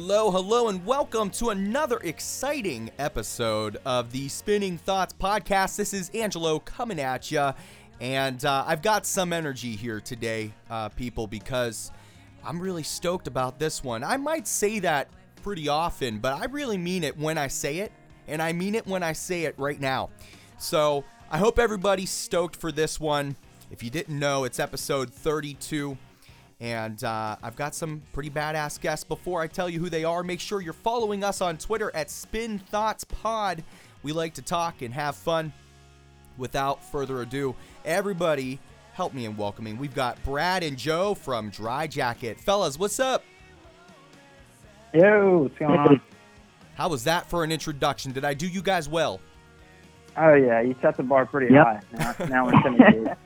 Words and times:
Hello, 0.00 0.30
hello, 0.30 0.68
and 0.68 0.86
welcome 0.86 1.28
to 1.28 1.50
another 1.50 1.98
exciting 2.04 2.88
episode 3.00 3.78
of 3.84 4.12
the 4.12 4.28
Spinning 4.28 4.78
Thoughts 4.78 5.12
podcast. 5.12 5.74
This 5.74 5.92
is 5.92 6.08
Angelo 6.10 6.60
coming 6.60 7.00
at 7.00 7.32
you, 7.32 7.50
and 8.00 8.44
uh, 8.44 8.62
I've 8.64 8.80
got 8.80 9.06
some 9.06 9.32
energy 9.32 9.74
here 9.74 10.00
today, 10.00 10.52
uh, 10.70 10.90
people, 10.90 11.26
because 11.26 11.90
I'm 12.44 12.60
really 12.60 12.84
stoked 12.84 13.26
about 13.26 13.58
this 13.58 13.82
one. 13.82 14.04
I 14.04 14.16
might 14.18 14.46
say 14.46 14.78
that 14.78 15.08
pretty 15.42 15.66
often, 15.68 16.18
but 16.20 16.34
I 16.34 16.44
really 16.44 16.78
mean 16.78 17.02
it 17.02 17.18
when 17.18 17.36
I 17.36 17.48
say 17.48 17.78
it, 17.78 17.90
and 18.28 18.40
I 18.40 18.52
mean 18.52 18.76
it 18.76 18.86
when 18.86 19.02
I 19.02 19.14
say 19.14 19.46
it 19.46 19.56
right 19.58 19.80
now. 19.80 20.10
So 20.58 21.04
I 21.28 21.38
hope 21.38 21.58
everybody's 21.58 22.10
stoked 22.10 22.54
for 22.54 22.70
this 22.70 23.00
one. 23.00 23.34
If 23.72 23.82
you 23.82 23.90
didn't 23.90 24.16
know, 24.16 24.44
it's 24.44 24.60
episode 24.60 25.12
32. 25.12 25.98
And 26.60 27.02
uh, 27.04 27.36
I've 27.42 27.54
got 27.56 27.74
some 27.74 28.02
pretty 28.12 28.30
badass 28.30 28.80
guests. 28.80 29.04
Before 29.04 29.40
I 29.40 29.46
tell 29.46 29.68
you 29.70 29.78
who 29.78 29.88
they 29.88 30.02
are, 30.04 30.22
make 30.24 30.40
sure 30.40 30.60
you're 30.60 30.72
following 30.72 31.22
us 31.22 31.40
on 31.40 31.56
Twitter 31.56 31.94
at 31.94 32.10
Spin 32.10 32.58
Thoughts 32.58 33.04
Pod. 33.04 33.62
We 34.02 34.12
like 34.12 34.34
to 34.34 34.42
talk 34.42 34.82
and 34.82 34.92
have 34.92 35.14
fun. 35.14 35.52
Without 36.36 36.84
further 36.84 37.22
ado, 37.22 37.54
everybody 37.84 38.58
help 38.92 39.12
me 39.14 39.24
in 39.24 39.36
welcoming. 39.36 39.76
We've 39.76 39.94
got 39.94 40.22
Brad 40.24 40.62
and 40.62 40.76
Joe 40.76 41.14
from 41.14 41.50
Dry 41.50 41.86
Jacket. 41.86 42.40
Fellas, 42.40 42.78
what's 42.78 42.98
up? 43.00 43.24
Yo, 44.94 45.38
what's 45.38 45.58
going 45.58 45.78
on? 45.78 46.00
How 46.74 46.88
was 46.88 47.04
that 47.04 47.28
for 47.28 47.44
an 47.44 47.52
introduction? 47.52 48.12
Did 48.12 48.24
I 48.24 48.34
do 48.34 48.46
you 48.46 48.62
guys 48.62 48.88
well? 48.88 49.20
Oh 50.16 50.34
yeah, 50.34 50.60
you 50.60 50.74
set 50.80 50.96
the 50.96 51.02
bar 51.02 51.26
pretty 51.26 51.52
Yep. 51.52 51.64
high. 51.64 51.80
Now, 51.92 52.26
now 52.26 52.46
we're 52.46 52.54
intimidated. 52.54 53.16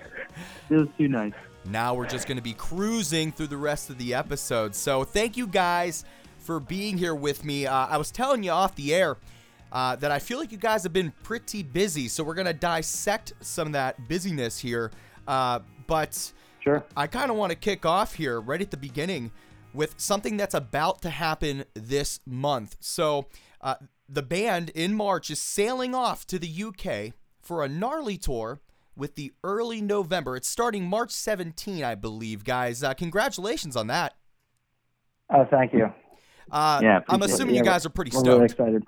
It 0.70 0.74
was 0.76 0.88
too 0.98 1.08
nice. 1.08 1.32
Now 1.64 1.94
we're 1.94 2.06
just 2.06 2.26
going 2.26 2.36
to 2.36 2.42
be 2.42 2.54
cruising 2.54 3.32
through 3.32 3.46
the 3.48 3.56
rest 3.56 3.90
of 3.90 3.98
the 3.98 4.14
episode. 4.14 4.74
So 4.74 5.04
thank 5.04 5.36
you 5.36 5.46
guys 5.46 6.04
for 6.38 6.58
being 6.58 6.98
here 6.98 7.14
with 7.14 7.44
me. 7.44 7.66
Uh, 7.66 7.86
I 7.86 7.96
was 7.96 8.10
telling 8.10 8.42
you 8.42 8.50
off 8.50 8.74
the 8.74 8.94
air 8.94 9.16
uh, 9.70 9.96
that 9.96 10.10
I 10.10 10.18
feel 10.18 10.38
like 10.38 10.50
you 10.52 10.58
guys 10.58 10.82
have 10.82 10.92
been 10.92 11.12
pretty 11.22 11.62
busy. 11.62 12.08
So 12.08 12.24
we're 12.24 12.34
going 12.34 12.46
to 12.46 12.52
dissect 12.52 13.32
some 13.40 13.68
of 13.68 13.72
that 13.74 14.08
busyness 14.08 14.58
here. 14.58 14.90
Uh, 15.26 15.60
but 15.86 16.32
Sure. 16.62 16.84
I 16.96 17.08
kind 17.08 17.30
of 17.30 17.36
want 17.36 17.50
to 17.50 17.56
kick 17.56 17.84
off 17.84 18.14
here 18.14 18.40
right 18.40 18.60
at 18.60 18.70
the 18.70 18.76
beginning 18.76 19.32
with 19.74 19.94
something 19.98 20.36
that's 20.36 20.54
about 20.54 21.02
to 21.02 21.10
happen 21.10 21.64
this 21.74 22.20
month. 22.24 22.76
So, 22.80 23.26
uh, 23.60 23.76
the 24.08 24.22
band 24.22 24.70
in 24.70 24.94
March 24.94 25.30
is 25.30 25.40
sailing 25.40 25.94
off 25.94 26.26
to 26.26 26.38
the 26.38 26.48
UK 26.48 27.14
for 27.40 27.64
a 27.64 27.68
gnarly 27.68 28.18
tour 28.18 28.60
with 28.96 29.14
the 29.14 29.32
early 29.42 29.80
November. 29.80 30.36
It's 30.36 30.48
starting 30.48 30.86
March 30.86 31.10
17, 31.10 31.82
I 31.84 31.94
believe, 31.94 32.44
guys. 32.44 32.82
Uh, 32.82 32.94
congratulations 32.94 33.76
on 33.76 33.86
that. 33.88 34.14
Oh, 35.30 35.46
thank 35.50 35.72
you. 35.72 35.92
Uh, 36.50 36.80
Yeah, 36.82 36.96
I'm 37.08 37.16
appreciate 37.16 37.22
it. 37.22 37.30
assuming 37.34 37.54
you 37.54 37.62
guys 37.64 37.86
are 37.86 37.90
pretty 37.90 38.10
We're 38.14 38.22
really 38.22 38.48
stoked. 38.48 38.60
excited. 38.60 38.84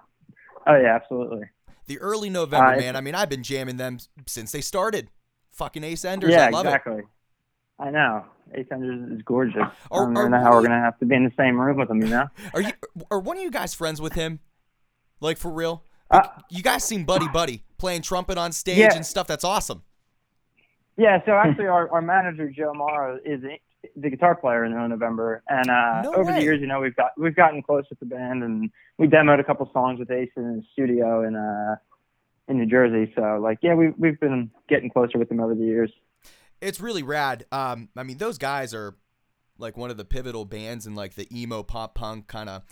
Oh 0.66 0.76
yeah, 0.76 0.94
absolutely. 0.94 1.43
The 1.87 1.98
early 2.00 2.31
November, 2.31 2.75
Uh, 2.75 2.76
man. 2.78 2.97
I 2.97 3.00
mean, 3.00 3.14
I've 3.14 3.28
been 3.28 3.43
jamming 3.43 3.76
them 3.76 3.98
since 4.26 4.53
they 4.53 4.60
started. 4.60 5.10
Fucking 5.53 5.84
Ace 5.84 6.04
Enders. 6.04 6.32
yeah, 6.32 6.47
I 6.47 6.50
love 6.50 6.66
it. 6.66 6.70
exactly. 6.70 7.03
I 7.78 7.91
know. 7.91 8.25
Ace 8.54 8.66
Enders 8.70 9.12
is 9.12 9.22
gorgeous. 9.22 9.62
Are- 9.91 10.10
I 10.10 10.14
don't 10.14 10.31
know 10.31 10.38
how 10.41 10.50
we're 10.53 10.62
gonna 10.62 10.81
have 10.81 10.98
to 10.98 11.06
be 11.06 11.14
in 11.14 11.25
the 11.25 11.32
same 11.37 11.59
room 11.60 11.76
with 11.78 11.88
them, 11.88 12.00
you 12.00 12.09
know? 12.09 12.28
Are 12.54 12.60
you? 12.60 12.72
Are 13.10 13.20
one 13.20 13.37
of 13.37 13.43
you 13.43 13.50
guys 13.50 13.75
friends 13.75 14.00
with 14.00 14.12
him? 14.14 14.41
Like 15.20 15.38
for 15.38 15.50
real? 15.50 15.82
Uh, 16.10 16.28
You 16.50 16.62
guys 16.62 16.84
seem 16.84 17.04
buddy 17.04 17.28
buddy 17.28 17.64
playing 17.78 18.03
trumpet 18.03 18.37
on 18.38 18.53
stage 18.53 18.78
Yeah. 18.78 18.94
and 18.94 19.04
stuff. 19.06 19.26
That's 19.26 19.44
awesome. 19.44 19.82
Yeah. 20.97 21.19
So 21.27 21.32
actually, 21.32 21.66
our, 21.66 21.91
our 21.91 22.03
manager 22.03 22.50
Joe 22.50 22.72
Marro 22.72 23.19
is 23.25 23.43
the 23.97 24.10
guitar 24.10 24.34
player 24.34 24.65
in 24.65 24.72
No 24.72 24.87
November, 24.87 25.43
and 25.49 25.69
uh, 25.69 26.03
No 26.03 26.15
over 26.15 26.25
way. 26.32 26.38
the 26.38 26.43
years, 26.43 26.60
you 26.60 26.66
know, 26.66 26.81
we've 26.81 26.97
got 26.97 27.10
we've 27.19 27.37
gotten 27.37 27.62
close 27.62 27.84
with 27.91 28.00
the 28.00 28.06
band, 28.06 28.43
and 28.43 28.71
we 28.99 29.06
demoed 29.06 29.41
a 29.41 29.44
couple 29.44 29.69
songs 29.72 29.99
with 29.99 30.10
Ace 30.10 30.31
in 30.37 30.55
his 30.56 30.65
studio 30.72 31.22
in 31.27 31.37
uh 31.37 31.77
in 32.49 32.59
New 32.59 32.66
Jersey. 32.66 33.12
So 33.16 33.38
like, 33.43 33.59
yeah, 33.62 33.75
we've 33.75 33.94
we've 33.99 34.19
been 34.21 34.50
getting 34.69 34.91
closer 34.91 35.19
with 35.19 35.28
them 35.28 35.41
over 35.41 35.55
the 35.55 35.65
years. 35.65 35.93
It's 36.60 36.81
really 36.81 37.03
rad. 37.03 37.44
Um, 37.53 37.88
I 37.97 38.05
mean, 38.05 38.16
those 38.19 38.38
guys 38.38 38.72
are 38.72 38.94
like 39.59 39.76
one 39.76 39.91
of 39.91 39.97
the 39.97 40.05
pivotal 40.05 40.44
bands 40.47 40.87
in 40.87 40.94
like 40.94 41.15
the 41.15 41.26
emo 41.37 41.62
pop 41.62 41.94
punk 41.94 42.26
kind 42.26 42.49
of 42.49 42.62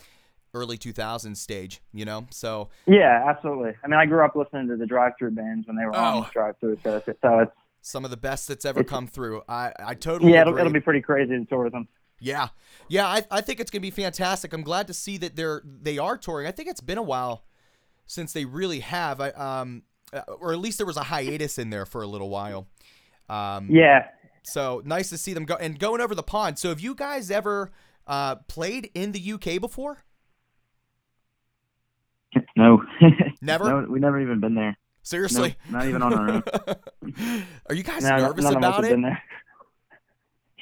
early 0.55 0.77
2000s 0.79 1.37
stage. 1.37 1.83
You 1.93 2.05
know, 2.07 2.27
so 2.31 2.71
Yeah, 2.87 3.25
absolutely. 3.29 3.73
I 3.85 3.89
mean, 3.89 3.99
I 4.01 4.07
grew 4.07 4.25
up 4.25 4.35
listening 4.35 4.69
to 4.69 4.77
the 4.77 4.87
Drive-Thru 4.87 5.31
bands 5.33 5.67
when 5.67 5.77
they 5.77 5.85
were 5.85 5.95
Oh. 5.95 5.99
on 5.99 6.21
the 6.23 6.29
Drive-Thru, 6.33 6.77
so, 6.83 7.03
so 7.23 7.39
it's 7.41 7.53
some 7.83 8.05
of 8.05 8.11
the 8.11 8.17
best 8.17 8.49
that's 8.49 8.65
ever 8.65 8.83
come 8.83 9.07
through. 9.07 9.43
I 9.49 9.73
I 9.79 9.95
totally 9.95 10.33
yeah, 10.33 10.43
it'll, 10.43 10.57
it'll 10.57 10.73
be 10.73 10.81
pretty 10.81 11.03
crazy 11.03 11.37
to 11.37 11.45
tour 11.45 11.65
with 11.65 11.73
them. 11.73 11.89
Yeah, 12.21 12.49
yeah. 12.89 13.07
I, 13.07 13.25
I 13.31 13.41
think 13.41 13.61
it's 13.61 13.71
gonna 13.71 13.81
be 13.81 13.91
fantastic. 13.91 14.53
I'm 14.53 14.63
glad 14.63 14.87
to 14.87 14.95
see 14.95 15.19
that 15.19 15.37
they're 15.37 15.63
they 15.65 15.99
are 15.99 16.17
touring. 16.17 16.47
I 16.47 16.53
think 16.53 16.69
it's 16.69 16.81
been 16.81 16.99
a 16.99 17.03
while 17.03 17.45
since 18.07 18.33
they 18.33 18.45
really 18.45 18.81
have. 18.81 19.21
I 19.21 19.31
um, 19.31 19.83
uh, 20.13 20.21
or 20.41 20.53
at 20.53 20.59
least 20.59 20.79
there 20.79 20.87
was 20.87 20.97
a 20.97 21.05
hiatus 21.05 21.59
in 21.59 21.71
there 21.71 21.85
for 21.85 22.03
a 22.03 22.07
little 22.07 22.31
while. 22.31 22.69
Um, 23.29 23.69
Yeah, 23.71 24.09
So 24.43 24.83
nice 24.85 25.09
to 25.11 25.19
see 25.19 25.33
them 25.33 25.45
go 25.45 25.57
and 25.57 25.79
going 25.79 26.01
over 26.01 26.15
the 26.15 26.23
pond. 26.23 26.59
So 26.59 26.69
have 26.69 26.81
you 26.81 26.95
guys 26.95 27.31
ever 27.31 27.73
uh, 28.07 28.37
played 28.37 28.91
in 28.95 29.13
the 29.13 29.33
UK 29.33 29.61
before? 29.61 30.05
No. 32.57 32.83
Never. 33.41 33.65
no, 33.65 33.87
we 33.89 34.01
never 34.01 34.21
even 34.21 34.41
been 34.41 34.55
there. 34.55 34.77
Seriously. 35.03 35.57
No, 35.71 35.79
not 35.79 35.89
even 35.89 36.03
on 36.03 36.15
our 36.15 36.31
own. 36.31 36.43
Are 37.69 37.75
you 37.75 37.83
guys 37.83 38.05
no, 38.05 38.17
nervous 38.17 38.45
none 38.45 38.57
of 38.57 38.65
us 38.65 38.69
about 38.69 38.75
have 38.77 38.85
it? 38.85 38.91
been 38.91 39.03
there. 39.03 39.23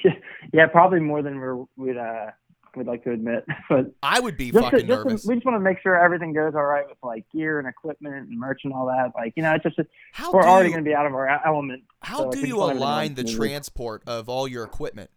yeah, 0.03 0.11
yeah, 0.53 0.67
probably 0.67 0.99
more 0.99 1.21
than 1.21 1.39
we're, 1.39 1.63
we'd 1.77 1.97
uh 1.97 2.27
we'd 2.75 2.87
like 2.87 3.03
to 3.03 3.11
admit, 3.11 3.45
but 3.69 3.87
I 4.01 4.19
would 4.19 4.37
be 4.37 4.51
to, 4.51 4.61
fucking 4.61 4.79
to- 4.81 4.85
nervous. 4.87 5.25
we 5.25 5.35
just 5.35 5.45
want 5.45 5.55
to 5.57 5.59
make 5.59 5.79
sure 5.81 5.95
everything 5.95 6.33
goes 6.33 6.53
all 6.55 6.63
right 6.63 6.87
with 6.87 6.97
like 7.03 7.25
gear 7.31 7.59
and 7.59 7.67
equipment 7.67 8.29
and 8.29 8.39
merch 8.39 8.61
and 8.63 8.73
all 8.73 8.87
that. 8.87 9.11
Like, 9.15 9.33
you 9.35 9.43
know, 9.43 9.53
it's 9.53 9.63
just 9.63 9.79
How 10.13 10.31
we're 10.31 10.43
already 10.43 10.69
going 10.69 10.83
to 10.83 10.89
be 10.89 10.95
out 10.95 11.05
of 11.05 11.13
our 11.13 11.27
element. 11.45 11.83
how 12.01 12.31
so 12.31 12.31
do 12.31 12.47
you 12.47 12.57
align 12.57 13.15
the 13.15 13.23
transport 13.23 14.03
of 14.07 14.29
all 14.29 14.47
your 14.47 14.63
equipment? 14.63 15.09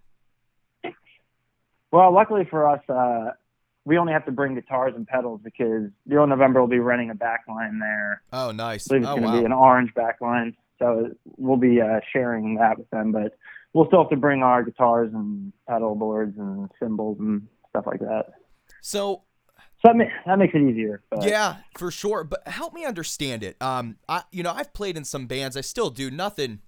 Well, 1.92 2.12
luckily 2.12 2.44
for 2.50 2.68
us, 2.68 2.80
uh, 2.88 3.30
we 3.84 3.98
only 3.98 4.12
have 4.12 4.24
to 4.26 4.32
bring 4.32 4.54
guitars 4.54 4.94
and 4.96 5.06
pedals 5.06 5.40
because 5.44 5.90
Zero 6.08 6.24
November 6.26 6.60
will 6.60 6.68
be 6.68 6.78
running 6.78 7.10
a 7.10 7.14
backline 7.14 7.78
there. 7.80 8.22
Oh, 8.32 8.50
nice. 8.50 8.86
I 8.90 8.94
believe 8.94 9.02
it's 9.02 9.10
Oh, 9.10 9.16
going 9.16 9.22
to 9.22 9.28
wow. 9.34 9.40
be 9.40 9.44
an 9.46 9.52
orange 9.52 9.92
backline, 9.94 10.54
so 10.78 11.10
we'll 11.36 11.56
be 11.58 11.80
uh, 11.80 12.00
sharing 12.12 12.54
that 12.56 12.78
with 12.78 12.88
them. 12.90 13.12
But 13.12 13.36
we'll 13.72 13.86
still 13.86 14.02
have 14.02 14.10
to 14.10 14.16
bring 14.16 14.42
our 14.42 14.62
guitars 14.62 15.12
and 15.12 15.52
pedal 15.68 15.94
boards 15.94 16.36
and 16.38 16.70
cymbals 16.80 17.18
and 17.20 17.46
stuff 17.70 17.84
like 17.86 18.00
that. 18.00 18.26
So 18.80 19.22
So 19.82 19.88
that, 19.88 19.96
ma- 19.96 20.04
that 20.26 20.38
makes 20.38 20.54
it 20.54 20.62
easier. 20.62 21.02
But 21.10 21.24
Yeah, 21.24 21.56
for 21.76 21.90
sure. 21.90 22.24
But 22.24 22.46
help 22.48 22.72
me 22.72 22.84
understand 22.84 23.42
it. 23.42 23.60
Um, 23.60 23.96
I 24.08 24.22
you 24.32 24.42
know 24.42 24.52
I've 24.52 24.72
played 24.72 24.96
in 24.96 25.04
some 25.04 25.26
bands. 25.26 25.56
I 25.56 25.60
still 25.60 25.90
do 25.90 26.10
nothing 26.10 26.60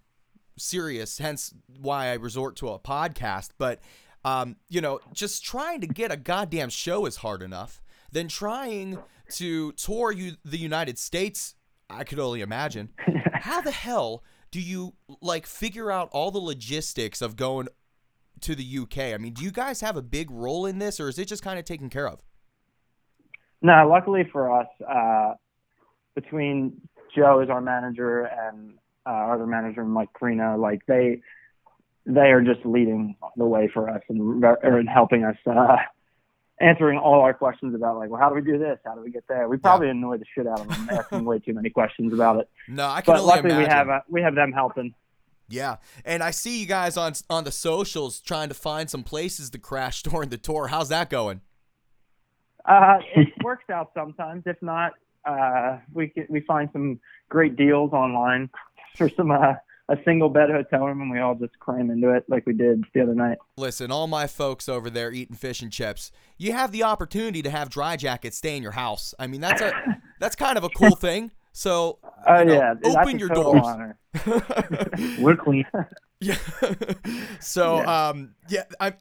serious. 0.59 1.19
Hence 1.19 1.55
why 1.81 2.07
I 2.09 2.15
resort 2.15 2.57
to 2.57 2.69
a 2.69 2.79
podcast. 2.79 3.51
But 3.59 3.81
um, 4.27 4.57
you 4.69 4.81
know, 4.81 4.99
just 5.13 5.45
trying 5.45 5.81
to 5.83 5.87
get 5.87 6.11
a 6.11 6.17
goddamn 6.17 6.69
show 6.69 7.07
is 7.07 7.17
hard 7.17 7.43
enough. 7.43 7.81
Then 8.11 8.27
trying 8.27 8.99
to 9.35 9.71
tour 9.73 10.11
you 10.11 10.33
the 10.45 10.59
United 10.59 10.99
States, 10.99 11.55
I 11.89 12.03
could 12.03 12.19
only 12.19 12.41
imagine. 12.41 12.89
How 13.33 13.61
the 13.61 13.71
hell 13.71 14.25
do 14.51 14.61
you 14.61 14.95
like 15.21 15.47
figure 15.47 15.93
out 15.93 16.09
all 16.11 16.33
the 16.33 16.41
logistics 16.41 17.23
of 17.23 17.37
going 17.37 17.69
to 18.41 18.57
the 18.57 18.79
UK? 18.83 19.15
I 19.15 19.17
mean, 19.19 19.33
do 19.33 19.45
you 19.45 19.53
guys 19.53 19.81
have 19.81 19.97
a 19.97 20.03
big 20.03 20.29
role 20.33 20.67
in 20.67 20.81
this, 20.81 20.99
or 20.99 21.09
is 21.09 21.21
it 21.21 21.29
just 21.29 21.45
kind 21.45 21.61
of 21.61 21.65
taken 21.65 21.89
care 21.89 22.09
of? 22.09 22.21
No, 23.63 23.89
luckily 23.89 24.29
for 24.33 24.61
us, 24.61 24.67
uh, 24.93 25.35
between 26.17 26.81
Joe 27.15 27.39
as 27.39 27.49
our 27.49 27.61
manager 27.61 28.25
and 28.25 28.75
uh, 29.07 29.11
our 29.11 29.35
other 29.35 29.47
manager, 29.47 29.85
Mike 29.85 30.13
Carino, 30.15 30.57
like 30.57 30.81
they 30.89 31.21
they 32.07 32.31
are 32.33 32.41
just 32.41 32.65
leading 32.65 33.17
the 33.37 33.45
way 33.45 33.69
for 33.73 33.91
us 33.91 34.01
and, 34.09 34.45
and 34.63 34.89
helping 34.89 35.25
us 35.25 35.37
uh, 35.47 35.77
answering 36.61 36.99
all 36.99 37.21
our 37.21 37.35
questions 37.35 37.75
about 37.75 37.99
like, 37.99 38.09
well, 38.09 38.21
how 38.21 38.29
do 38.29 38.35
we 38.37 38.41
do 38.43 38.59
this? 38.59 38.79
How 38.85 38.95
do 38.95 39.03
we 39.03 39.11
get 39.11 39.25
there? 39.29 39.49
We 39.49 39.57
probably 39.57 39.89
annoy 39.91 40.19
the 40.19 40.25
shit 40.35 40.47
out 40.47 40.61
of 40.61 40.69
them 40.69 40.89
asking 40.91 41.25
way 41.25 41.39
too 41.41 41.53
many 41.53 41.69
questions 41.71 42.13
about 42.13 42.39
it. 42.39 42.49
No, 42.69 42.87
I 42.89 43.01
can 43.01 43.15
But 43.15 43.21
only 43.21 43.27
luckily, 43.35 43.51
imagine. 43.55 43.69
we 43.69 43.75
have 43.75 43.89
uh, 43.89 44.01
we 44.09 44.23
have 44.23 44.35
them 44.35 44.53
helping. 44.53 44.95
Yeah, 45.49 45.77
and 46.05 46.23
I 46.23 46.31
see 46.33 46.61
you 46.61 46.67
guys 46.67 46.97
on 46.97 47.13
on 47.31 47.45
the 47.45 47.53
socials 47.53 48.21
trying 48.21 48.49
to 48.49 48.55
find 48.55 48.89
some 48.91 49.03
places 49.03 49.51
to 49.51 49.59
crash 49.59 50.03
during 50.05 50.29
the 50.29 50.39
tour. 50.39 50.69
How's 50.69 50.89
that 50.91 51.11
going? 51.11 51.41
Uh, 52.65 52.99
it 53.15 53.29
works 53.45 53.69
out 53.71 53.91
sometimes. 53.95 54.45
If 54.47 54.61
not, 54.63 54.93
uh, 55.25 55.79
we 55.93 56.13
we 56.29 56.41
find 56.41 56.69
some 56.73 57.01
great 57.29 57.57
deals 57.57 57.93
online 57.93 58.49
for 58.97 59.09
some 59.11 59.31
uh, 59.31 59.55
a 59.89 59.97
single 60.05 60.29
bed 60.29 60.51
hotel 60.51 60.87
room, 60.87 61.01
and 61.01 61.11
we 61.11 61.19
all 61.21 61.35
just 61.35 61.59
cram 61.61 61.91
into 61.91 62.11
it 62.15 62.25
like 62.29 62.45
we 62.47 62.53
did 62.53 62.83
the 62.95 63.01
other 63.03 63.15
night. 63.15 63.39
Listen, 63.57 63.91
all 63.93 64.07
my 64.09 64.27
folks 64.27 64.69
over 64.69 64.91
there 64.91 65.13
eating 65.13 65.37
fish 65.37 65.63
and 65.63 65.71
chips. 65.73 66.11
You 66.39 66.53
have 66.53 66.73
the 66.73 66.83
opportunity 66.83 67.41
to 67.43 67.51
have 67.51 67.71
dry 67.71 67.97
jackets 67.97 68.37
stay 68.37 68.57
in 68.57 68.63
your 68.63 68.73
house. 68.73 69.15
I 69.19 69.27
mean, 69.29 69.41
that's 69.41 69.63
a 69.63 69.73
that's 70.21 70.35
kind 70.37 70.59
of 70.59 70.65
a 70.65 70.69
cool 70.71 70.97
thing. 70.97 71.31
So, 71.53 71.99
Oh 72.27 72.41
you 72.41 72.45
know, 72.47 72.75
yeah, 72.85 73.01
open 73.01 73.19
your 73.19 73.29
doors. 73.31 73.63
honor. 73.65 73.99
We're 75.19 75.37
clean. 75.37 75.65
Yeah. 76.21 76.37
so, 77.41 77.77
Yeah. 77.81 78.09
um, 78.09 78.35
yeah, 78.49 78.65
I'm 78.81 78.95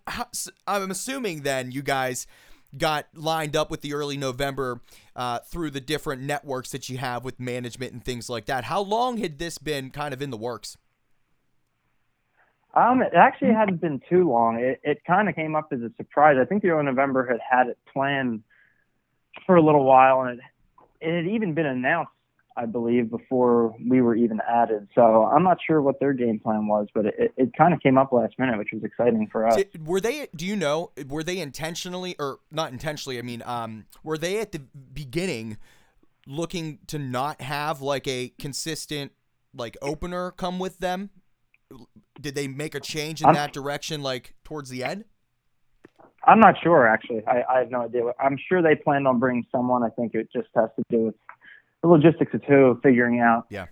I'm 0.68 0.92
assuming 0.92 1.42
then 1.42 1.72
you 1.72 1.82
guys 1.82 2.28
got 2.77 3.07
lined 3.13 3.56
up 3.56 3.69
with 3.72 3.81
the 3.81 3.94
early 3.94 4.18
November 4.18 4.81
uh, 5.16 5.39
through 5.39 5.72
the 5.72 5.81
different 5.81 6.22
networks 6.22 6.72
that 6.72 6.89
you 6.89 6.98
have 6.98 7.24
with 7.24 7.39
management 7.39 7.94
and 7.94 8.04
things 8.04 8.30
like 8.30 8.45
that. 8.45 8.66
How 8.66 8.81
long 8.81 9.18
had 9.18 9.39
this 9.39 9.57
been 9.57 9.89
kind 9.89 10.13
of 10.13 10.22
in 10.22 10.30
the 10.30 10.38
works? 10.38 10.77
Um, 12.74 13.01
it 13.01 13.13
actually 13.16 13.54
hadn't 13.54 13.80
been 13.80 14.01
too 14.10 14.30
long. 14.30 14.60
It, 14.60 14.81
it 14.83 15.01
kind 15.07 15.30
of 15.30 15.36
came 15.36 15.56
up 15.56 15.69
as 15.72 15.80
a 15.80 15.92
surprise. 15.95 16.38
I 16.42 16.45
think 16.45 16.62
the 16.62 16.69
early 16.69 16.86
November 16.86 17.25
had 17.25 17.39
had 17.50 17.68
it 17.68 17.77
planned 17.92 18.44
for 19.45 19.56
a 19.56 19.62
little 19.62 19.86
while, 19.86 20.22
and 20.22 20.39
it, 20.39 20.45
it 21.00 21.16
had 21.24 21.33
even 21.33 21.54
been 21.54 21.66
announced, 21.66 22.12
I 22.57 22.66
believe, 22.66 23.10
before 23.10 23.75
we 23.86 24.02
were 24.02 24.16
even 24.16 24.40
added. 24.50 24.88
So 24.96 25.25
I'm 25.25 25.44
not 25.44 25.57
sure 25.66 25.81
what 25.81 26.00
their 26.00 26.13
game 26.13 26.40
plan 26.40 26.68
was, 26.68 26.88
but 26.94 27.06
it, 27.06 27.34
it 27.36 27.52
kind 27.57 27.74
of 27.74 27.81
came 27.81 27.98
up 27.98 28.13
last 28.13 28.40
minute, 28.40 28.57
which 28.57 28.69
was 28.72 28.84
exciting 28.84 29.28
for 29.31 29.48
us. 29.48 29.57
Did, 29.57 29.86
were 29.86 30.00
they? 30.00 30.28
Do 30.36 30.46
you 30.46 30.56
know? 30.56 30.92
Were 31.07 31.24
they 31.24 31.40
intentionally 31.40 32.16
or 32.18 32.40
not 32.52 32.72
intentionally? 32.72 33.19
I 33.19 33.24
mean, 33.24 33.44
um, 33.46 33.86
were 34.04 34.18
they 34.18 34.40
at 34.40 34.52
the 34.52 34.60
beginning 34.60 35.57
looking 36.28 36.80
to 36.88 36.98
not 36.98 37.42
have 37.42 37.81
like 37.81 38.07
a 38.07 38.34
consistent 38.40 39.12
like 39.54 39.78
opener 39.81 40.31
come 40.31 40.58
with 40.58 40.80
them? 40.80 41.10
Did 42.19 42.36
they 42.36 42.48
make 42.48 42.74
a 42.74 42.80
change 42.80 43.22
in 43.22 43.28
I'm- 43.28 43.36
that 43.36 43.51
direction, 43.54 44.01
like 44.01 44.34
towards 44.44 44.69
the 44.69 44.84
end? 44.84 45.06
I'm 46.28 46.40
not 46.40 46.56
sure 46.63 46.88
actually. 46.88 47.22
I, 47.28 47.44
I 47.48 47.60
have 47.60 47.69
no 47.69 47.81
idea. 47.81 48.01
I'm 48.19 48.38
sure 48.50 48.63
they 48.63 48.75
planned 48.75 49.08
on 49.08 49.19
bringing 49.19 49.46
someone. 49.51 49.84
I 49.84 49.90
think 49.90 50.16
it 50.16 50.28
just 50.34 50.48
has 50.56 50.69
to 50.75 50.84
do 50.90 51.06
with 51.06 51.16
the 51.86 51.92
logistics 51.92 52.34
of 52.34 52.46
two, 52.48 52.80
figuring 52.82 53.20
out 53.20 53.46
Yeah. 53.50 53.66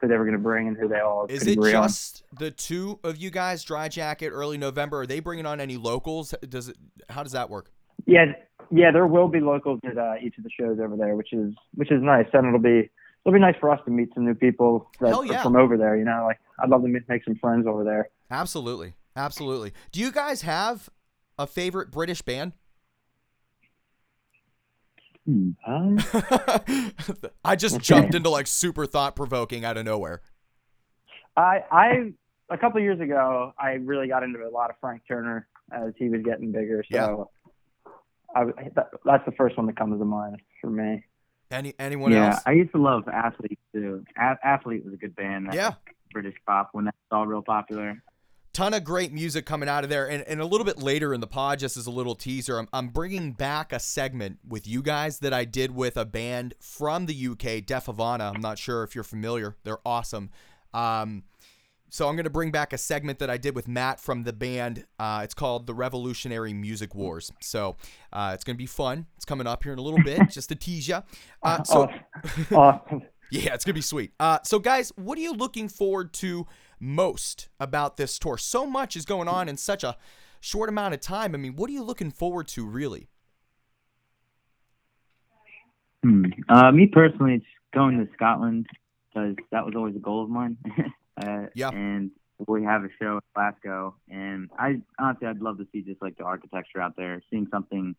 who 0.00 0.08
they 0.08 0.16
were 0.16 0.24
going 0.24 0.36
to 0.36 0.42
bring 0.42 0.66
and 0.68 0.76
who 0.76 0.88
they 0.88 0.98
all 1.00 1.26
Is 1.28 1.46
it 1.46 1.58
on. 1.58 1.70
just 1.70 2.24
the 2.38 2.50
two 2.50 2.98
of 3.04 3.16
you 3.16 3.30
guys, 3.30 3.62
Dry 3.62 3.88
Jacket, 3.88 4.30
early 4.30 4.58
November? 4.58 5.00
Are 5.02 5.06
they 5.06 5.20
bringing 5.20 5.46
on 5.46 5.60
any 5.60 5.76
locals? 5.76 6.34
Does 6.48 6.68
it? 6.68 6.76
How 7.08 7.22
does 7.22 7.32
that 7.32 7.48
work? 7.50 7.70
Yeah, 8.06 8.32
yeah. 8.70 8.90
There 8.90 9.06
will 9.06 9.28
be 9.28 9.40
locals 9.40 9.78
at 9.84 9.96
uh, 9.98 10.14
each 10.22 10.36
of 10.38 10.44
the 10.44 10.50
shows 10.50 10.78
over 10.82 10.96
there, 10.96 11.14
which 11.16 11.32
is 11.32 11.54
which 11.74 11.90
is 11.92 12.02
nice, 12.02 12.26
and 12.32 12.46
it'll 12.46 12.58
be 12.58 12.90
it'll 13.24 13.34
be 13.34 13.38
nice 13.40 13.56
for 13.60 13.70
us 13.70 13.78
to 13.84 13.90
meet 13.90 14.08
some 14.14 14.24
new 14.24 14.34
people 14.34 14.90
that 15.00 15.10
Hell 15.10 15.24
yeah. 15.24 15.42
from 15.42 15.54
over 15.56 15.76
there. 15.76 15.96
You 15.96 16.04
know, 16.04 16.24
like 16.26 16.38
I'd 16.58 16.70
love 16.70 16.82
to 16.82 16.88
make 16.88 17.24
some 17.24 17.36
friends 17.36 17.66
over 17.66 17.84
there. 17.84 18.08
Absolutely, 18.30 18.94
absolutely. 19.14 19.72
Do 19.92 20.00
you 20.00 20.10
guys 20.10 20.42
have 20.42 20.88
a 21.38 21.46
favorite 21.46 21.90
British 21.90 22.22
band? 22.22 22.52
Hmm. 25.30 25.50
Um, 25.64 25.98
I 27.44 27.54
just 27.54 27.80
jumped 27.80 28.14
into 28.14 28.30
like 28.30 28.46
super 28.48 28.84
thought 28.86 29.14
provoking 29.14 29.64
out 29.64 29.76
of 29.76 29.84
nowhere. 29.84 30.22
I 31.36 31.60
I 31.70 32.12
a 32.50 32.58
couple 32.58 32.78
of 32.78 32.82
years 32.82 33.00
ago, 33.00 33.52
I 33.58 33.72
really 33.72 34.08
got 34.08 34.24
into 34.24 34.40
a 34.44 34.50
lot 34.50 34.70
of 34.70 34.76
Frank 34.80 35.02
Turner 35.06 35.46
as 35.72 35.92
he 35.96 36.08
was 36.08 36.22
getting 36.22 36.50
bigger. 36.50 36.84
So 36.90 37.30
I, 38.34 38.44
that, 38.74 38.90
that's 39.04 39.24
the 39.24 39.32
first 39.32 39.56
one 39.56 39.66
that 39.66 39.76
comes 39.76 40.00
to 40.00 40.04
mind 40.04 40.40
for 40.60 40.70
me. 40.70 41.04
Any 41.52 41.74
anyone 41.78 42.12
else? 42.12 42.18
yeah, 42.18 42.32
else? 42.34 42.42
I 42.46 42.52
used 42.52 42.72
to 42.72 42.78
love 42.78 43.06
Athlete 43.08 43.58
too. 43.72 44.04
A- 44.18 44.38
Athlete 44.44 44.84
was 44.84 44.94
a 44.94 44.96
good 44.96 45.14
band. 45.14 45.48
That 45.48 45.54
Yeah. 45.54 45.74
British 46.12 46.34
pop 46.44 46.70
when 46.72 46.86
that 46.86 46.94
was 47.10 47.16
all 47.18 47.26
real 47.26 47.42
popular. 47.42 48.02
Ton 48.60 48.74
of 48.74 48.84
great 48.84 49.10
music 49.10 49.46
coming 49.46 49.70
out 49.70 49.84
of 49.84 49.88
there, 49.88 50.06
and, 50.10 50.22
and 50.24 50.38
a 50.38 50.44
little 50.44 50.66
bit 50.66 50.82
later 50.82 51.14
in 51.14 51.22
the 51.22 51.26
pod, 51.26 51.58
just 51.58 51.78
as 51.78 51.86
a 51.86 51.90
little 51.90 52.14
teaser, 52.14 52.58
I'm, 52.58 52.68
I'm 52.74 52.88
bringing 52.88 53.32
back 53.32 53.72
a 53.72 53.78
segment 53.78 54.38
with 54.46 54.66
you 54.66 54.82
guys 54.82 55.20
that 55.20 55.32
I 55.32 55.46
did 55.46 55.74
with 55.74 55.96
a 55.96 56.04
band 56.04 56.52
from 56.60 57.06
the 57.06 57.28
UK, 57.28 57.64
Deaf 57.64 57.86
Havana. 57.86 58.30
I'm 58.34 58.42
not 58.42 58.58
sure 58.58 58.82
if 58.82 58.94
you're 58.94 59.02
familiar; 59.02 59.56
they're 59.64 59.78
awesome. 59.86 60.28
Um, 60.74 61.22
so 61.88 62.06
I'm 62.06 62.16
going 62.16 62.24
to 62.24 62.28
bring 62.28 62.50
back 62.50 62.74
a 62.74 62.76
segment 62.76 63.18
that 63.20 63.30
I 63.30 63.38
did 63.38 63.56
with 63.56 63.66
Matt 63.66 63.98
from 63.98 64.24
the 64.24 64.32
band. 64.34 64.84
Uh, 64.98 65.22
it's 65.24 65.32
called 65.32 65.66
the 65.66 65.72
Revolutionary 65.72 66.52
Music 66.52 66.94
Wars. 66.94 67.32
So 67.40 67.76
uh, 68.12 68.32
it's 68.34 68.44
going 68.44 68.56
to 68.56 68.62
be 68.62 68.66
fun. 68.66 69.06
It's 69.16 69.24
coming 69.24 69.46
up 69.46 69.64
here 69.64 69.72
in 69.72 69.78
a 69.78 69.82
little 69.82 70.02
bit, 70.02 70.20
just 70.30 70.50
to 70.50 70.54
tease 70.54 70.86
you. 70.86 70.98
Uh, 71.42 71.62
so 71.62 71.88
awesome. 72.54 73.04
Yeah, 73.30 73.54
it's 73.54 73.64
gonna 73.64 73.74
be 73.74 73.80
sweet. 73.80 74.12
Uh, 74.18 74.38
so 74.44 74.58
guys, 74.58 74.92
what 74.96 75.18
are 75.18 75.22
you 75.22 75.32
looking 75.32 75.68
forward 75.68 76.12
to 76.14 76.46
most 76.78 77.48
about 77.58 77.96
this 77.96 78.18
tour? 78.18 78.38
So 78.38 78.66
much 78.66 78.96
is 78.96 79.04
going 79.04 79.28
on 79.28 79.48
in 79.48 79.56
such 79.56 79.84
a 79.84 79.96
short 80.40 80.68
amount 80.68 80.94
of 80.94 81.00
time. 81.00 81.34
I 81.34 81.38
mean, 81.38 81.56
what 81.56 81.70
are 81.70 81.72
you 81.72 81.82
looking 81.82 82.10
forward 82.10 82.48
to, 82.48 82.66
really? 82.66 83.08
Hmm. 86.02 86.24
Uh, 86.48 86.72
me 86.72 86.86
personally, 86.86 87.34
it's 87.34 87.44
going 87.74 87.98
to 87.98 88.08
Scotland 88.14 88.66
because 89.12 89.36
that 89.50 89.64
was 89.64 89.74
always 89.76 89.94
a 89.96 89.98
goal 89.98 90.24
of 90.24 90.30
mine. 90.30 90.56
uh, 91.22 91.46
Yeah. 91.54 91.68
And 91.68 92.10
we 92.48 92.64
have 92.64 92.84
a 92.84 92.88
show 92.98 93.16
in 93.16 93.20
Glasgow, 93.34 93.94
and 94.08 94.48
I 94.58 94.80
honestly, 94.98 95.28
I'd 95.28 95.42
love 95.42 95.58
to 95.58 95.66
see 95.72 95.82
just 95.82 96.00
like 96.00 96.16
the 96.16 96.24
architecture 96.24 96.80
out 96.80 96.96
there, 96.96 97.22
seeing 97.30 97.46
something, 97.50 97.94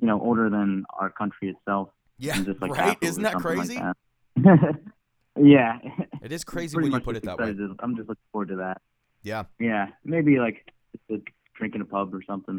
you 0.00 0.06
know, 0.06 0.20
older 0.20 0.50
than 0.50 0.84
our 0.98 1.10
country 1.10 1.48
itself. 1.48 1.90
Yeah, 2.18 2.36
just 2.42 2.60
like 2.60 2.72
right? 2.72 2.98
Isn't 3.00 3.22
that 3.22 3.36
crazy? 3.36 3.76
Like 3.76 3.84
that. 3.84 3.96
yeah. 5.38 5.78
It 6.22 6.32
is 6.32 6.44
crazy 6.44 6.76
when 6.76 6.92
you 6.92 7.00
put 7.00 7.16
it 7.16 7.22
that 7.24 7.38
way. 7.38 7.54
I'm 7.80 7.96
just 7.96 8.08
looking 8.08 8.22
forward 8.32 8.48
to 8.48 8.56
that. 8.56 8.80
Yeah. 9.22 9.44
Yeah, 9.58 9.88
maybe 10.04 10.38
like 10.38 10.70
just 10.92 11.04
a 11.10 11.30
drink 11.56 11.74
in 11.74 11.80
a 11.80 11.84
pub 11.84 12.14
or 12.14 12.22
something. 12.22 12.58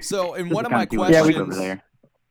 So, 0.00 0.34
and 0.34 0.46
Just 0.46 0.54
one 0.54 0.64
of 0.64 0.72
my 0.72 0.86
kinda 0.86 0.90
see 0.90 0.98
what's 0.98 1.26
like 1.26 1.48
questions, 1.48 1.80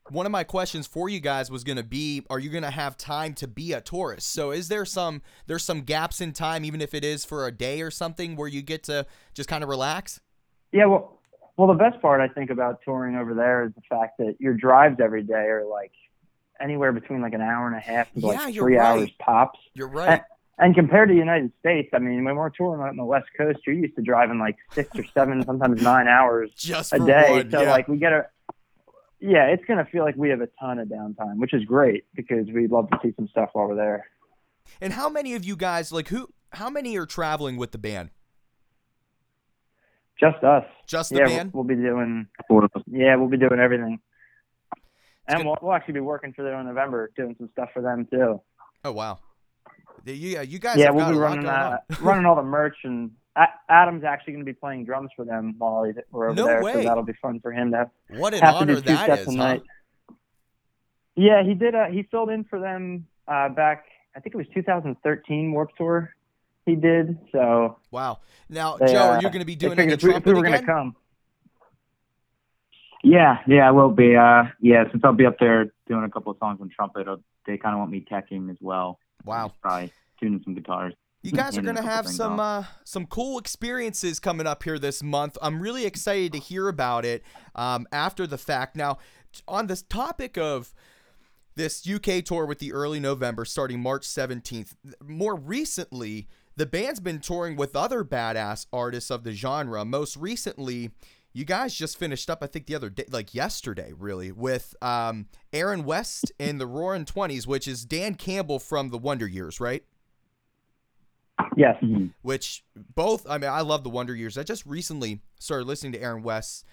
one 0.10 0.26
of 0.26 0.32
my 0.32 0.44
questions 0.44 0.88
for 0.88 1.10
you 1.10 1.20
guys 1.20 1.50
was 1.50 1.64
going 1.64 1.78
to 1.78 1.84
be 1.84 2.24
are 2.30 2.40
you 2.40 2.50
going 2.50 2.64
to 2.64 2.70
have 2.70 2.98
time 2.98 3.34
to 3.34 3.48
be 3.48 3.74
a 3.74 3.82
tourist 3.82 4.32
so 4.32 4.52
is 4.52 4.68
there 4.68 4.86
some 4.86 5.22
there's 5.48 5.64
some 5.64 5.82
gaps 5.82 6.22
in 6.22 6.32
time 6.32 6.64
even 6.64 6.80
if 6.80 6.94
it 6.94 7.04
is 7.04 7.26
for 7.26 7.48
a 7.48 7.52
day 7.52 7.82
or 7.82 7.90
something 7.90 8.36
where 8.36 8.48
you 8.48 8.62
get 8.62 8.84
to 8.84 9.06
just 9.34 9.50
kind 9.50 9.64
of 9.64 9.70
relax 9.70 10.20
Yeah, 10.72 10.86
well, 10.86 11.20
well, 11.58 11.68
the 11.68 11.74
best 11.74 12.02
part 12.02 12.20
I 12.20 12.28
think 12.28 12.50
about 12.50 12.80
touring 12.84 13.16
over 13.16 13.34
there 13.34 13.64
is 13.64 13.72
the 13.76 13.82
fact 13.90 14.18
that 14.20 14.36
your 14.40 14.54
drives 14.54 14.98
every 15.02 15.24
day 15.24 15.34
are 15.34 15.66
like 15.66 15.94
anywhere 16.62 16.92
between 16.92 17.22
like 17.22 17.34
an 17.34 17.42
hour 17.42 17.68
and 17.68 17.76
a 17.76 17.80
half 17.80 18.12
to 18.14 18.20
Yeah, 18.20 18.28
like 18.28 18.54
three 18.56 18.76
right. 18.78 18.86
hours 18.86 19.10
tops. 19.24 19.60
you're 19.74 19.88
right 19.90 20.22
And 20.58 20.74
compared 20.74 21.10
to 21.10 21.14
the 21.14 21.20
United 21.20 21.52
States, 21.60 21.90
I 21.94 22.00
mean, 22.00 22.24
when 22.24 22.36
we're 22.36 22.50
touring 22.50 22.82
out 22.82 22.88
on 22.90 22.96
the 22.96 23.04
West 23.04 23.28
Coast, 23.38 23.60
you're 23.68 23.76
used 23.76 23.96
to 23.98 24.02
driving 24.02 24.40
like 24.40 24.56
six 24.72 24.90
or 24.98 25.04
seven, 25.14 25.44
sometimes 25.44 25.82
nine 25.82 26.08
hours 26.08 26.50
just 26.56 26.94
a 26.94 27.00
day. 27.00 27.30
one 27.30 27.52
so 27.52 27.62
yeah. 27.62 27.72
like 27.72 27.88
we 27.90 27.98
get 27.98 28.14
a, 28.14 28.28
yeah, 29.20 29.48
it's 29.48 29.64
gonna 29.66 29.84
feel 29.86 30.04
like 30.06 30.16
we 30.16 30.30
have 30.30 30.40
a 30.42 30.48
ton 30.60 30.80
of 30.80 30.88
downtime, 30.88 31.38
which 31.40 31.54
is 31.54 31.64
great 31.66 32.06
because 32.16 32.48
we'd 32.54 32.72
love 32.72 32.90
to 32.92 32.98
see 33.04 33.12
some 33.18 33.28
stuff 33.28 33.50
while 33.54 33.68
we're 33.68 33.76
there. 33.76 34.08
and 34.80 34.94
how 34.94 35.10
many 35.10 35.34
of 35.36 35.44
you 35.44 35.56
guys 35.58 35.92
like 35.92 36.08
who 36.08 36.30
how 36.52 36.70
many 36.70 36.98
are 36.98 37.06
traveling 37.06 37.58
with 37.58 37.72
the 37.74 37.78
band 37.78 38.12
Just 40.20 40.42
us. 40.44 40.64
just 40.88 41.10
the 41.10 41.18
yeah, 41.20 41.26
band 41.28 41.54
we'll, 41.54 41.64
we'll 41.66 41.76
be 41.76 41.82
doing. 41.82 42.28
Us. 42.50 42.84
Yeah, 42.88 43.16
we'll 43.18 43.28
be 43.30 43.38
doing 43.38 43.60
everything. 43.60 44.00
And 45.28 45.46
we'll, 45.46 45.58
we'll 45.62 45.74
actually 45.74 45.96
be 45.96 46.00
working 46.02 46.34
for 46.34 46.44
them 46.44 46.60
in 46.60 46.68
November, 46.68 47.12
doing 47.16 47.36
some 47.38 47.50
stuff 47.54 47.70
for 47.74 47.82
them 47.82 48.08
too. 48.12 48.42
oh 48.84 48.92
wow 48.92 49.20
Yeah, 50.06 50.42
you, 50.42 50.60
guys 50.60 50.78
yeah, 50.78 50.86
have 50.86 50.96
we'll 50.96 51.06
got 51.06 51.12
be 51.12 51.18
running 51.18 51.46
uh, 51.46 51.78
running 52.02 52.26
all 52.26 52.36
the 52.36 52.44
merch, 52.44 52.78
and 52.84 53.12
Adam's 53.70 54.04
actually 54.04 54.34
going 54.34 54.46
to 54.46 54.52
be 54.52 54.58
playing 54.58 54.86
drums 54.86 55.10
for 55.16 55.26
them 55.26 55.56
while 55.58 55.84
he's, 55.84 55.96
we're 56.12 56.28
over 56.30 56.36
No 56.36 56.46
there. 56.46 56.64
way. 56.64 56.74
So 56.74 56.84
that'll 56.84 57.04
be 57.04 57.14
fun 57.22 57.40
for 57.40 57.52
him 57.52 57.72
to 57.72 57.78
have, 57.78 57.90
what 58.10 58.34
an 58.34 58.42
have 58.42 58.60
to 58.60 58.66
do 58.66 58.76
two 58.76 58.82
that 58.82 59.08
sets 59.08 59.22
is 59.28 59.36
a 59.36 59.38
huh? 59.38 59.58
Yeah, 61.16 61.44
he 61.44 61.54
did. 61.54 61.76
Uh, 61.76 61.86
he 61.86 62.04
filled 62.04 62.30
in 62.30 62.44
for 62.44 62.60
them 62.60 63.08
uh, 63.28 63.50
back. 63.50 63.86
I 64.16 64.20
think 64.20 64.36
it 64.36 64.38
was 64.38 64.48
2013 64.54 65.52
Warped 65.52 65.78
Tour. 65.78 66.14
He 66.66 66.76
did. 66.76 67.18
So 67.32 67.78
wow 67.92 68.20
now 68.50 68.78
they, 68.78 68.92
joe 68.94 69.00
uh, 69.00 69.08
are 69.08 69.22
you 69.22 69.28
going 69.30 69.40
to 69.40 69.46
be 69.46 69.56
doing 69.56 69.78
any 69.78 69.96
figured 69.96 70.16
if 70.18 70.26
we, 70.26 70.34
were 70.34 70.40
again 70.40 70.52
going 70.52 70.66
to 70.66 70.66
come. 70.66 70.96
Yeah, 73.06 73.38
yeah, 73.46 73.68
I 73.68 73.72
will 73.72 73.92
be. 73.92 74.16
Uh, 74.16 74.46
yeah, 74.60 74.86
since 74.92 75.04
I'll 75.04 75.14
be 75.14 75.28
up 75.28 75.38
there 75.40 75.72
doing 75.88 76.04
a 76.04 76.10
couple 76.10 76.32
of 76.32 76.40
songs 76.40 76.60
on 76.60 76.70
trumpet, 76.76 77.08
uh, 77.08 77.18
they 77.46 77.56
kind 77.56 77.76
of 77.76 77.80
want 77.80 77.92
me 77.92 78.04
teching 78.12 78.50
as 78.50 78.58
well. 78.60 78.98
wow 79.24 79.54
probably 79.62 79.94
tuning 80.20 80.42
some 80.44 80.56
guitars. 80.56 80.96
You 81.22 81.32
guys 81.32 81.56
are 81.56 81.62
going 81.62 81.76
to 81.76 81.84
have 81.84 82.08
some 82.08 82.40
uh, 82.40 82.64
some 82.84 83.06
cool 83.06 83.38
experiences 83.38 84.20
coming 84.20 84.48
up 84.48 84.64
here 84.64 84.80
this 84.80 85.04
month. 85.04 85.38
I'm 85.40 85.62
really 85.62 85.86
excited 85.86 86.34
to 86.34 86.40
hear 86.40 86.68
about 86.68 87.06
it 87.06 87.24
um, 87.54 87.88
after 87.92 88.26
the 88.26 88.40
fact. 88.40 88.76
Now, 88.76 88.98
on 89.48 89.68
this 89.68 89.84
topic 89.84 90.36
of 90.36 90.74
this 91.56 91.88
UK 91.88 92.24
tour 92.24 92.48
with 92.48 92.58
the 92.58 92.74
early 92.74 93.00
November 93.00 93.46
starting 93.46 93.82
March 93.82 94.04
17th, 94.04 94.74
more 95.04 95.36
recently, 95.36 96.28
the 96.56 96.66
band's 96.66 97.00
been 97.00 97.20
touring 97.20 97.56
with 97.56 97.76
other 97.76 98.04
badass 98.04 98.66
artists 98.74 99.12
of 99.12 99.24
the 99.24 99.32
genre. 99.32 99.86
Most 99.86 100.18
recently, 100.18 100.92
you 101.36 101.44
guys 101.46 101.76
just 101.76 101.98
finished 102.00 102.30
up, 102.30 102.42
I 102.42 102.48
think 102.48 102.66
the 102.66 102.76
other 102.76 102.90
day, 102.90 103.04
like 103.12 103.36
yesterday, 103.36 103.92
really, 103.96 104.32
with 104.32 104.74
um, 104.82 105.28
Aaron 105.52 105.84
West 105.84 106.32
in 106.40 106.58
the 106.58 106.66
Roaring 106.66 107.04
Twenties, 107.06 107.46
which 107.46 107.68
is 107.68 107.84
Dan 107.86 108.16
Campbell 108.16 108.58
from 108.58 108.90
the 108.90 108.98
Wonder 108.98 109.28
Years, 109.28 109.60
right? 109.60 109.84
Yes. 111.58 111.76
Mhm. 111.84 112.14
which 112.22 112.64
both 112.76 113.26
I 113.30 113.38
mean 113.38 113.50
I 113.50 113.62
love 113.62 113.84
the 113.84 113.90
Wonder 113.90 114.16
Years. 114.16 114.38
I 114.38 114.44
just 114.44 114.66
recently 114.66 115.22
started 115.40 115.68
listening 115.68 115.92
to 115.94 116.02
Aaron 116.02 116.24
West. 116.24 116.66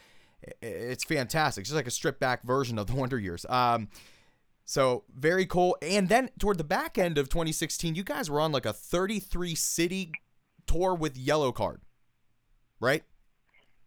It's 0.60 1.04
fantastic. 1.04 1.62
It's 1.62 1.70
just 1.70 1.76
like 1.76 1.86
a 1.88 1.90
stripped 1.90 2.20
back 2.20 2.42
version 2.44 2.78
of 2.78 2.86
the 2.86 2.94
Wonder 2.94 3.18
Years. 3.18 3.44
Um 3.48 3.88
so 4.64 5.02
very 5.12 5.46
cool. 5.46 5.76
And 5.82 6.08
then 6.08 6.30
toward 6.38 6.58
the 6.58 6.64
back 6.64 6.96
end 6.96 7.18
of 7.18 7.28
2016, 7.28 7.96
you 7.96 8.04
guys 8.04 8.30
were 8.30 8.40
on 8.40 8.52
like 8.52 8.66
a 8.66 8.72
33 8.72 9.56
city 9.56 10.12
tour 10.66 10.94
with 10.94 11.14
Yellowcard. 11.16 11.78
Right? 12.80 13.02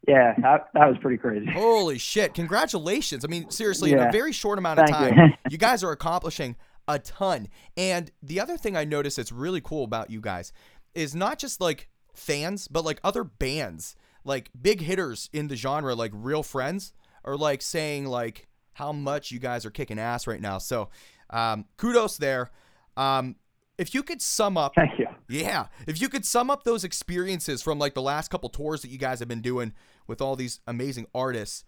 Yeah, 0.07 0.33
that, 0.39 0.69
that 0.73 0.87
was 0.87 0.97
pretty 1.01 1.17
crazy. 1.17 1.47
Holy 1.51 1.97
shit! 1.97 2.33
Congratulations. 2.33 3.25
I 3.25 3.27
mean, 3.27 3.49
seriously, 3.49 3.91
in 3.91 3.99
a 3.99 4.11
very 4.11 4.31
short 4.31 4.57
amount 4.59 4.79
of 4.79 4.87
Thank 4.89 5.15
time, 5.15 5.17
you. 5.17 5.33
you 5.51 5.57
guys 5.57 5.83
are 5.83 5.91
accomplishing 5.91 6.55
a 6.87 6.99
ton. 6.99 7.47
And 7.75 8.11
the 8.21 8.39
other 8.39 8.57
thing 8.57 8.75
I 8.77 8.83
noticed 8.83 9.17
that's 9.17 9.31
really 9.31 9.61
cool 9.61 9.83
about 9.83 10.09
you 10.09 10.21
guys 10.21 10.53
is 10.93 11.15
not 11.15 11.39
just 11.39 11.59
like 11.59 11.89
fans, 12.13 12.67
but 12.67 12.85
like 12.85 12.99
other 13.03 13.23
bands, 13.23 13.95
like 14.23 14.49
big 14.59 14.81
hitters 14.81 15.29
in 15.33 15.47
the 15.47 15.55
genre, 15.55 15.95
like 15.95 16.11
Real 16.13 16.43
Friends, 16.43 16.93
are 17.23 17.35
like 17.35 17.61
saying 17.61 18.05
like 18.05 18.47
how 18.73 18.91
much 18.91 19.31
you 19.31 19.39
guys 19.39 19.65
are 19.65 19.71
kicking 19.71 19.99
ass 19.99 20.27
right 20.27 20.41
now. 20.41 20.57
So, 20.57 20.89
um, 21.29 21.65
kudos 21.77 22.17
there. 22.17 22.51
Um, 22.97 23.35
if 23.77 23.93
you 23.93 24.03
could 24.03 24.21
sum 24.21 24.57
up 24.57 24.73
Thank 24.75 24.97
you. 24.99 25.07
yeah. 25.27 25.67
If 25.85 25.99
you 25.99 26.07
could 26.07 26.25
sum 26.25 26.49
up 26.49 26.63
those 26.63 26.83
experiences 26.83 27.61
from 27.61 27.77
like 27.77 27.93
the 27.93 28.01
last 28.01 28.29
couple 28.29 28.49
tours 28.49 28.81
that 28.83 28.89
you 28.89 28.97
guys 28.97 29.19
have 29.19 29.27
been 29.27 29.41
doing 29.41 29.73
with 30.07 30.21
all 30.21 30.35
these 30.35 30.59
amazing 30.67 31.07
artists, 31.13 31.63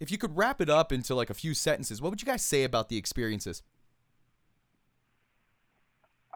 if 0.00 0.10
you 0.10 0.18
could 0.18 0.36
wrap 0.36 0.60
it 0.60 0.68
up 0.68 0.92
into 0.92 1.14
like 1.14 1.30
a 1.30 1.34
few 1.34 1.54
sentences, 1.54 2.00
what 2.02 2.10
would 2.10 2.20
you 2.20 2.26
guys 2.26 2.42
say 2.42 2.64
about 2.64 2.88
the 2.88 2.96
experiences? 2.96 3.62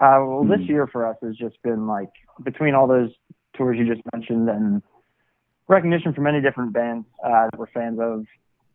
Uh, 0.01 0.17
well, 0.25 0.45
this 0.45 0.61
Hmm. 0.61 0.67
year 0.73 0.87
for 0.87 1.07
us 1.07 1.17
has 1.23 1.37
just 1.37 1.61
been 1.63 1.87
like 1.87 2.11
between 2.43 2.75
all 2.75 2.87
those 2.87 3.11
tours 3.55 3.77
you 3.79 3.87
just 3.87 4.01
mentioned 4.15 4.49
and 4.49 4.83
recognition 5.69 6.15
from 6.15 6.25
many 6.25 6.41
different 6.41 6.73
bands 6.73 7.07
uh, 7.23 7.49
that 7.51 7.59
we're 7.59 7.67
fans 7.67 7.99
of, 8.01 8.25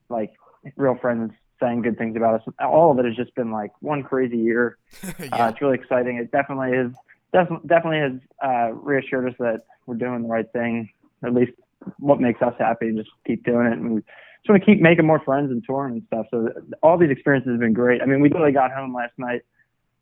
like 0.09 0.33
real 0.77 0.95
friends 1.01 1.31
saying 1.59 1.81
good 1.81 1.97
things 1.97 2.15
about 2.15 2.35
us. 2.41 2.53
All 2.59 2.91
of 2.91 2.99
it 2.99 3.05
has 3.05 3.15
just 3.15 3.33
been 3.35 3.51
like 3.51 3.71
one 3.81 4.03
crazy 4.03 4.37
year. 4.37 4.77
Uh, 5.31 5.49
it's 5.51 5.61
really 5.61 5.75
exciting. 5.75 6.17
It 6.17 6.31
definitely 6.31 6.71
is. 6.77 6.91
def- 7.33 7.61
Definitely 7.65 7.99
has 7.99 8.11
uh, 8.43 8.71
reassured 8.73 9.27
us 9.29 9.35
that 9.39 9.61
we're 9.87 9.95
doing 9.95 10.21
the 10.23 10.27
right 10.27 10.45
thing. 10.53 10.89
At 11.23 11.33
least 11.33 11.53
what 11.99 12.19
makes 12.19 12.41
us 12.41 12.53
happy. 12.59 12.87
and 12.89 12.97
Just 12.97 13.09
keep 13.25 13.43
doing 13.43 13.67
it, 13.67 13.73
and 13.73 13.95
we 13.95 14.01
just 14.01 14.49
want 14.49 14.61
to 14.61 14.65
keep 14.65 14.81
making 14.81 15.05
more 15.05 15.19
friends 15.19 15.51
and 15.51 15.63
touring 15.65 15.93
and 15.95 16.03
stuff. 16.07 16.25
So 16.31 16.49
all 16.83 16.97
these 16.97 17.09
experiences 17.11 17.51
have 17.51 17.59
been 17.59 17.73
great. 17.73 18.01
I 18.01 18.05
mean, 18.05 18.21
we 18.21 18.29
literally 18.29 18.51
got 18.53 18.71
home 18.71 18.93
last 18.93 19.13
night 19.17 19.41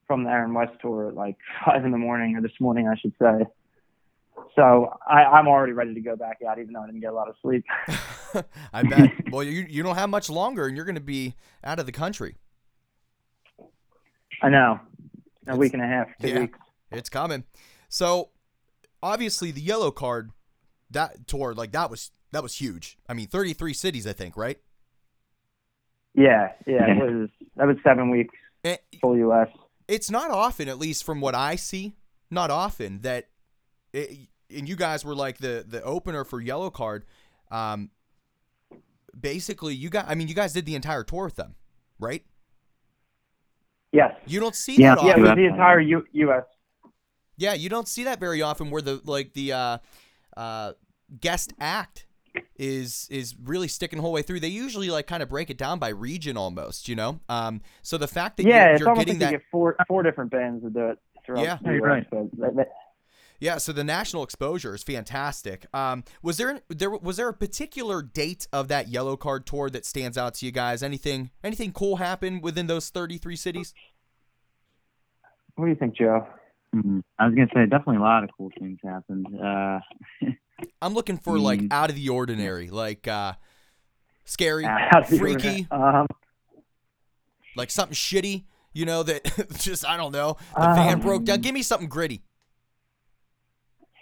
from 0.08 0.24
the 0.26 0.30
Aaron 0.30 0.54
West 0.54 0.74
tour 0.82 1.08
at 1.10 1.16
like 1.16 1.38
five 1.66 1.86
in 1.86 1.92
the 1.92 1.98
morning, 1.98 2.36
or 2.36 2.42
this 2.42 2.52
morning, 2.60 2.88
I 2.88 2.96
should 2.98 3.14
say. 3.22 3.46
So 4.56 4.96
I, 5.08 5.24
I'm 5.24 5.48
already 5.48 5.74
ready 5.74 5.94
to 5.94 6.00
go 6.02 6.16
back 6.16 6.40
out, 6.48 6.60
even 6.60 6.74
though 6.74 6.82
I 6.82 6.86
didn't 6.88 7.02
get 7.02 7.12
a 7.12 7.16
lot 7.16 7.30
of 7.30 7.36
sleep. 7.42 7.64
I 8.74 8.84
bet. 8.84 9.12
Well, 9.32 9.44
you 9.44 9.66
you 9.70 9.82
don't 9.84 9.96
have 9.96 10.10
much 10.10 10.30
longer, 10.30 10.66
and 10.68 10.76
you're 10.76 10.86
going 10.86 10.96
to 10.96 11.02
be 11.02 11.36
out 11.64 11.80
of 11.80 11.86
the 11.86 11.92
country. 11.92 12.36
I 14.42 14.50
know, 14.50 14.80
a 15.48 15.52
It's- 15.52 15.58
week 15.58 15.74
and 15.74 15.82
a 15.82 15.88
half, 15.88 16.08
two 16.20 16.28
yeah. 16.28 16.40
weeks. 16.42 16.60
It's 16.92 17.10
coming. 17.10 17.44
So, 17.90 18.30
obviously, 19.02 19.52
the 19.52 19.66
Yellowcard 19.66 20.30
that 20.92 21.28
tour 21.28 21.54
like 21.54 21.72
that 21.72 21.90
was 21.90 22.12
that 22.32 22.44
was 22.44 22.56
huge. 22.56 22.98
I 23.08 23.14
mean, 23.14 23.28
33 23.28 23.74
cities, 23.74 24.08
I 24.08 24.14
think, 24.14 24.36
right? 24.36 24.60
Yeah, 26.16 26.52
yeah, 26.68 26.86
it 26.92 26.98
was 26.98 27.30
that 27.56 27.68
was 27.68 27.78
seven 27.84 28.10
weeks, 28.10 28.36
Eh, 28.64 28.78
full 29.02 29.18
U.S. 29.18 29.48
it's 29.88 30.12
not 30.12 30.30
often, 30.30 30.68
at 30.68 30.78
least 30.78 31.04
from 31.04 31.22
what 31.22 31.34
I 31.34 31.56
see, 31.56 31.94
not 32.30 32.52
often 32.52 33.02
that, 33.02 33.30
it, 33.94 34.30
and 34.56 34.70
you 34.70 34.76
guys 34.76 35.04
were 35.04 35.16
like 35.16 35.40
the 35.40 35.66
the 35.68 35.82
opener 35.82 36.24
for 36.24 36.42
Yellowcard. 36.42 37.02
Um, 37.50 37.90
basically, 39.20 39.74
you 39.74 39.90
got. 39.90 40.08
I 40.08 40.16
mean, 40.16 40.28
you 40.28 40.36
guys 40.36 40.54
did 40.54 40.66
the 40.66 40.76
entire 40.76 41.04
tour 41.04 41.26
with 41.26 41.36
them, 41.36 41.56
right? 42.00 42.24
Yes. 43.92 44.14
You 44.26 44.40
don't 44.40 44.56
see 44.56 44.76
Yeah, 44.76 44.96
that 44.96 45.04
Yeah, 45.06 45.18
it 45.18 45.22
was 45.22 45.36
the 45.36 45.46
entire 45.46 45.80
U- 45.80 46.08
U.S. 46.12 46.44
Yeah, 47.38 47.54
you 47.54 47.70
don't 47.70 47.88
see 47.88 48.04
that 48.04 48.20
very 48.20 48.42
often. 48.42 48.70
Where 48.70 48.82
the 48.82 49.02
like 49.04 49.34
the 49.34 49.54
uh, 49.54 49.78
uh, 50.38 50.74
guest 51.20 51.54
act 51.60 52.06
is 52.56 53.08
is 53.12 53.36
really 53.44 53.68
sticking 53.68 53.98
the 53.98 54.04
whole 54.04 54.12
way 54.14 54.22
through. 54.24 54.40
They 54.40 54.48
usually 54.48 54.90
like 54.90 55.08
kind 55.08 55.22
of 55.22 55.30
break 55.30 55.50
it 55.50 55.58
down 55.58 55.80
by 55.80 55.90
region 55.90 56.38
almost, 56.38 56.88
you 56.90 56.96
know. 56.96 57.20
Um, 57.30 57.62
so 57.82 57.98
the 57.98 58.08
fact 58.08 58.38
that 58.38 58.46
Yeah, 58.46 58.66
you're, 58.66 58.72
it's 58.74 58.80
you're 58.80 58.90
almost 58.90 59.06
getting 59.08 59.20
like 59.22 59.28
that 59.30 59.32
you 59.34 59.38
get 59.40 59.48
four 59.52 59.76
four 59.88 60.04
different 60.04 60.32
bands 60.32 60.64
that 60.64 60.74
do 60.74 60.88
it 60.88 61.00
throughout 61.26 61.44
Yeah. 61.44 61.58
the 61.62 61.70
Yeah, 61.70 61.76
you're 61.76 61.88
right. 61.88 62.08
So 62.10 62.30
that- 62.40 62.56
that- 62.56 62.70
Yeah, 63.40 63.58
so 63.58 63.74
the 63.74 63.84
national 63.84 64.24
exposure 64.24 64.74
is 64.74 64.84
fantastic. 64.84 65.66
Um, 65.76 66.04
was 66.22 66.38
there 66.38 66.62
there 66.70 66.90
was 66.90 67.18
there 67.18 67.28
a 67.30 67.34
particular 67.34 68.02
date 68.02 68.48
of 68.54 68.68
that 68.70 68.88
Yellowcard 68.90 69.46
tour 69.46 69.70
that 69.70 69.86
stands 69.86 70.18
out 70.18 70.36
to 70.36 70.46
you 70.46 70.52
guys? 70.52 70.82
Anything 70.82 71.30
anything 71.44 71.72
cool 71.74 71.98
happen 71.98 72.42
within 72.42 72.68
those 72.68 72.90
33 72.90 73.36
cities? 73.36 73.74
what 75.56 75.66
do 75.66 75.70
you 75.70 75.76
think, 75.76 75.96
Joe? 75.96 76.26
Mhm. 76.74 77.04
I 77.20 77.26
was 77.28 77.36
gonna 77.36 77.48
say 77.54 77.64
definitely 77.66 77.98
a 77.98 78.02
lot 78.02 78.24
of 78.24 78.30
cool 78.38 78.52
things 78.60 78.80
happened. 78.84 79.28
Uh, 79.40 79.80
I'm 80.82 80.94
looking 80.94 81.18
for 81.18 81.38
like 81.38 81.60
Mm. 81.60 81.72
out 81.74 81.90
of 81.90 81.96
the 81.96 82.10
ordinary, 82.10 82.70
like 82.70 83.08
uh 83.08 83.34
scary, 84.26 84.64
How 84.64 85.02
do 85.02 85.14
you- 85.16 85.20
freaky, 85.20 85.68
Um, 85.72 86.08
like 87.56 87.70
something 87.70 87.94
shitty, 87.96 88.46
you 88.74 88.86
know 88.86 89.04
that 89.04 89.24
just 89.60 89.86
I 89.88 89.98
don't 89.98 90.12
know. 90.12 90.38
The 90.56 90.62
van 90.62 90.94
Um, 90.96 91.00
broke 91.02 91.26
down. 91.26 91.42
Give 91.42 91.54
me 91.54 91.62
something 91.62 91.88
gritty. 91.90 92.24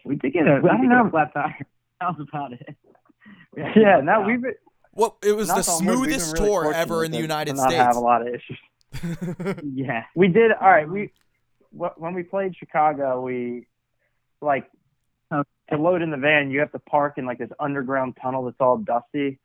we 0.05 0.15
did 0.15 0.33
get 0.33 0.47
a, 0.47 0.59
we 0.63 0.69
I 0.69 0.77
don't 0.77 0.89
know. 0.89 1.07
a 1.07 1.09
flat 1.09 1.33
tire. 1.33 1.57
That 2.01 2.17
was 2.17 2.27
about 2.33 2.53
it. 2.53 2.75
Yeah, 3.55 4.01
Now 4.01 4.21
out. 4.21 4.25
we've 4.27 4.41
been, 4.41 4.55
Well, 4.93 5.19
it 5.21 5.33
was 5.33 5.49
the 5.49 5.57
knock 5.57 5.67
on 5.69 5.85
wood, 5.85 5.99
we've 5.99 6.09
been 6.09 6.19
smoothest 6.19 6.33
really 6.39 6.47
tour 6.49 6.73
ever 6.73 7.03
in 7.05 7.11
the 7.11 7.19
United 7.19 7.57
States. 7.59 7.75
not 7.75 7.85
have 7.85 7.95
a 7.95 7.99
lot 7.99 8.21
of 8.23 8.33
issues. 8.33 9.61
Yeah. 9.71 10.05
We 10.15 10.27
did 10.29 10.51
all 10.59 10.67
right. 10.69 10.89
We 10.89 11.03
wh- 11.05 11.11
when 11.71 12.13
we 12.13 12.23
played 12.23 12.55
Chicago, 12.55 13.21
we 13.21 13.67
like 14.41 14.69
to 15.31 15.77
load 15.77 16.01
in 16.01 16.11
the 16.11 16.17
van. 16.17 16.51
You 16.51 16.59
have 16.59 16.71
to 16.73 16.79
park 16.79 17.17
in 17.17 17.25
like 17.25 17.39
this 17.39 17.49
underground 17.59 18.17
tunnel 18.21 18.45
that's 18.45 18.57
all 18.59 18.77
dusty. 18.77 19.39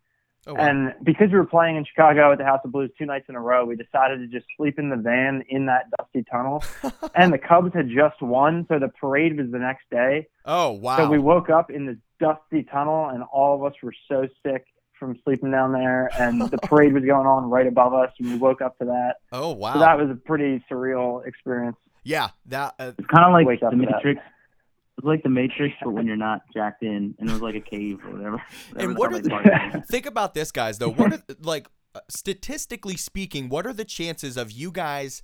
Oh, 0.49 0.55
wow. 0.55 0.61
And 0.61 0.95
because 1.03 1.31
we 1.33 1.39
were 1.39 1.47
playing 1.47 1.77
in 1.77 1.85
Chicago 1.85 2.31
at 2.31 2.39
the 2.39 2.45
House 2.45 2.61
of 2.65 2.71
Blues 2.71 2.91
two 2.97 3.05
nights 3.05 3.27
in 3.29 3.35
a 3.35 3.41
row, 3.41 3.65
we 3.65 3.75
decided 3.75 4.19
to 4.19 4.29
just 4.29 4.47
sleep 4.57 4.79
in 4.79 4.91
the 4.91 4.97
van 4.97 5.43
in 5.49 5.67
that 5.67 5.87
dusty 5.99 6.25
tunnel. 6.31 6.63
and 7.17 7.33
the 7.33 7.39
Cubs 7.39 7.75
had 7.75 7.89
just 7.89 8.23
won, 8.23 8.65
so 8.69 8.79
the 8.79 8.89
parade 8.89 9.37
was 9.37 9.51
the 9.51 9.59
next 9.59 9.91
day. 9.91 10.29
oh 10.45 10.73
wow. 10.73 10.99
So 10.99 11.09
we 11.09 11.19
woke 11.19 11.51
up 11.51 11.71
in 11.71 11.87
this 11.87 11.97
dusty 12.21 12.63
tunnel, 12.63 13.09
and 13.09 13.25
all 13.25 13.57
of 13.57 13.65
us 13.65 13.77
were 13.83 13.95
so 14.09 14.29
sick 14.45 14.67
from 14.99 15.19
sleeping 15.25 15.51
down 15.51 15.73
there. 15.73 16.11
And 16.19 16.41
the 16.41 16.59
parade 16.63 16.93
was 16.93 17.05
going 17.05 17.27
on 17.27 17.51
right 17.51 17.67
above 17.67 17.93
us, 17.93 18.13
and 18.21 18.31
we 18.31 18.39
woke 18.39 18.61
up 18.61 18.79
to 18.79 18.85
that. 18.85 19.17
oh 19.33 19.53
wow. 19.53 19.73
So 19.73 19.81
that 19.81 19.99
was 19.99 20.11
a 20.11 20.15
pretty 20.15 20.65
surreal 20.71 21.27
experience. 21.27 21.77
Yeah, 22.07 22.29
that 22.47 22.75
uh, 22.79 22.93
It's 22.97 23.09
kind 23.09 23.27
of 23.27 23.33
like 23.33 23.61
the. 23.61 23.77
Matrix. 23.77 24.21
It 24.21 25.05
was 25.05 25.13
like 25.13 25.23
the 25.23 25.29
Matrix, 25.29 25.75
but 25.83 25.91
when 25.91 26.07
you're 26.07 26.17
not 26.17 26.43
jacked 26.55 26.83
in, 26.83 27.15
and 27.19 27.29
it 27.29 27.33
was 27.33 27.43
like 27.43 27.57
a 27.57 27.61
cave 27.61 27.99
or 28.05 28.13
whatever. 28.13 28.43
And 28.77 28.97
what 28.97 29.13
are 29.13 29.19
the, 29.19 29.29
they 29.29 29.29
parked 29.29 29.75
in. 29.75 29.83
think 29.83 30.07
about 30.07 30.33
this, 30.33 30.53
guys? 30.53 30.79
Though, 30.79 30.91
what 30.91 31.13
are 31.13 31.23
like 31.43 31.67
uh, 31.95 32.01
statistically 32.09 32.97
speaking, 32.97 33.49
what 33.49 33.67
are 33.67 33.73
the 33.73 33.85
chances 33.85 34.37
of 34.37 34.53
you 34.53 34.71
guys 34.71 35.23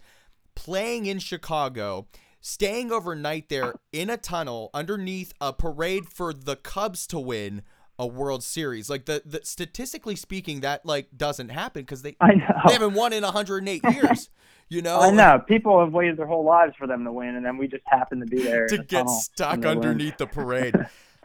playing 0.54 1.06
in 1.06 1.20
Chicago, 1.20 2.08
staying 2.40 2.90
overnight 2.90 3.48
there 3.48 3.74
in 3.92 4.10
a 4.10 4.16
tunnel 4.16 4.68
underneath 4.74 5.32
a 5.40 5.52
parade 5.52 6.06
for 6.08 6.34
the 6.34 6.56
Cubs 6.56 7.06
to 7.06 7.18
win 7.18 7.62
a 8.02 8.06
World 8.06 8.42
Series? 8.42 8.90
Like 8.90 9.06
the, 9.06 9.22
the 9.24 9.40
statistically 9.44 10.16
speaking, 10.16 10.60
that 10.60 10.84
like 10.84 11.08
doesn't 11.16 11.48
happen 11.50 11.82
because 11.82 12.02
they 12.02 12.16
I 12.20 12.34
know. 12.34 12.46
they 12.66 12.72
haven't 12.74 12.94
won 12.94 13.12
in 13.12 13.22
108 13.22 13.82
years. 13.92 14.28
You 14.68 14.80
know, 14.80 15.00
I 15.00 15.10
know. 15.10 15.38
People 15.46 15.80
have 15.80 15.92
waited 15.92 16.16
their 16.16 16.26
whole 16.26 16.44
lives 16.46 16.72
for 16.78 16.86
them 16.86 17.04
to 17.04 17.12
win, 17.12 17.34
and 17.36 17.44
then 17.44 17.58
we 17.58 17.68
just 17.68 17.82
happen 17.84 18.20
to 18.20 18.26
be 18.26 18.42
there 18.42 18.66
to 18.68 18.76
a 18.76 18.84
get 18.84 19.06
stuck 19.10 19.58
win. 19.58 19.66
underneath 19.66 20.16
the 20.16 20.26
parade. 20.26 20.74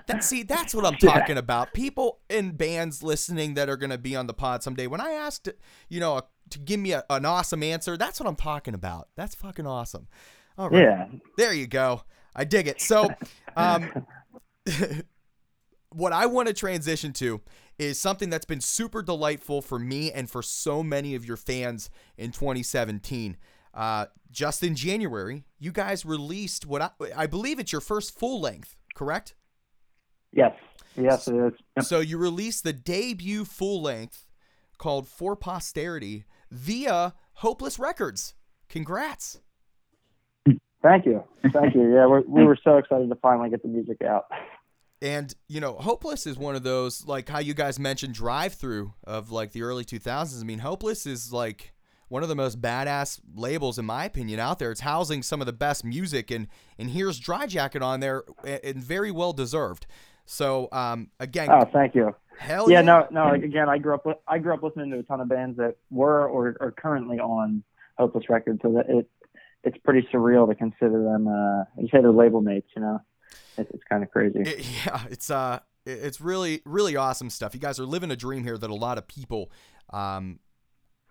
That, 0.08 0.22
see, 0.22 0.44
that's 0.44 0.76
what 0.76 0.86
I'm 0.86 0.98
Yeah. 1.02 1.14
talking 1.14 1.38
about. 1.38 1.72
People 1.74 2.20
in 2.30 2.52
bands 2.58 3.04
listening 3.04 3.54
that 3.54 3.70
are 3.70 3.78
going 3.78 3.92
to 3.92 3.98
be 3.98 4.18
on 4.18 4.28
the 4.28 4.34
pod 4.34 4.64
someday. 4.64 4.86
When 4.88 5.00
I 5.00 5.12
asked, 5.12 5.48
you 5.88 6.02
know, 6.02 6.24
to 6.50 6.60
give 6.60 6.82
me 6.82 6.92
a, 6.92 7.06
an 7.10 7.24
awesome 7.24 7.64
answer, 7.64 7.96
that's 7.96 8.20
what 8.20 8.28
I'm 8.28 8.36
talking 8.36 8.74
about. 8.74 9.08
That's 9.16 9.34
fucking 9.34 9.66
awesome. 9.66 10.08
All 10.58 10.70
right, 10.70 10.82
Yeah. 10.84 11.08
there 11.38 11.54
you 11.54 11.68
go. 11.68 12.02
I 12.36 12.44
dig 12.44 12.68
it. 12.68 12.82
So, 12.82 13.10
um, 13.56 14.06
what 15.92 16.14
I 16.14 16.26
want 16.26 16.48
to 16.48 16.54
transition 16.54 17.14
to 17.14 17.42
is 17.78 18.00
something 18.00 18.30
that's 18.30 18.46
been 18.46 18.62
super 18.62 19.02
delightful 19.02 19.62
for 19.62 19.80
me 19.80 20.12
and 20.12 20.30
for 20.30 20.42
so 20.42 20.84
many 20.84 21.16
of 21.16 21.26
your 21.26 21.38
fans 21.38 21.90
in 22.18 22.32
2017. 22.32 23.38
Uh, 23.74 24.08
just 24.32 24.64
in 24.64 24.76
January, 24.76 25.46
you 25.60 25.72
guys 25.72 26.06
released 26.06 26.66
what 26.66 26.82
I, 26.82 26.90
I 27.16 27.28
believe 27.28 27.60
it's 27.60 27.72
your 27.72 27.82
first 27.82 28.18
full 28.18 28.42
length, 28.42 28.76
correct? 28.96 29.36
Yes. 30.34 30.54
Yes, 30.96 31.28
it 31.28 31.36
is. 31.36 31.88
So 31.88 32.00
you 32.00 32.18
released 32.18 32.64
the 32.64 32.74
debut 32.74 33.46
full 33.46 33.82
length 33.84 34.26
called 34.80 35.08
For 35.08 35.36
Posterity 35.36 36.26
via 36.50 37.14
Hopeless 37.34 37.78
Records. 37.78 38.34
Congrats. 38.68 39.40
Thank 40.82 41.06
you. 41.06 41.24
Thank 41.52 41.76
you. 41.76 41.94
Yeah, 41.94 42.08
we're, 42.08 42.22
we 42.22 42.44
were 42.46 42.58
so 42.64 42.78
excited 42.78 43.10
to 43.10 43.16
finally 43.16 43.50
get 43.50 43.62
the 43.62 43.68
music 43.68 44.02
out. 44.04 44.26
And 45.02 45.34
you 45.48 45.60
know, 45.62 45.74
Hopeless 45.74 46.26
is 46.26 46.38
one 46.38 46.56
of 46.56 46.64
those 46.64 47.06
like 47.06 47.30
how 47.30 47.40
you 47.40 47.54
guys 47.54 47.78
mentioned 47.80 48.14
Drive-Thru 48.16 48.94
of 49.06 49.32
like 49.32 49.52
the 49.52 49.62
early 49.62 49.86
2000s. 49.86 50.42
I 50.42 50.44
mean, 50.44 50.60
Hopeless 50.60 51.06
is 51.06 51.32
like 51.32 51.74
one 52.10 52.24
of 52.24 52.30
the 52.30 52.36
most 52.36 52.62
badass 52.62 53.20
labels 53.36 53.78
in 53.78 53.86
my 53.86 54.06
opinion 54.06 54.40
out 54.40 54.60
there. 54.60 54.72
It's 54.72 54.82
housing 54.82 55.22
some 55.22 55.40
of 55.42 55.46
the 55.46 55.54
best 55.54 55.84
music 55.84 56.32
and 56.32 56.48
and 56.80 56.90
here's 56.92 57.20
Dry 57.20 57.46
Jacket 57.46 57.82
on 57.82 58.00
there 58.00 58.24
and 58.44 58.78
very 58.78 59.12
well 59.12 59.34
deserved. 59.34 59.86
So 60.26 60.68
um, 60.72 61.10
again, 61.20 61.50
Oh, 61.52 61.64
thank 61.72 61.94
you. 61.96 62.16
hell 62.40 62.70
yeah, 62.70 62.80
yeah, 62.80 62.82
no, 62.82 63.08
no. 63.12 63.32
Again, 63.34 63.70
I 63.70 63.78
grew 63.78 63.94
up. 63.94 64.06
With, 64.06 64.18
I 64.28 64.40
grew 64.40 64.54
up 64.54 64.64
listening 64.64 64.90
to 64.92 65.00
a 65.00 65.04
ton 65.04 65.22
of 65.22 65.30
bands 65.30 65.58
that 65.58 65.76
were 65.92 66.28
or 66.28 66.58
are 66.60 66.72
currently 66.72 67.20
on 67.20 67.64
Hopeless 67.98 68.26
Records, 68.30 68.60
so 68.62 68.74
that 68.74 68.90
it 68.90 69.10
it's 69.64 69.78
pretty 69.84 70.08
surreal 70.14 70.48
to 70.50 70.56
consider 70.56 71.04
them. 71.04 71.28
Uh, 71.28 71.64
you 71.82 71.88
say 71.92 72.02
they're 72.02 72.12
label 72.12 72.42
mates, 72.42 72.68
you 72.76 72.82
know. 72.82 73.00
It's, 73.58 73.70
it's 73.72 73.84
kind 73.90 74.04
of 74.04 74.12
crazy. 74.12 74.40
It- 74.42 74.66
yeah, 74.86 75.04
it's 75.10 75.30
uh, 75.30 75.60
it's 75.86 76.20
really 76.22 76.62
really 76.66 76.96
awesome 76.96 77.30
stuff. 77.30 77.54
You 77.54 77.60
guys 77.60 77.80
are 77.80 77.86
living 77.86 78.12
a 78.12 78.16
dream 78.16 78.44
here 78.44 78.58
that 78.58 78.70
a 78.70 78.76
lot 78.76 78.98
of 78.98 79.08
people 79.08 79.52
um 79.92 80.40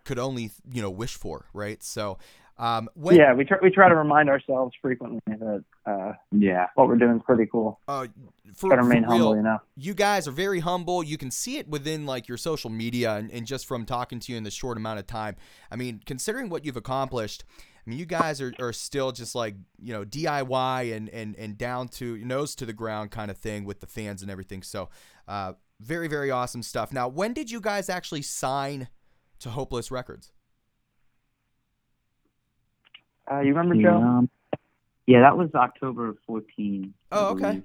could 0.04 0.18
only 0.18 0.50
you 0.70 0.82
know 0.82 0.90
wish 0.90 1.14
for, 1.16 1.46
right? 1.52 1.82
So 1.82 2.18
um, 2.58 2.88
when 2.94 3.16
yeah, 3.16 3.34
we 3.34 3.44
try 3.44 3.58
we 3.62 3.70
try 3.70 3.88
to 3.88 3.94
remind 3.94 4.30
ourselves 4.30 4.74
frequently 4.80 5.20
that 5.26 5.64
uh, 5.84 6.12
Yeah. 6.32 6.68
what 6.74 6.88
we're 6.88 6.96
doing 6.96 7.16
is 7.16 7.22
pretty 7.26 7.44
cool. 7.52 7.80
uh, 7.86 8.06
for, 8.54 8.70
remain 8.70 9.04
for 9.04 9.10
real, 9.10 9.18
humble, 9.18 9.36
you 9.36 9.42
know. 9.42 9.58
you 9.76 9.92
guys 9.92 10.26
are 10.26 10.32
very 10.32 10.60
humble. 10.60 11.02
You 11.02 11.18
can 11.18 11.30
see 11.30 11.58
it 11.58 11.68
within 11.68 12.06
like 12.06 12.28
your 12.28 12.38
social 12.38 12.70
media 12.70 13.16
and, 13.16 13.30
and 13.30 13.46
just 13.46 13.66
from 13.66 13.84
talking 13.84 14.20
to 14.20 14.32
you 14.32 14.38
in 14.38 14.44
the 14.44 14.50
short 14.50 14.78
amount 14.78 14.98
of 15.00 15.06
time. 15.06 15.36
I 15.70 15.76
mean, 15.76 16.00
considering 16.06 16.48
what 16.48 16.64
you've 16.64 16.78
accomplished, 16.78 17.44
I 17.86 17.90
mean, 17.90 17.98
you 17.98 18.06
guys 18.06 18.40
are, 18.40 18.52
are 18.58 18.72
still 18.72 19.12
just 19.12 19.34
like, 19.36 19.54
you 19.80 19.92
know, 19.92 20.04
DIY 20.04 20.96
and, 20.96 21.08
and, 21.10 21.36
and 21.36 21.56
down 21.56 21.86
to 21.88 22.16
nose 22.18 22.56
to 22.56 22.66
the 22.66 22.72
ground 22.72 23.12
kind 23.12 23.30
of 23.30 23.38
thing 23.38 23.64
with 23.64 23.80
the 23.80 23.86
fans 23.86 24.22
and 24.22 24.30
everything. 24.30 24.62
So, 24.62 24.88
uh, 25.28 25.52
very, 25.78 26.08
very 26.08 26.30
awesome 26.30 26.62
stuff. 26.62 26.92
Now, 26.92 27.06
when 27.06 27.32
did 27.32 27.50
you 27.50 27.60
guys 27.60 27.88
actually 27.88 28.22
sign 28.22 28.88
to 29.40 29.50
Hopeless 29.50 29.90
Records? 29.90 30.32
Uh, 33.30 33.40
you 33.40 33.54
remember 33.54 33.80
Joe? 33.80 33.96
Um, 33.96 34.30
yeah, 35.06 35.20
that 35.20 35.36
was 35.36 35.50
October 35.54 36.16
14. 36.26 36.92
Oh, 37.12 37.28
okay. 37.30 37.62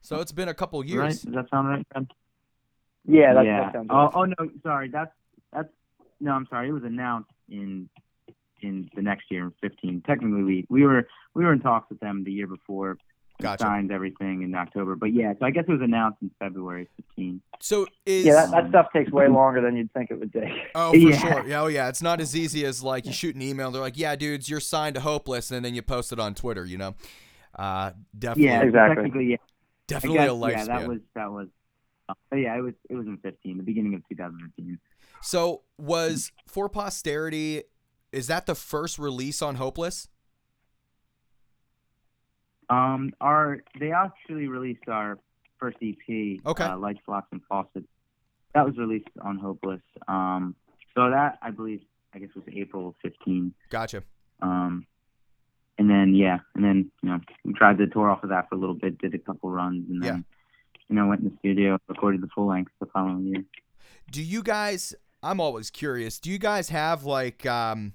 So 0.00 0.20
it's 0.20 0.32
been 0.32 0.48
a 0.48 0.54
couple 0.54 0.80
Right? 0.80 0.88
years. 0.88 1.22
Does 1.22 1.34
that 1.34 1.48
sound 1.50 1.68
right? 1.68 1.86
Fred? 1.92 2.10
Yeah, 3.04 3.34
that's, 3.34 3.46
yeah. 3.46 3.60
that 3.64 3.72
sounds 3.72 3.88
oh, 3.90 3.96
right. 3.96 4.10
oh 4.14 4.24
no, 4.24 4.50
sorry. 4.62 4.88
That's 4.88 5.12
that's 5.52 5.68
no. 6.20 6.32
I'm 6.32 6.46
sorry. 6.50 6.68
It 6.68 6.72
was 6.72 6.84
announced 6.84 7.30
in 7.48 7.88
in 8.62 8.88
the 8.94 9.02
next 9.02 9.30
year, 9.30 9.44
in 9.44 9.52
15. 9.60 10.02
Technically, 10.06 10.42
we 10.42 10.66
we 10.68 10.84
were 10.84 11.06
we 11.34 11.44
were 11.44 11.52
in 11.52 11.60
talks 11.60 11.90
with 11.90 12.00
them 12.00 12.24
the 12.24 12.32
year 12.32 12.46
before. 12.46 12.96
We 13.38 13.44
Gotcha. 13.44 13.64
Signed 13.64 13.90
everything 13.90 14.42
in 14.42 14.54
October, 14.54 14.94
but 14.94 15.12
yeah. 15.12 15.32
So 15.40 15.46
I 15.46 15.50
guess 15.50 15.64
it 15.66 15.72
was 15.72 15.80
announced 15.80 16.18
in 16.22 16.30
February 16.38 16.86
15. 16.96 17.40
So 17.60 17.86
is 18.06 18.26
Yeah, 18.26 18.34
that, 18.34 18.50
that 18.52 18.68
stuff 18.68 18.86
takes 18.94 19.10
way 19.10 19.26
longer 19.26 19.60
than 19.60 19.74
you'd 19.74 19.92
think 19.94 20.10
it 20.12 20.20
would 20.20 20.32
take. 20.32 20.52
Oh, 20.76 20.90
for 20.92 20.96
Yeah. 20.98 21.16
sure. 21.16 21.46
Yeah, 21.48 21.62
oh, 21.62 21.66
yeah. 21.66 21.88
It's 21.88 22.02
not 22.02 22.20
as 22.20 22.36
easy 22.36 22.64
as 22.64 22.82
like 22.84 23.04
you 23.06 23.12
shoot 23.12 23.34
an 23.34 23.42
email. 23.42 23.70
They're 23.72 23.80
like, 23.82 23.96
"Yeah, 23.98 24.14
dudes, 24.16 24.48
you're 24.48 24.60
signed 24.60 24.94
to 24.94 25.00
Hopeless," 25.00 25.50
and 25.50 25.64
then 25.64 25.74
you 25.74 25.82
post 25.82 26.12
it 26.12 26.20
on 26.20 26.34
Twitter. 26.34 26.64
You 26.64 26.78
know, 26.78 26.94
uh, 27.58 27.92
definitely, 28.16 28.44
Yeah, 28.44 28.62
Exactly. 28.62 29.24
Yeah. 29.30 29.36
Definitely 29.88 30.18
guess, 30.18 30.28
a 30.28 30.32
lifespan. 30.34 30.50
yeah, 30.68 30.78
that 30.78 30.88
was 30.88 30.98
that 31.14 31.32
was. 31.32 31.48
Uh, 32.08 32.36
yeah, 32.36 32.56
it 32.56 32.60
was 32.60 32.74
it 32.90 32.94
was 32.94 33.06
in 33.06 33.16
15, 33.16 33.56
the 33.56 33.62
beginning 33.64 33.94
of 33.94 34.02
2015. 34.08 34.78
so 35.22 35.62
was 35.78 36.30
for 36.46 36.68
posterity. 36.68 37.62
Is 38.12 38.26
that 38.26 38.46
the 38.46 38.54
first 38.54 38.98
release 38.98 39.40
on 39.42 39.56
Hopeless? 39.56 40.08
Um, 42.68 43.12
our 43.20 43.62
they 43.78 43.92
actually 43.92 44.48
released 44.48 44.88
our 44.88 45.18
first 45.58 45.76
EP, 45.82 46.40
Okay. 46.46 46.64
uh, 46.64 46.76
Lights, 46.78 47.00
Flocks, 47.04 47.28
and 47.32 47.40
Faucets. 47.48 47.86
That 48.54 48.64
was 48.66 48.76
released 48.76 49.08
on 49.22 49.38
Hopeless. 49.38 49.80
Um, 50.08 50.54
so 50.94 51.10
that 51.10 51.38
I 51.42 51.50
believe 51.50 51.80
I 52.14 52.18
guess 52.18 52.28
was 52.34 52.44
April 52.54 52.94
15. 53.02 53.52
Gotcha. 53.70 54.02
Um, 54.40 54.86
and 55.78 55.88
then 55.88 56.14
yeah, 56.14 56.38
and 56.54 56.64
then 56.64 56.90
you 57.02 57.08
know 57.10 57.20
we 57.44 57.52
tried 57.54 57.78
to 57.78 57.86
tour 57.86 58.10
off 58.10 58.22
of 58.22 58.28
that 58.30 58.48
for 58.48 58.54
a 58.54 58.58
little 58.58 58.74
bit, 58.74 58.98
did 58.98 59.14
a 59.14 59.18
couple 59.18 59.50
runs, 59.50 59.88
and 59.90 60.02
then 60.02 60.24
you 60.88 60.96
know 60.96 61.06
went 61.06 61.22
in 61.22 61.30
the 61.30 61.36
studio, 61.38 61.78
recorded 61.88 62.20
the 62.20 62.28
full 62.34 62.46
length 62.46 62.72
the 62.80 62.86
following 62.86 63.26
year. 63.26 63.44
Do 64.10 64.22
you 64.22 64.42
guys? 64.42 64.94
I'm 65.22 65.40
always 65.40 65.70
curious. 65.70 66.18
Do 66.18 66.30
you 66.30 66.38
guys 66.38 66.68
have 66.70 67.04
like 67.04 67.46
um, 67.46 67.92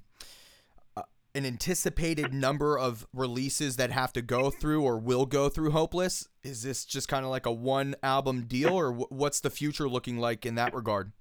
an 1.38 1.46
anticipated 1.46 2.34
number 2.34 2.78
of 2.78 3.06
releases 3.14 3.76
that 3.78 3.92
have 3.92 4.12
to 4.14 4.22
go 4.24 4.50
through 4.50 4.82
or 4.84 4.98
will 4.98 5.26
go 5.28 5.48
through 5.50 5.70
Hopeless? 5.72 6.28
Is 6.44 6.64
this 6.64 6.84
just 6.84 7.08
kind 7.08 7.24
of 7.24 7.30
like 7.32 7.46
a 7.46 7.52
one 7.52 7.96
album 8.02 8.46
deal, 8.48 8.74
or 8.74 8.92
wh- 8.92 9.12
what's 9.12 9.40
the 9.40 9.52
future 9.52 9.88
looking 9.88 10.18
like 10.18 10.46
in 10.46 10.56
that 10.56 10.74
regard? 10.74 11.12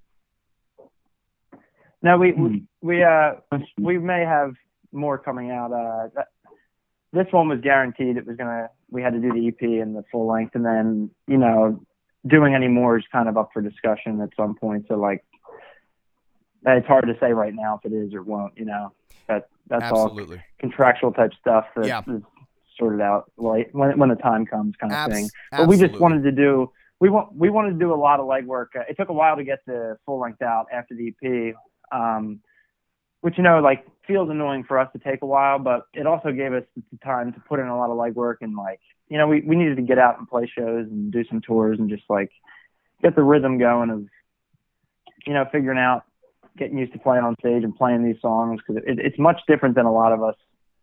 No, 2.02 2.16
we 2.18 2.32
Hmm. 2.32 2.42
we 2.44 2.66
we 2.82 3.02
uh 3.02 3.32
we 3.78 3.98
may 3.98 4.20
have 4.22 4.54
more 4.92 5.18
coming 5.18 5.50
out. 5.50 5.72
Uh, 5.72 6.08
that, 6.14 6.28
this 7.12 7.26
one 7.30 7.48
was 7.48 7.60
guaranteed. 7.60 8.16
It 8.16 8.26
was 8.26 8.36
gonna. 8.36 8.70
We 8.90 9.02
had 9.02 9.12
to 9.12 9.20
do 9.20 9.32
the 9.32 9.48
EP 9.48 9.82
and 9.82 9.94
the 9.94 10.04
full 10.10 10.26
length, 10.26 10.54
and 10.54 10.64
then 10.64 11.10
you 11.26 11.36
know, 11.36 11.84
doing 12.26 12.54
any 12.54 12.68
more 12.68 12.98
is 12.98 13.04
kind 13.12 13.28
of 13.28 13.36
up 13.36 13.50
for 13.52 13.60
discussion 13.60 14.20
at 14.20 14.30
some 14.36 14.54
point. 14.54 14.86
So 14.88 14.94
like, 14.96 15.24
it's 16.66 16.86
hard 16.86 17.06
to 17.06 17.16
say 17.20 17.32
right 17.32 17.54
now 17.54 17.80
if 17.82 17.90
it 17.90 17.94
is 17.94 18.14
or 18.14 18.22
won't. 18.22 18.56
You 18.56 18.66
know, 18.66 18.92
that 19.28 19.48
that's 19.68 19.90
all 19.92 20.06
Absolutely. 20.06 20.42
contractual 20.58 21.12
type 21.12 21.32
stuff 21.40 21.66
that 21.76 21.86
Yeah. 21.86 22.02
is 22.06 22.22
sorted 22.78 23.00
out 23.00 23.30
like 23.38 23.70
when 23.72 23.98
when 23.98 24.08
the 24.10 24.14
time 24.16 24.44
comes, 24.46 24.74
kind 24.76 24.92
of 24.92 24.98
Abs- 24.98 25.14
thing. 25.14 25.28
But 25.50 25.68
we 25.68 25.76
just 25.78 25.98
wanted 25.98 26.22
to 26.24 26.32
do 26.32 26.70
we 27.00 27.08
want 27.10 27.34
we 27.34 27.50
wanted 27.50 27.72
to 27.72 27.78
do 27.78 27.92
a 27.92 27.96
lot 27.96 28.20
of 28.20 28.26
legwork. 28.26 28.68
Uh, 28.76 28.80
it 28.88 28.96
took 28.96 29.08
a 29.08 29.12
while 29.12 29.36
to 29.36 29.44
get 29.44 29.60
the 29.66 29.98
full 30.06 30.18
length 30.20 30.42
out 30.42 30.66
after 30.72 30.94
the 30.94 31.08
EP, 31.22 31.54
um, 31.92 32.40
which 33.20 33.36
you 33.38 33.42
know 33.44 33.60
like 33.60 33.86
feels 34.06 34.30
annoying 34.30 34.62
for 34.64 34.78
us 34.78 34.88
to 34.92 34.98
take 35.00 35.22
a 35.22 35.26
while, 35.26 35.58
but 35.58 35.86
it 35.92 36.06
also 36.06 36.30
gave 36.32 36.52
us 36.52 36.62
the 36.76 36.98
time 37.04 37.32
to 37.32 37.40
put 37.40 37.58
in 37.58 37.66
a 37.66 37.76
lot 37.76 37.90
of 37.90 37.96
legwork 37.96 38.36
and 38.40 38.56
like 38.56 38.80
you 39.08 39.18
know 39.18 39.26
we 39.26 39.40
we 39.40 39.56
needed 39.56 39.76
to 39.76 39.82
get 39.82 39.98
out 39.98 40.18
and 40.18 40.28
play 40.28 40.46
shows 40.46 40.86
and 40.86 41.10
do 41.12 41.24
some 41.24 41.40
tours 41.40 41.78
and 41.78 41.88
just 41.90 42.04
like 42.08 42.30
get 43.02 43.14
the 43.16 43.22
rhythm 43.22 43.58
going 43.58 43.90
of 43.90 44.04
you 45.26 45.32
know 45.34 45.44
figuring 45.50 45.78
out 45.78 46.04
getting 46.56 46.78
used 46.78 46.92
to 46.92 46.98
playing 46.98 47.24
on 47.24 47.34
stage 47.40 47.64
and 47.64 47.74
playing 47.74 48.04
these 48.04 48.20
songs 48.20 48.60
because 48.66 48.82
it, 48.86 48.98
it's 48.98 49.18
much 49.18 49.40
different 49.46 49.74
than 49.74 49.86
a 49.86 49.92
lot 49.92 50.12
of 50.12 50.22
us 50.22 50.34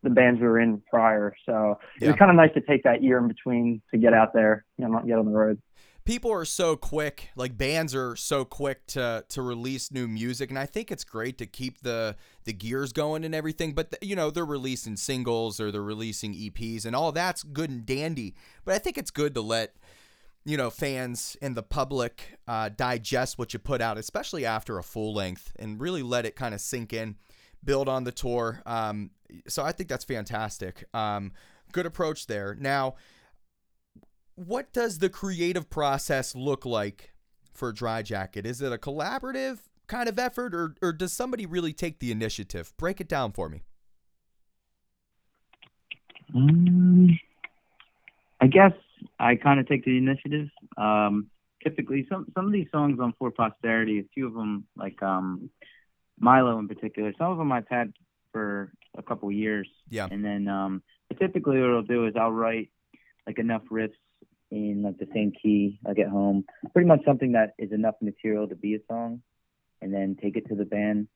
the 0.04 0.10
bands 0.10 0.40
we 0.40 0.48
were 0.48 0.60
in 0.60 0.82
prior. 0.90 1.34
So 1.46 1.80
it 2.00 2.08
was 2.08 2.16
kind 2.18 2.30
of 2.30 2.36
nice 2.36 2.54
to 2.56 2.62
take 2.62 2.84
that 2.84 3.02
year 3.02 3.18
in 3.18 3.28
between 3.28 3.82
to 3.92 3.98
get 3.98 4.14
out 4.14 4.34
there, 4.34 4.66
you 4.78 4.86
know, 4.86 4.92
not 4.92 5.08
get 5.08 5.18
on 5.18 5.26
the 5.26 5.32
road. 5.32 5.62
people 6.06 6.32
are 6.32 6.44
so 6.46 6.76
quick 6.76 7.30
like 7.36 7.58
bands 7.58 7.96
are 7.96 8.16
so 8.16 8.44
quick 8.44 8.86
to 8.88 9.24
to 9.30 9.42
release 9.42 9.92
new 9.92 10.06
music 10.08 10.50
and 10.50 10.60
i 10.60 10.66
think 10.66 10.92
it's 10.92 11.06
great 11.06 11.38
to 11.38 11.46
keep 11.46 11.82
the 11.82 12.16
the 12.44 12.52
gears 12.52 12.92
going 12.92 13.24
and 13.24 13.34
everything 13.34 13.74
but 13.74 13.92
the, 13.92 13.98
you 14.02 14.16
know 14.16 14.30
they're 14.30 14.44
releasing 14.46 14.98
singles 14.98 15.62
or 15.62 15.72
they're 15.72 15.82
releasing 15.82 16.34
eps 16.34 16.86
and 16.86 16.94
all 16.96 17.14
that's 17.14 17.44
good 17.44 17.70
and 17.70 17.86
dandy 17.86 18.36
but 18.66 18.76
i 18.76 18.78
think 18.78 18.98
it's 18.98 19.12
good 19.12 19.34
to 19.34 19.42
let 19.42 19.76
you 20.46 20.58
know 20.58 20.70
fans 20.70 21.38
and 21.42 21.56
the 21.56 21.64
public 21.64 22.38
uh, 22.48 22.70
digest 22.76 23.38
what 23.38 23.54
you 23.54 23.60
put 23.60 23.82
out 23.82 23.98
especially 23.98 24.46
after 24.46 24.78
a 24.78 24.84
full 24.84 25.14
length 25.14 25.54
and 25.58 25.80
really 25.80 26.04
let 26.04 26.26
it 26.26 26.36
kind 26.36 26.54
of 26.54 26.62
sink 26.62 26.94
in 26.94 27.16
build 27.64 27.88
on 27.88 28.04
the 28.04 28.12
tour 28.12 28.62
um, 28.66 29.10
so 29.48 29.64
i 29.64 29.72
think 29.72 29.90
that's 29.90 30.06
fantastic 30.06 30.86
um, 30.94 31.32
good 31.72 31.86
approach 31.86 32.28
there 32.28 32.56
now 32.60 32.96
what 34.36 34.74
does 34.74 35.00
the 35.00 35.10
creative 35.10 35.70
process 35.70 36.36
look 36.36 36.66
like 36.66 37.14
for 37.54 37.72
Dry 37.72 38.02
Jacket? 38.02 38.46
Is 38.46 38.62
it 38.62 38.74
a 38.74 38.78
collaborative 38.78 39.60
kind 39.88 40.10
of 40.10 40.18
effort, 40.18 40.54
or 40.54 40.76
or 40.82 40.92
does 40.92 41.14
somebody 41.14 41.46
really 41.46 41.74
take 41.74 42.00
the 42.00 42.12
initiative? 42.12 42.74
Break 42.78 43.00
it 43.00 43.08
down 43.08 43.32
for 43.32 43.50
me. 43.50 43.64
Um, 46.36 47.10
I 48.42 48.48
guess 48.48 48.74
I 49.20 49.36
kind 49.36 49.60
of 49.60 49.68
take 49.68 49.86
the 49.86 49.98
initiative. 49.98 50.50
Um, 50.78 51.30
typically, 51.64 52.06
some 52.10 52.28
some 52.36 52.46
of 52.46 52.52
these 52.52 52.68
songs 52.72 53.00
on 53.00 53.14
For 53.18 53.32
Posterity, 53.32 54.00
a 54.00 54.04
few 54.14 54.28
of 54.28 54.34
them, 54.34 54.66
like 54.76 55.02
um, 55.02 55.50
Milo 56.20 56.60
in 56.60 56.68
particular, 56.68 57.14
some 57.18 57.32
of 57.32 57.38
them 57.38 57.52
I've 57.52 57.68
had 57.70 57.94
for 58.32 58.72
a 58.98 59.04
couple 59.04 59.32
years. 59.32 59.68
Yeah. 59.90 60.08
And 60.10 60.24
then 60.24 60.48
um, 60.48 60.84
typically 61.20 61.60
what 61.60 61.70
I'll 61.70 61.84
do 61.84 62.08
is 62.08 62.14
I'll 62.20 62.32
write 62.32 62.70
like 63.26 63.40
enough 63.40 63.64
riffs 63.72 63.94
in 64.52 64.84
like 64.84 64.98
the 64.98 65.08
same 65.14 65.32
key, 65.32 65.80
like 65.86 66.00
at 66.00 66.10
home, 66.10 66.46
pretty 66.74 66.88
much 66.88 67.02
something 67.06 67.32
that 67.32 67.54
is 67.58 67.72
enough 67.72 67.96
material 68.02 68.48
to 68.48 68.56
be 68.56 68.76
a 68.76 68.80
song, 68.88 69.22
and 69.82 69.94
then 69.94 70.16
take 70.22 70.38
it 70.38 70.48
to 70.50 70.56
the 70.56 70.66
band, 70.66 71.08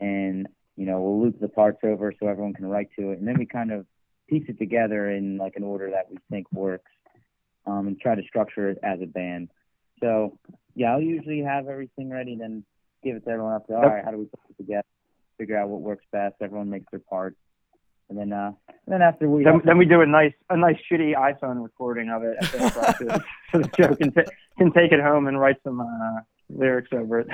and 0.00 0.48
you 0.76 0.86
know 0.86 1.00
we'll 1.00 1.22
loop 1.22 1.40
the 1.40 1.48
parts 1.48 1.80
over 1.84 2.14
so 2.18 2.28
everyone 2.28 2.54
can 2.54 2.66
write 2.66 2.88
to 2.98 3.10
it, 3.10 3.18
and 3.18 3.28
then 3.28 3.38
we 3.38 3.44
kind 3.44 3.72
of 3.72 3.84
piece 4.28 4.44
it 4.48 4.58
together 4.58 5.10
in 5.10 5.36
like 5.36 5.56
an 5.56 5.64
order 5.64 5.90
that 5.90 6.10
we 6.10 6.16
think 6.30 6.50
works, 6.52 6.90
um, 7.66 7.86
and 7.86 8.00
try 8.00 8.14
to 8.14 8.22
structure 8.22 8.70
it 8.70 8.78
as 8.82 9.00
a 9.00 9.06
band. 9.06 9.48
So 10.00 10.38
yeah, 10.74 10.92
I'll 10.92 11.02
usually 11.02 11.40
have 11.40 11.68
everything 11.68 12.10
ready, 12.10 12.36
then 12.36 12.64
give 13.02 13.16
it 13.16 13.24
to 13.24 13.30
everyone 13.30 13.54
else. 13.54 13.64
All 13.68 13.80
right, 13.80 14.04
how 14.04 14.10
do 14.10 14.18
we 14.18 14.24
put 14.24 14.40
it 14.50 14.56
together? 14.56 14.86
Figure 15.38 15.58
out 15.58 15.68
what 15.68 15.80
works 15.80 16.04
best. 16.12 16.36
Everyone 16.40 16.70
makes 16.70 16.86
their 16.90 17.00
part, 17.00 17.36
and 18.08 18.18
then 18.18 18.32
uh, 18.32 18.52
and 18.86 18.92
then 18.92 19.02
after 19.02 19.28
we 19.28 19.44
Then, 19.44 19.62
then 19.64 19.78
we 19.78 19.84
do 19.84 20.00
a 20.00 20.06
nice, 20.06 20.32
a 20.50 20.56
nice 20.56 20.76
shitty 20.90 21.14
iPhone 21.14 21.62
recording 21.62 22.10
of 22.10 22.24
it 22.24 22.36
the 22.40 23.22
so 23.52 23.58
that 23.58 23.76
Joe 23.76 23.94
can, 23.94 24.12
ta- 24.12 24.30
can 24.58 24.72
take 24.72 24.90
it 24.90 25.00
home 25.00 25.28
and 25.28 25.38
write 25.38 25.56
some 25.62 25.80
uh, 25.80 26.20
lyrics 26.50 26.90
over 26.92 27.20
it. 27.20 27.28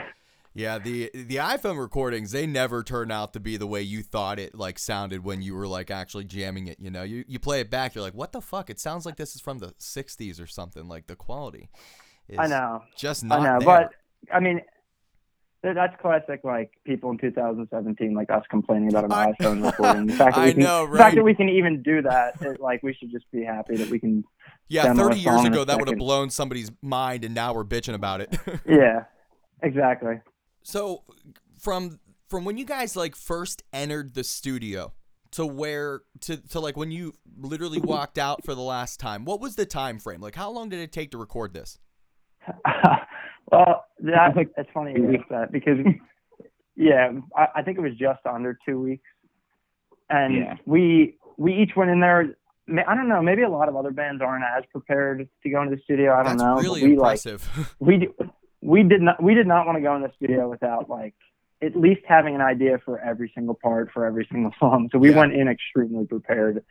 Yeah, 0.55 0.79
the 0.79 1.11
the 1.15 1.37
iPhone 1.37 1.79
recordings 1.79 2.33
they 2.33 2.47
never 2.47 2.83
turn 2.83 3.11
out 3.11 3.33
to 3.35 3.41
be 3.41 3.57
the 3.57 3.67
way 3.67 3.83
you 3.83 4.03
thought 4.03 4.39
it 4.39 4.55
like 4.55 4.79
sounded 4.79 5.23
when 5.25 5.41
you 5.43 5.55
were 5.55 5.69
like 5.69 5.91
actually 5.91 6.25
jamming 6.25 6.67
it. 6.67 6.79
You 6.81 6.91
know, 6.91 7.03
you 7.03 7.25
you 7.29 7.39
play 7.39 7.61
it 7.61 7.71
back, 7.71 7.95
you're 7.95 8.03
like, 8.03 8.15
what 8.15 8.33
the 8.33 8.41
fuck? 8.41 8.69
It 8.71 8.81
sounds 8.81 9.07
like 9.07 9.17
this 9.17 9.35
is 9.35 9.41
from 9.41 9.59
the 9.59 9.69
'60s 9.79 10.43
or 10.43 10.47
something. 10.47 10.89
Like 10.89 11.07
the 11.07 11.17
quality. 11.17 11.69
I 12.37 12.47
know. 12.47 12.83
Just 12.97 13.25
not 13.25 13.41
I 13.41 13.45
know, 13.45 13.59
there. 13.61 13.67
but 13.67 13.91
I 14.35 14.41
mean, 14.41 14.61
that's 15.63 15.95
classic. 16.01 16.41
Like 16.45 16.73
people 16.85 17.11
in 17.11 17.19
2017, 17.19 18.15
like 18.15 18.31
us 18.31 18.43
complaining 18.51 18.89
about 18.89 19.05
an 19.05 19.13
I- 19.13 19.33
iPhone 19.33 19.65
recording. 19.65 20.07
The 20.09 20.13
fact 20.15 20.35
that 20.37 20.43
I 20.43 20.45
we 20.47 20.53
can, 20.55 20.63
know, 20.63 20.87
the 20.91 20.99
fact 20.99 21.15
that 21.17 21.25
we 21.25 21.35
can 21.35 21.49
even 21.49 21.83
do 21.83 22.03
that, 22.03 22.41
it, 22.43 22.61
like 22.61 22.83
we 22.83 22.95
should 22.95 23.11
just 23.11 23.31
be 23.31 23.45
happy 23.45 23.77
that 23.77 23.89
we 23.91 23.99
can. 23.99 24.25
yeah, 24.69 24.93
30 24.93 25.17
years 25.19 25.25
song 25.25 25.47
in 25.47 25.53
a 25.53 25.57
ago 25.57 25.65
that 25.65 25.79
would 25.79 25.89
have 25.89 25.99
blown 25.99 26.31
somebody's 26.31 26.71
mind, 26.83 27.25
and 27.25 27.35
now 27.35 27.55
we're 27.55 27.65
bitching 27.65 27.95
about 27.95 28.21
it. 28.21 28.37
Yeah, 28.67 29.05
exactly. 29.63 30.21
So 30.69 31.03
from 31.59 31.99
from 32.29 32.45
when 32.45 32.59
you 32.59 32.67
guys 32.67 32.95
like 32.95 33.17
first 33.17 33.63
entered 33.73 34.13
the 34.15 34.23
studio 34.23 34.93
to 35.33 35.47
where 35.47 36.03
to 36.21 36.37
to 36.49 36.61
like 36.61 36.77
when 36.77 36.91
you 36.91 37.15
literally 37.41 37.81
walked 37.81 38.19
out 38.19 38.45
for 38.45 38.55
the 38.55 38.61
last 38.61 39.01
time, 39.01 39.25
what 39.25 39.41
was 39.41 39.57
the 39.57 39.65
time 39.65 39.99
frame? 39.99 40.21
Like 40.21 40.35
how 40.35 40.51
long 40.51 40.69
did 40.69 40.81
it 40.81 40.93
take 40.93 41.11
to 41.13 41.19
record 41.19 41.55
this? 41.55 41.79
well, 43.51 43.87
that 44.01 44.35
it's 44.59 44.71
funny 44.75 44.95
that 45.31 45.53
because 45.53 45.79
yeah, 46.77 47.13
I, 47.35 47.47
I 47.57 47.63
think 47.63 47.79
it 47.79 47.81
was 47.81 47.97
just 47.99 48.21
under 48.27 48.59
two 48.67 48.79
weeks, 48.79 49.09
and 50.11 50.37
Yeah. 50.37 50.55
we 50.67 51.17
we 51.39 51.55
each 51.55 51.71
went 51.77 51.91
in 51.91 52.01
there. 52.01 52.35
I 52.87 52.95
don't 52.95 53.09
know. 53.09 53.23
Maybe 53.23 53.41
a 53.43 53.49
lot 53.49 53.71
of 53.71 53.77
other 53.77 53.91
bands 53.91 54.21
aren't 54.21 54.45
as 54.45 54.65
prepared 54.71 55.27
to 55.43 55.49
go 55.51 55.63
into 55.63 55.77
the 55.77 55.83
studio. 55.83 56.13
I 56.13 56.17
don't 56.25 56.37
That's 56.37 56.43
know. 56.43 56.57
really 56.57 56.83
we 56.83 56.97
like 56.99 57.25
impressive. 57.25 57.75
we 57.79 57.97
d- 57.97 58.09
we 58.61 58.83
did 58.83 59.01
not 59.03 59.23
we 59.23 59.35
did 59.35 59.47
not 59.47 59.67
want 59.67 59.77
to 59.77 59.83
go 59.83 59.95
in 59.97 60.03
the 60.03 60.11
studio 60.17 60.49
without 60.49 60.89
like 60.91 61.15
at 61.63 61.75
least 61.77 62.01
having 62.07 62.35
an 62.35 62.41
idea 62.41 62.79
for 62.85 63.01
every 63.01 63.31
single 63.35 63.55
part 63.55 63.91
for 63.93 64.05
every 64.07 64.27
single 64.31 64.53
song. 64.61 64.89
So 64.93 64.99
we 64.99 65.11
Yeah. 65.11 65.19
went 65.19 65.33
in 65.33 65.49
extremely 65.49 66.07
prepared, 66.07 66.65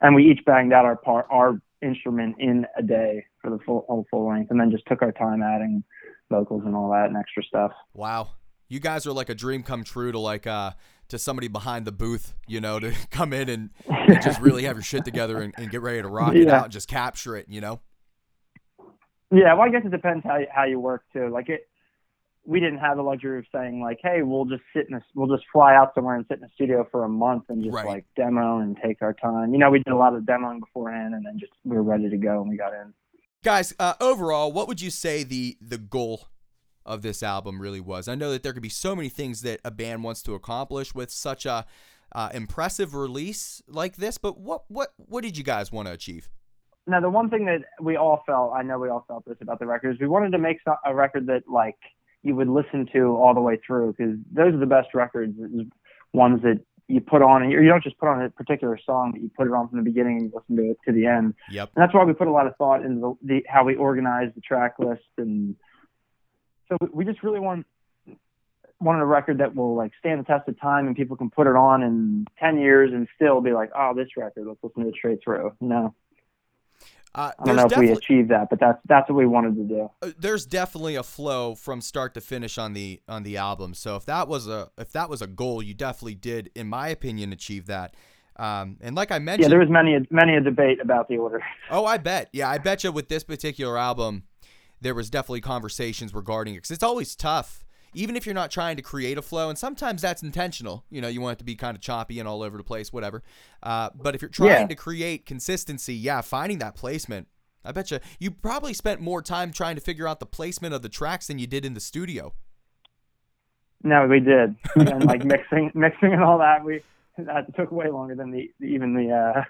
and 0.00 0.14
we 0.14 0.24
each 0.30 0.44
banged 0.44 0.72
out 0.72 0.84
our 0.84 0.96
part 0.96 1.26
our 1.30 1.60
instrument 1.82 2.36
in 2.38 2.66
a 2.76 2.82
day 2.82 3.24
for 3.42 3.50
the 3.50 3.58
full 3.64 3.84
whole 3.88 4.06
full 4.10 4.28
length, 4.28 4.50
and 4.50 4.58
then 4.60 4.70
just 4.70 4.84
took 4.86 5.02
our 5.02 5.12
time 5.12 5.42
adding 5.42 5.84
vocals 6.30 6.62
and 6.64 6.74
all 6.74 6.90
that 6.90 7.06
and 7.06 7.16
extra 7.16 7.42
stuff. 7.44 7.72
wow. 7.94 8.28
You 8.68 8.80
guys 8.80 9.06
are 9.06 9.12
like 9.12 9.28
a 9.28 9.34
dream 9.34 9.62
come 9.62 9.84
true 9.84 10.10
to 10.10 10.18
like 10.18 10.44
uh 10.46 10.72
to 11.08 11.18
somebody 11.18 11.46
behind 11.46 11.84
the 11.84 11.92
booth, 11.92 12.34
you 12.48 12.60
know, 12.60 12.80
to 12.80 12.92
come 13.12 13.32
in 13.32 13.48
and, 13.48 13.70
and 13.88 14.20
just 14.20 14.40
really 14.40 14.64
have 14.64 14.74
your 14.74 14.82
shit 14.82 15.04
together 15.04 15.40
and, 15.40 15.54
and 15.56 15.70
get 15.70 15.82
ready 15.82 16.02
to 16.02 16.08
rock 16.08 16.34
it 16.34 16.48
out 16.50 16.64
and 16.64 16.72
just 16.72 16.88
capture 16.88 17.36
it, 17.36 17.46
you 17.48 17.60
know? 17.60 17.80
Yeah, 19.30 19.54
well, 19.54 19.62
I 19.62 19.70
guess 19.70 19.82
it 19.84 19.90
depends 19.90 20.24
how 20.24 20.38
you, 20.38 20.46
how 20.54 20.64
you 20.64 20.78
work 20.78 21.02
too. 21.12 21.28
Like 21.28 21.48
it, 21.48 21.68
we 22.44 22.60
didn't 22.60 22.78
have 22.78 22.96
the 22.96 23.02
luxury 23.02 23.40
of 23.40 23.44
saying 23.52 23.80
like, 23.80 23.98
hey, 24.02 24.22
we'll 24.22 24.44
just 24.44 24.62
sit 24.74 24.86
in 24.88 24.94
a, 24.94 25.02
we'll 25.14 25.34
just 25.34 25.46
fly 25.52 25.74
out 25.74 25.92
somewhere 25.94 26.14
and 26.14 26.24
sit 26.28 26.38
in 26.38 26.44
a 26.44 26.48
studio 26.54 26.86
for 26.90 27.04
a 27.04 27.08
month 27.08 27.44
and 27.48 27.62
just 27.64 27.74
Right. 27.74 27.86
like 27.86 28.04
demo 28.14 28.58
and 28.58 28.76
take 28.84 29.02
our 29.02 29.12
time. 29.12 29.52
You 29.52 29.58
know, 29.58 29.70
we 29.70 29.78
did 29.78 29.92
a 29.92 29.96
lot 29.96 30.14
of 30.14 30.22
demoing 30.22 30.60
beforehand, 30.60 31.14
and 31.14 31.26
then 31.26 31.38
just 31.38 31.52
we 31.64 31.76
were 31.76 31.82
ready 31.82 32.08
to 32.08 32.16
go 32.16 32.40
when 32.40 32.50
we 32.50 32.56
got 32.56 32.72
in. 32.72 32.94
Guys, 33.42 33.74
uh, 33.78 33.94
overall, 34.00 34.52
what 34.52 34.68
would 34.68 34.80
you 34.80 34.90
say 34.90 35.24
the 35.24 35.56
the 35.60 35.78
goal 35.78 36.28
of 36.84 37.02
this 37.02 37.22
album 37.22 37.60
really 37.60 37.80
was? 37.80 38.06
I 38.06 38.14
know 38.14 38.30
that 38.30 38.44
there 38.44 38.52
could 38.52 38.62
be 38.62 38.68
so 38.68 38.94
many 38.94 39.08
things 39.08 39.42
that 39.42 39.60
a 39.64 39.72
band 39.72 40.04
wants 40.04 40.22
to 40.22 40.34
accomplish 40.34 40.94
with 40.94 41.10
such 41.10 41.46
a 41.46 41.66
uh, 42.12 42.28
impressive 42.32 42.94
release 42.94 43.60
like 43.66 43.96
this, 43.96 44.18
but 44.18 44.38
what 44.38 44.62
what 44.68 44.92
what 44.96 45.24
did 45.24 45.36
you 45.36 45.42
guys 45.42 45.72
want 45.72 45.88
to 45.88 45.92
achieve? 45.92 46.28
Now, 46.86 47.00
the 47.00 47.10
one 47.10 47.30
thing 47.30 47.46
that 47.46 47.62
we 47.80 47.96
all 47.96 48.22
felt, 48.26 48.52
I 48.54 48.62
know 48.62 48.78
we 48.78 48.88
all 48.88 49.04
felt 49.08 49.24
this 49.26 49.36
about 49.40 49.58
the 49.58 49.66
record, 49.66 49.94
is 49.94 50.00
we 50.00 50.06
wanted 50.06 50.32
to 50.32 50.38
make 50.38 50.58
a 50.84 50.94
record 50.94 51.26
that 51.26 51.42
like 51.48 51.76
you 52.22 52.34
would 52.36 52.48
listen 52.48 52.88
to 52.92 53.16
all 53.16 53.34
the 53.34 53.40
way 53.40 53.58
through 53.66 53.94
because 53.96 54.16
those 54.32 54.54
are 54.54 54.58
the 54.58 54.66
best 54.66 54.88
records, 54.94 55.36
ones 56.12 56.42
that 56.42 56.60
you 56.88 57.00
put 57.00 57.22
on 57.22 57.42
and 57.42 57.50
you 57.50 57.66
don't 57.66 57.82
just 57.82 57.98
put 57.98 58.08
on 58.08 58.22
a 58.22 58.30
particular 58.30 58.78
song, 58.84 59.10
but 59.12 59.20
you 59.20 59.30
put 59.36 59.46
it 59.46 59.52
on 59.52 59.68
from 59.68 59.78
the 59.78 59.84
beginning 59.84 60.18
and 60.18 60.32
listen 60.32 60.56
to 60.56 60.70
it 60.70 60.76
to 60.86 60.92
the 60.92 61.06
end. 61.06 61.34
Yep. 61.50 61.70
And 61.74 61.82
that's 61.82 61.92
why 61.92 62.04
we 62.04 62.12
put 62.12 62.28
a 62.28 62.32
lot 62.32 62.46
of 62.46 62.54
thought 62.56 62.84
into 62.84 63.16
the, 63.22 63.34
the 63.34 63.46
how 63.48 63.64
we 63.64 63.74
organize 63.74 64.30
the 64.34 64.40
track 64.40 64.74
list 64.78 65.02
and 65.18 65.56
so 66.68 66.76
we 66.92 67.04
just 67.04 67.22
really 67.22 67.40
want 67.40 67.66
wanted 68.80 69.00
a 69.00 69.06
record 69.06 69.38
that 69.38 69.54
will 69.54 69.74
like 69.74 69.92
stand 69.98 70.20
the 70.20 70.24
test 70.24 70.48
of 70.48 70.60
time 70.60 70.86
and 70.86 70.96
people 70.96 71.16
can 71.16 71.30
put 71.30 71.46
it 71.46 71.56
on 71.56 71.82
in 71.82 72.26
10 72.38 72.58
years 72.58 72.92
and 72.92 73.08
still 73.14 73.40
be 73.40 73.52
like 73.52 73.70
oh 73.76 73.94
this 73.94 74.08
record 74.16 74.46
let's 74.46 74.58
listen 74.62 74.82
to 74.82 74.88
it 74.88 74.94
straight 74.94 75.18
through 75.24 75.52
no 75.60 75.94
Uh, 77.16 77.32
I 77.38 77.44
don't 77.44 77.56
know 77.56 77.66
if 77.66 77.76
we 77.76 77.90
achieved 77.90 78.30
that 78.30 78.50
but 78.50 78.60
that's 78.60 78.78
that's 78.86 79.08
what 79.08 79.16
we 79.16 79.26
wanted 79.26 79.56
to 79.56 79.64
do 79.64 79.90
uh, 80.02 80.10
there's 80.18 80.46
definitely 80.46 80.96
a 80.96 81.02
flow 81.02 81.54
from 81.54 81.80
start 81.80 82.14
to 82.14 82.20
finish 82.20 82.58
on 82.58 82.72
the 82.72 83.00
on 83.08 83.22
the 83.22 83.36
album. 83.36 83.74
So 83.74 83.96
if 83.96 84.04
that 84.06 84.28
was 84.28 84.46
a 84.48 84.70
if 84.78 84.92
that 84.92 85.08
was 85.08 85.22
a 85.22 85.26
goal, 85.26 85.62
you 85.62 85.74
definitely 85.74 86.14
did, 86.14 86.50
in 86.54 86.68
my 86.68 86.88
opinion, 86.88 87.32
achieve 87.32 87.66
that. 87.66 87.94
Um, 88.36 88.76
and 88.80 88.94
like 88.94 89.10
I 89.10 89.18
mentioned, 89.18 89.44
yeah 89.44 89.48
there 89.48 89.58
was 89.58 89.70
many 89.70 89.98
many 90.10 90.36
a 90.36 90.40
debate 90.40 90.80
about 90.80 91.08
the 91.08 91.16
order 91.16 91.42
Oh, 91.70 91.84
I 91.84 91.98
bet. 91.98 92.28
Yeah, 92.32 92.50
I 92.50 92.58
bet 92.58 92.84
you 92.84 92.92
with 92.92 93.08
this 93.08 93.24
particular 93.24 93.78
album, 93.78 94.24
there 94.80 94.94
was 94.94 95.10
definitely 95.10 95.40
conversations 95.40 96.14
regarding 96.14 96.54
it 96.54 96.58
because 96.58 96.70
it's 96.70 96.82
always 96.82 97.16
tough, 97.16 97.64
even 97.96 98.14
if 98.14 98.26
you're 98.26 98.34
not 98.34 98.50
trying 98.50 98.76
to 98.76 98.82
create 98.82 99.16
a 99.18 99.22
flow, 99.22 99.48
and 99.48 99.58
sometimes 99.58 100.02
that's 100.02 100.22
intentional. 100.22 100.84
You 100.90 101.00
know, 101.00 101.08
you 101.08 101.20
want 101.20 101.32
it 101.36 101.38
to 101.38 101.44
be 101.44 101.56
kind 101.56 101.74
of 101.76 101.80
choppy 101.80 102.18
and 102.20 102.28
all 102.28 102.42
over 102.42 102.56
the 102.56 102.62
place, 102.62 102.92
whatever. 102.92 103.22
Uh, 103.62 103.90
but 103.94 104.14
if 104.14 104.22
you're 104.22 104.28
trying 104.28 104.48
Yeah. 104.50 104.66
to 104.66 104.74
create 104.74 105.26
consistency, 105.26 105.94
yeah, 105.94 106.20
finding 106.20 106.58
that 106.58 106.76
placement. 106.76 107.28
I 107.64 107.72
bet 107.72 107.90
you 107.90 107.98
you 108.20 108.30
probably 108.30 108.72
spent 108.74 109.00
more 109.00 109.20
time 109.22 109.50
trying 109.50 109.74
to 109.74 109.80
figure 109.80 110.06
out 110.06 110.20
the 110.20 110.26
placement 110.26 110.72
of 110.74 110.82
the 110.82 110.88
tracks 110.88 111.26
than 111.26 111.38
you 111.40 111.48
did 111.48 111.64
in 111.64 111.74
the 111.74 111.80
studio. 111.80 112.32
no 113.82 114.06
we 114.06 114.20
did 114.20 114.54
and 114.76 115.04
like 115.04 115.24
mixing 115.24 115.72
mixing 115.74 116.12
and 116.12 116.22
all 116.22 116.38
that 116.38 116.64
we 116.64 116.80
that 117.18 117.52
took 117.56 117.72
way 117.72 117.88
longer 117.90 118.14
than 118.14 118.30
the 118.30 118.50
even 118.64 118.94
the 118.94 119.10
uh 119.10 119.42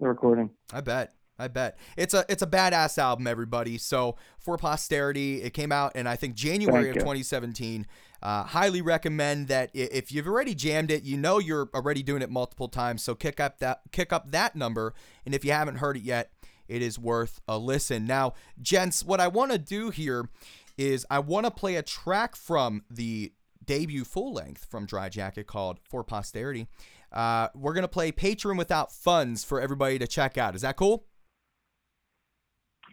the 0.00 0.06
recording 0.06 0.50
I 0.72 0.80
bet. 0.80 1.12
I 1.38 1.48
bet. 1.48 1.78
It's 1.96 2.14
a 2.14 2.24
it's 2.28 2.42
a 2.42 2.46
badass 2.46 2.98
album, 2.98 3.26
everybody. 3.26 3.78
So 3.78 4.16
for 4.38 4.56
posterity, 4.56 5.42
it 5.42 5.50
came 5.50 5.70
out 5.70 5.94
in 5.94 6.06
I 6.06 6.16
think 6.16 6.34
January 6.34 6.84
Thank 6.84 6.90
of 6.90 6.94
you. 6.96 7.00
2017. 7.00 7.86
Uh, 8.20 8.42
highly 8.42 8.82
recommend 8.82 9.46
that 9.46 9.70
if 9.72 10.10
you've 10.10 10.26
already 10.26 10.54
jammed 10.54 10.90
it, 10.90 11.04
you 11.04 11.16
know 11.16 11.38
you're 11.38 11.68
already 11.72 12.02
doing 12.02 12.22
it 12.22 12.30
multiple 12.30 12.66
times. 12.66 13.02
So 13.04 13.14
kick 13.14 13.38
up 13.38 13.58
that 13.60 13.82
kick 13.92 14.12
up 14.12 14.32
that 14.32 14.56
number, 14.56 14.94
and 15.24 15.34
if 15.34 15.44
you 15.44 15.52
haven't 15.52 15.76
heard 15.76 15.96
it 15.96 16.02
yet, 16.02 16.32
it 16.66 16.82
is 16.82 16.98
worth 16.98 17.40
a 17.46 17.56
listen. 17.56 18.06
Now, 18.06 18.34
gents, 18.60 19.04
what 19.04 19.20
I 19.20 19.28
want 19.28 19.52
to 19.52 19.58
do 19.58 19.90
here 19.90 20.28
is 20.76 21.06
I 21.08 21.20
want 21.20 21.46
to 21.46 21.50
play 21.52 21.76
a 21.76 21.82
track 21.82 22.34
from 22.34 22.82
the 22.90 23.32
debut 23.64 24.04
full 24.04 24.32
length 24.32 24.64
from 24.64 24.86
Dry 24.86 25.08
Jacket 25.08 25.46
called 25.46 25.78
For 25.88 26.02
Posterity. 26.02 26.66
Uh, 27.12 27.48
we're 27.54 27.72
gonna 27.74 27.88
play 27.88 28.12
Patron 28.12 28.56
Without 28.56 28.92
Funds 28.92 29.44
for 29.44 29.60
everybody 29.60 29.98
to 29.98 30.06
check 30.06 30.36
out. 30.36 30.54
Is 30.54 30.62
that 30.62 30.76
cool? 30.76 31.04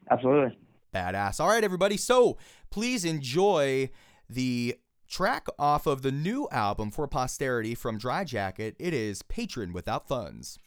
Absolutely 0.09 0.57
Badass. 0.93 1.39
All 1.41 1.49
right, 1.49 1.63
everybody. 1.63 1.97
So 1.97 2.37
please 2.69 3.03
enjoy 3.03 3.89
the 4.29 4.75
track 5.07 5.47
off 5.59 5.85
of 5.85 6.01
the 6.01 6.11
new 6.11 6.47
album 6.51 6.89
for 6.89 7.07
posterity 7.07 7.75
from 7.75 7.97
Dry 7.97 8.23
Jacket. 8.23 8.75
It 8.79 8.93
is 8.93 9.21
Patron 9.21 9.73
Without 9.73 10.07
Funds. 10.07 10.57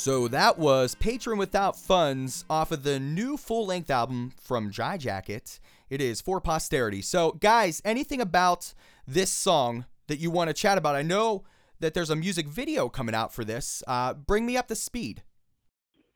So 0.00 0.28
that 0.28 0.58
was 0.58 0.94
Patron 0.94 1.36
Without 1.36 1.76
Funds 1.76 2.46
off 2.48 2.72
of 2.72 2.84
the 2.84 2.98
new 2.98 3.36
full 3.36 3.66
length 3.66 3.90
album 3.90 4.32
from 4.40 4.70
Dry 4.70 4.96
Jacket. 4.96 5.60
It 5.90 6.00
is 6.00 6.22
for 6.22 6.40
posterity. 6.40 7.02
So, 7.02 7.32
guys, 7.32 7.82
anything 7.84 8.18
about 8.18 8.72
this 9.06 9.30
song 9.30 9.84
that 10.06 10.18
you 10.18 10.30
want 10.30 10.48
to 10.48 10.54
chat 10.54 10.78
about? 10.78 10.96
I 10.96 11.02
know 11.02 11.44
that 11.80 11.92
there's 11.92 12.08
a 12.08 12.16
music 12.16 12.48
video 12.48 12.88
coming 12.88 13.14
out 13.14 13.34
for 13.34 13.44
this. 13.44 13.82
Uh, 13.86 14.14
bring 14.14 14.46
me 14.46 14.56
up 14.56 14.68
to 14.68 14.74
speed. 14.74 15.22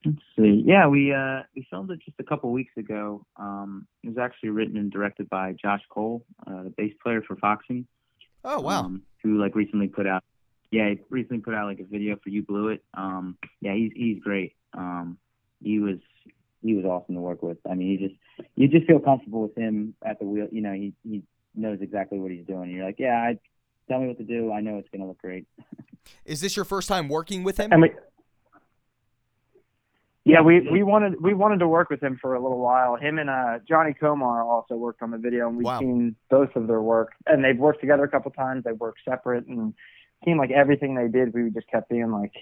Let's 0.06 0.16
see. 0.34 0.62
Yeah, 0.64 0.86
we 0.88 1.12
uh, 1.12 1.40
we 1.54 1.66
filmed 1.68 1.90
it 1.90 2.00
just 2.06 2.18
a 2.18 2.24
couple 2.24 2.52
weeks 2.52 2.72
ago. 2.78 3.26
Um, 3.36 3.86
it 4.02 4.08
was 4.08 4.18
actually 4.18 4.48
written 4.48 4.78
and 4.78 4.90
directed 4.90 5.28
by 5.28 5.56
Josh 5.60 5.82
Coll, 5.90 6.24
uh, 6.46 6.62
the 6.62 6.72
bass 6.74 6.94
player 7.02 7.20
for 7.20 7.36
Foxing. 7.36 7.86
Oh, 8.46 8.60
wow. 8.60 8.84
Um, 8.84 9.02
who 9.22 9.38
like 9.38 9.54
recently 9.54 9.88
put 9.88 10.06
out 10.06 10.24
yeah, 10.74 10.90
he 10.90 10.98
recently 11.08 11.38
put 11.38 11.54
out 11.54 11.66
like 11.66 11.78
a 11.78 11.84
video 11.84 12.16
for 12.22 12.30
You 12.30 12.42
Blew 12.42 12.68
It. 12.68 12.82
Um, 12.94 13.38
yeah, 13.60 13.74
he's 13.74 13.92
he's 13.94 14.20
great. 14.22 14.54
Um, 14.72 15.18
he 15.62 15.78
was 15.78 15.98
he 16.62 16.74
was 16.74 16.84
awesome 16.84 17.14
to 17.14 17.20
work 17.20 17.42
with. 17.42 17.58
I 17.70 17.74
mean, 17.74 17.96
he 17.96 18.08
just 18.08 18.48
you 18.56 18.66
just 18.66 18.86
feel 18.86 18.98
comfortable 18.98 19.42
with 19.42 19.56
him 19.56 19.94
at 20.04 20.18
the 20.18 20.24
wheel. 20.24 20.48
You 20.50 20.62
know, 20.62 20.72
he 20.72 20.92
he 21.04 21.22
knows 21.54 21.78
exactly 21.80 22.18
what 22.18 22.32
he's 22.32 22.44
doing. 22.46 22.70
You're 22.70 22.84
like, 22.84 22.98
yeah, 22.98 23.14
I 23.14 23.38
tell 23.88 24.00
me 24.00 24.08
what 24.08 24.18
to 24.18 24.24
do. 24.24 24.52
I 24.52 24.60
know 24.60 24.78
it's 24.78 24.88
gonna 24.90 25.06
look 25.06 25.18
great. 25.18 25.46
Is 26.24 26.40
this 26.40 26.56
your 26.56 26.64
first 26.64 26.88
time 26.88 27.08
working 27.08 27.44
with 27.44 27.58
him? 27.58 27.72
And 27.72 27.80
we, 27.80 27.90
yeah, 30.24 30.40
we, 30.40 30.68
we 30.70 30.82
wanted 30.82 31.22
we 31.22 31.34
wanted 31.34 31.58
to 31.60 31.68
work 31.68 31.88
with 31.88 32.02
him 32.02 32.18
for 32.20 32.34
a 32.34 32.42
little 32.42 32.58
while. 32.58 32.96
Him 32.96 33.18
and 33.18 33.30
uh, 33.30 33.58
Johnny 33.68 33.94
Comar 33.94 34.44
also 34.44 34.74
worked 34.74 35.02
on 35.02 35.10
the 35.12 35.18
video, 35.18 35.46
and 35.48 35.56
we've 35.56 35.66
Wow. 35.66 35.78
seen 35.78 36.16
both 36.30 36.56
of 36.56 36.66
their 36.66 36.82
work. 36.82 37.12
And 37.26 37.44
they've 37.44 37.56
worked 37.58 37.80
together 37.80 38.04
a 38.04 38.08
couple 38.08 38.30
times. 38.32 38.64
They've 38.64 38.74
worked 38.78 39.00
separate, 39.08 39.46
and 39.46 39.68
it 39.68 39.74
seemed 40.24 40.38
like 40.38 40.50
everything 40.50 40.94
they 40.94 41.08
did, 41.08 41.34
we 41.34 41.50
just 41.50 41.68
kept 41.68 41.88
being 41.88 42.10
like, 42.10 42.32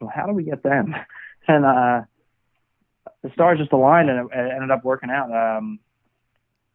well, 0.00 0.10
how 0.14 0.26
do 0.26 0.32
we 0.32 0.44
get 0.44 0.62
them? 0.62 0.94
And 1.46 1.62
uh, 1.66 2.00
the 3.22 3.30
stars 3.34 3.58
just 3.58 3.70
aligned, 3.72 4.08
and 4.08 4.20
it, 4.20 4.26
it 4.34 4.52
ended 4.54 4.70
up 4.70 4.82
working 4.82 5.10
out. 5.10 5.30
Um, 5.30 5.78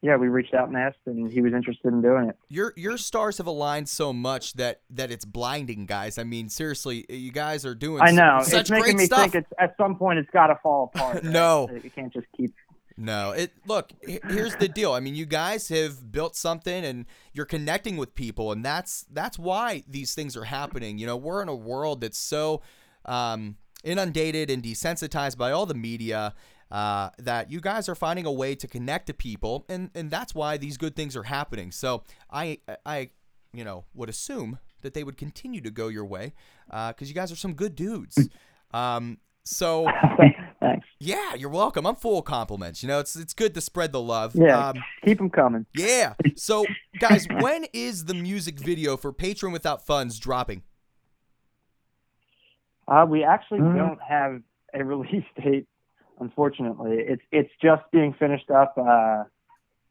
yeah, 0.03 0.15
we 0.15 0.27
reached 0.27 0.53
out 0.53 0.67
and 0.67 0.77
asked, 0.77 0.99
and 1.07 1.31
he 1.31 1.41
was 1.41 1.53
interested 1.53 1.87
in 1.91 2.03
doing 2.03 2.29
it. 2.29 2.37
your 2.49 2.73
your 2.77 2.95
stars 2.97 3.39
have 3.39 3.47
aligned 3.47 3.89
so 3.89 4.13
much 4.13 4.53
that 4.53 4.81
that 4.91 5.09
it's 5.09 5.25
blinding, 5.25 5.87
guys. 5.87 6.19
I 6.19 6.23
mean, 6.23 6.49
seriously, 6.49 7.03
you 7.09 7.31
guys 7.31 7.65
are 7.65 7.73
doing 7.73 8.01
I 8.03 8.11
know 8.11 8.41
such 8.43 8.61
it's 8.61 8.69
making 8.69 8.97
me 8.97 9.05
stuff. 9.07 9.21
think 9.21 9.35
it's 9.35 9.51
at 9.59 9.75
some 9.75 9.95
point 9.95 10.19
it's 10.19 10.29
got 10.29 10.47
to 10.47 10.55
fall 10.61 10.91
apart. 10.93 11.23
No. 11.23 11.67
it 11.71 11.93
can't 11.95 12.13
just 12.13 12.27
keep 12.37 12.53
No, 13.01 13.31
it 13.31 13.53
look, 13.65 13.93
here's 14.03 14.57
the 14.57 14.67
deal. 14.67 14.91
I 14.91 14.99
mean, 14.99 15.15
you 15.15 15.25
guys 15.25 15.69
have 15.69 16.11
built 16.11 16.35
something 16.35 16.83
and 16.83 17.05
you're 17.31 17.45
connecting 17.45 17.95
with 17.95 18.13
people 18.13 18.51
and 18.51 18.63
that's 18.63 19.05
that's 19.13 19.39
why 19.39 19.83
these 19.87 20.13
things 20.13 20.35
are 20.35 20.43
happening. 20.43 20.97
You 20.97 21.07
know, 21.07 21.15
we're 21.15 21.41
in 21.41 21.47
a 21.47 21.55
world 21.55 22.01
that's 22.01 22.17
so 22.17 22.61
um 23.05 23.55
inundated 23.85 24.49
and 24.49 24.61
desensitized 24.61 25.37
by 25.37 25.51
all 25.51 25.65
the 25.65 25.73
media 25.73 26.33
uh, 26.71 27.09
that 27.17 27.49
you 27.49 27.61
guys 27.61 27.87
are 27.87 27.95
finding 27.95 28.25
a 28.25 28.31
way 28.31 28.53
to 28.53 28.67
connect 28.67 29.07
to 29.07 29.13
people 29.13 29.65
and 29.69 29.91
and 29.95 30.11
that's 30.11 30.35
why 30.35 30.57
these 30.57 30.75
good 30.77 30.97
things 30.97 31.15
are 31.15 31.23
happening. 31.23 31.71
So, 31.71 32.03
I 32.29 32.57
I 32.85 33.11
you 33.53 33.63
know, 33.63 33.85
would 33.93 34.09
assume 34.09 34.59
that 34.81 34.93
they 34.93 35.05
would 35.05 35.15
continue 35.17 35.61
to 35.61 35.71
go 35.71 35.87
your 35.87 36.05
way 36.05 36.33
uh, 36.69 36.91
cuz 36.91 37.07
you 37.07 37.15
guys 37.15 37.31
are 37.31 37.37
some 37.37 37.53
good 37.53 37.75
dudes. 37.75 38.27
Um 38.71 39.19
so 39.45 39.87
Thanks. 40.59 40.85
yeah, 40.99 41.35
you're 41.35 41.49
welcome. 41.49 41.85
I'm 41.87 41.95
full 41.95 42.19
of 42.19 42.25
compliments. 42.25 42.83
You 42.83 42.89
know, 42.89 42.99
it's 42.99 43.15
it's 43.15 43.33
good 43.33 43.53
to 43.53 43.61
spread 43.61 43.91
the 43.93 44.01
love. 44.01 44.35
Yeah, 44.35 44.69
Um, 44.69 44.83
keep 45.05 45.17
them 45.17 45.29
coming. 45.29 45.65
yeah. 45.73 46.15
So, 46.35 46.65
guys, 46.99 47.27
when 47.39 47.65
is 47.73 48.05
the 48.05 48.13
music 48.13 48.59
video 48.59 48.97
for 48.97 49.13
Patron 49.13 49.51
Without 49.53 49.85
Funds 49.85 50.19
dropping? 50.19 50.63
Uh, 52.87 53.05
we 53.07 53.23
actually 53.23 53.59
Mhm. 53.59 53.75
don't 53.77 54.01
have 54.01 54.41
a 54.73 54.83
release 54.83 55.25
date, 55.41 55.67
unfortunately. 56.19 56.97
It's 56.99 57.21
it's 57.31 57.51
just 57.61 57.83
being 57.91 58.13
finished 58.13 58.49
up, 58.49 58.73
uh, 58.77 59.23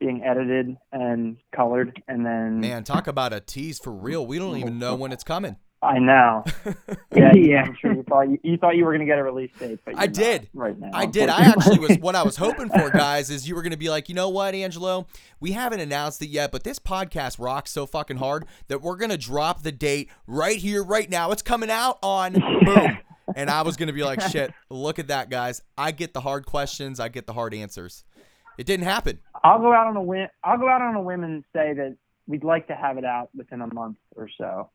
being 0.00 0.22
edited 0.24 0.76
and 0.92 1.38
colored, 1.54 2.02
and 2.08 2.26
then 2.26 2.60
Man, 2.60 2.84
talk 2.84 3.06
about 3.06 3.32
a 3.32 3.40
tease 3.40 3.78
for 3.82 3.92
real. 3.92 4.26
We 4.26 4.38
don't 4.38 4.56
even 4.58 4.78
know 4.78 4.94
when 4.96 5.12
it's 5.12 5.24
coming. 5.24 5.56
I 5.88 5.98
know. 5.98 6.44
Yeah, 7.14 7.32
Yeah. 7.34 7.62
I'm 7.62 7.76
sure 7.80 7.92
you 7.94 8.02
thought 8.02 8.28
you, 8.28 8.38
you 8.42 8.56
thot 8.58 8.76
you 8.76 8.84
were 8.84 8.92
going 8.92 9.00
to 9.00 9.06
get 9.06 9.18
a 9.18 9.24
release 9.24 9.50
date, 9.58 9.80
but 9.84 9.94
I 9.98 10.06
did. 10.06 10.48
right 10.52 10.78
now. 10.78 10.90
I 10.92 11.06
did. 11.06 11.28
I 11.28 11.40
actually 11.46 11.78
was 11.78 11.96
what 11.98 12.14
I 12.14 12.22
was 12.22 12.36
hoping 12.46 12.68
for, 12.68 12.90
guys, 12.90 13.30
is 13.30 13.48
you 13.48 13.54
were 13.54 13.62
going 13.62 13.72
to 13.72 13.78
be 13.78 13.88
like, 13.88 14.08
you 14.08 14.14
know 14.14 14.28
what, 14.28 14.54
Angelo? 14.54 15.06
We 15.40 15.52
haven't 15.52 15.80
announced 15.80 16.20
it 16.22 16.28
yet, 16.28 16.52
but 16.52 16.62
this 16.64 16.78
podcast 16.78 17.40
rocks 17.40 17.70
so 17.72 17.86
fucking 17.86 18.18
hard 18.18 18.44
that 18.68 18.82
we're 18.82 18.96
going 18.96 19.10
to 19.10 19.16
drop 19.18 19.62
the 19.62 19.72
date 19.72 20.10
right 20.26 20.58
here, 20.58 20.84
right 20.84 21.08
now. 21.08 21.32
It's 21.32 21.42
coming 21.42 21.70
out 21.70 21.98
on 22.02 22.32
boom. 22.64 22.98
And 23.34 23.50
I 23.50 23.62
was 23.62 23.76
going 23.76 23.88
to 23.88 23.92
be 23.92 24.02
like, 24.04 24.20
shit, 24.20 24.52
look 24.70 24.98
at 24.98 25.08
that, 25.08 25.30
guys. 25.30 25.62
I 25.76 25.92
get 25.92 26.12
the 26.14 26.20
hard 26.20 26.46
questions, 26.46 27.00
I 27.00 27.08
get 27.08 27.26
the 27.26 27.32
hard 27.32 27.54
answers. 27.54 28.04
It 28.58 28.66
didn't 28.66 28.86
happen. 28.86 29.20
I'll 29.44 29.60
go 29.60 29.72
out 29.72 29.86
on 29.86 29.96
a 29.96 30.02
whim. 30.02 30.28
I'll 30.44 30.58
go 30.58 30.68
out 30.68 30.82
on 30.82 30.94
a 30.94 31.00
whim 31.02 31.24
and 31.24 31.44
say 31.54 31.72
that 31.74 31.96
we'd 32.26 32.44
like 32.44 32.66
to 32.68 32.74
have 32.74 32.98
it 32.98 33.04
out 33.04 33.30
within 33.34 33.60
a 33.62 33.72
month 33.72 33.96
or 34.16 34.28
so. 34.36 34.70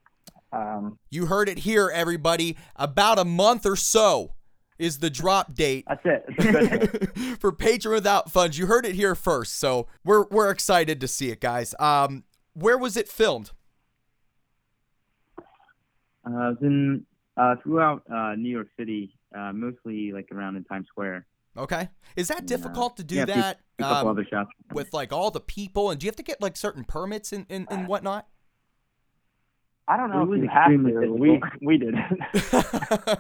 Um, 0.54 1.00
You 1.10 1.26
heard 1.26 1.50
it 1.50 1.60
here, 1.60 1.90
everybody. 1.94 2.56
About 2.76 3.18
a 3.20 3.26
month 3.26 3.66
or 3.66 3.76
so 3.76 4.34
is 4.80 5.00
the 5.00 5.10
drop 5.10 5.54
date 5.54 5.86
that's 5.88 6.02
it. 6.06 6.26
It's 6.28 6.46
a 6.46 6.52
good 6.52 7.14
thing. 7.16 7.36
for 7.40 7.52
Patron 7.52 7.94
Without 7.96 8.32
Funds. 8.32 8.58
You 8.58 8.68
heard 8.68 8.86
it 8.86 8.96
here 8.96 9.16
first, 9.16 9.58
so 9.60 9.88
we're 10.04 10.26
we're 10.30 10.50
excited 10.52 11.00
to 11.02 11.08
see 11.08 11.30
it, 11.30 11.40
guys. 11.42 11.74
Um, 11.80 12.24
where 12.54 12.78
was 12.78 12.96
it 12.98 13.08
filmed? 13.08 13.52
Uh, 16.26 16.54
in 16.62 17.06
uh, 17.36 17.56
throughout 17.64 18.04
uh, 18.14 18.36
New 18.36 18.50
York 18.50 18.68
City, 18.78 19.18
uh, 19.38 19.52
mostly 19.54 20.12
like 20.12 20.28
around 20.32 20.56
in 20.56 20.64
Times 20.66 20.88
Square. 20.88 21.26
Okay, 21.58 21.90
is 22.16 22.30
that 22.30 22.46
difficult 22.46 22.98
to 22.98 23.04
do 23.04 23.16
Yeah, 23.16 23.24
a 23.24 23.26
few- 23.28 23.36
that 23.36 23.60
A 23.80 23.84
couple 23.84 23.98
um, 23.98 24.08
other 24.08 24.26
shots. 24.30 24.50
with 24.72 24.94
like 24.94 25.12
all 25.14 25.30
the 25.32 25.40
people? 25.42 25.92
And 25.92 26.00
do 26.00 26.06
you 26.06 26.10
have 26.10 26.16
to 26.16 26.24
get 26.24 26.42
like 26.42 26.56
certain 26.58 26.84
permits 26.84 27.32
and 27.34 27.46
and, 27.50 27.68
and 27.70 27.88
whatnot? 27.88 28.28
I 29.88 29.98
don't 29.98 30.10
know 30.12 30.22
It 30.22 30.24
if 30.24 30.30
was 30.30 30.40
you 30.40 30.48
have 30.50 30.70
to. 30.70 30.78
We 31.14 31.30
difficult. 31.32 31.62
we 31.62 31.78
did. 31.78 31.96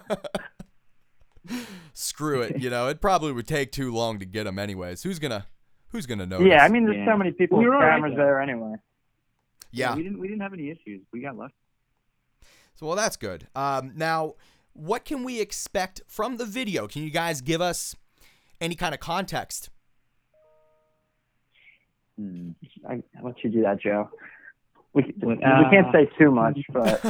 Screw 1.94 2.42
it. 2.42 2.60
You 2.62 2.70
know, 2.70 2.88
it 2.88 3.02
probably 3.02 3.34
would 3.34 3.48
take 3.48 3.72
too 3.72 3.94
long 3.94 4.20
to 4.20 4.26
get 4.26 4.46
them 4.46 4.58
anyways. 4.58 5.04
Who's 5.04 5.20
gonna 5.20 5.46
Who's 5.90 6.06
gonna 6.06 6.26
know? 6.26 6.40
yeah, 6.40 6.64
I 6.64 6.70
mean, 6.70 6.86
there's 6.86 6.98
Yeah. 6.98 7.14
so 7.14 7.18
many 7.18 7.32
people 7.32 7.58
We 7.60 7.66
with 7.66 7.70
were 7.74 7.76
all 7.76 7.82
right, 7.82 7.96
cameras 7.96 8.14
though. 8.16 8.24
there 8.24 8.42
anyway. 8.42 8.76
yeah. 9.72 9.96
we 9.96 10.04
didn't 10.04 10.20
we 10.20 10.28
didn't 10.28 10.42
have 10.42 10.54
any 10.54 10.70
issues. 10.70 11.02
We 11.12 11.22
got 11.22 11.36
lucky. 11.36 11.54
So 12.76 12.88
well, 12.88 12.96
that's 12.96 13.18
good. 13.18 13.48
Um, 13.56 13.92
now, 13.96 14.34
what 14.74 15.06
can 15.06 15.24
we 15.24 15.40
expect 15.42 16.02
from 16.08 16.38
the 16.38 16.46
video? 16.46 16.88
Can 16.88 17.04
you 17.04 17.12
guys 17.12 17.42
give 17.42 17.62
us 17.62 17.96
any 18.62 18.76
kind 18.76 18.94
of 18.96 19.00
context? 19.02 19.70
Hmm. 22.18 22.52
I, 22.88 23.04
I'll 23.20 23.26
let 23.26 23.44
you 23.44 23.50
do 23.52 23.62
that, 23.64 23.82
Joe. 23.82 24.10
We, 24.94 25.14
we 25.24 25.34
Uh, 25.44 25.70
can't 25.72 25.88
say 25.92 26.10
too 26.20 26.32
much, 26.32 26.60
but 26.72 27.02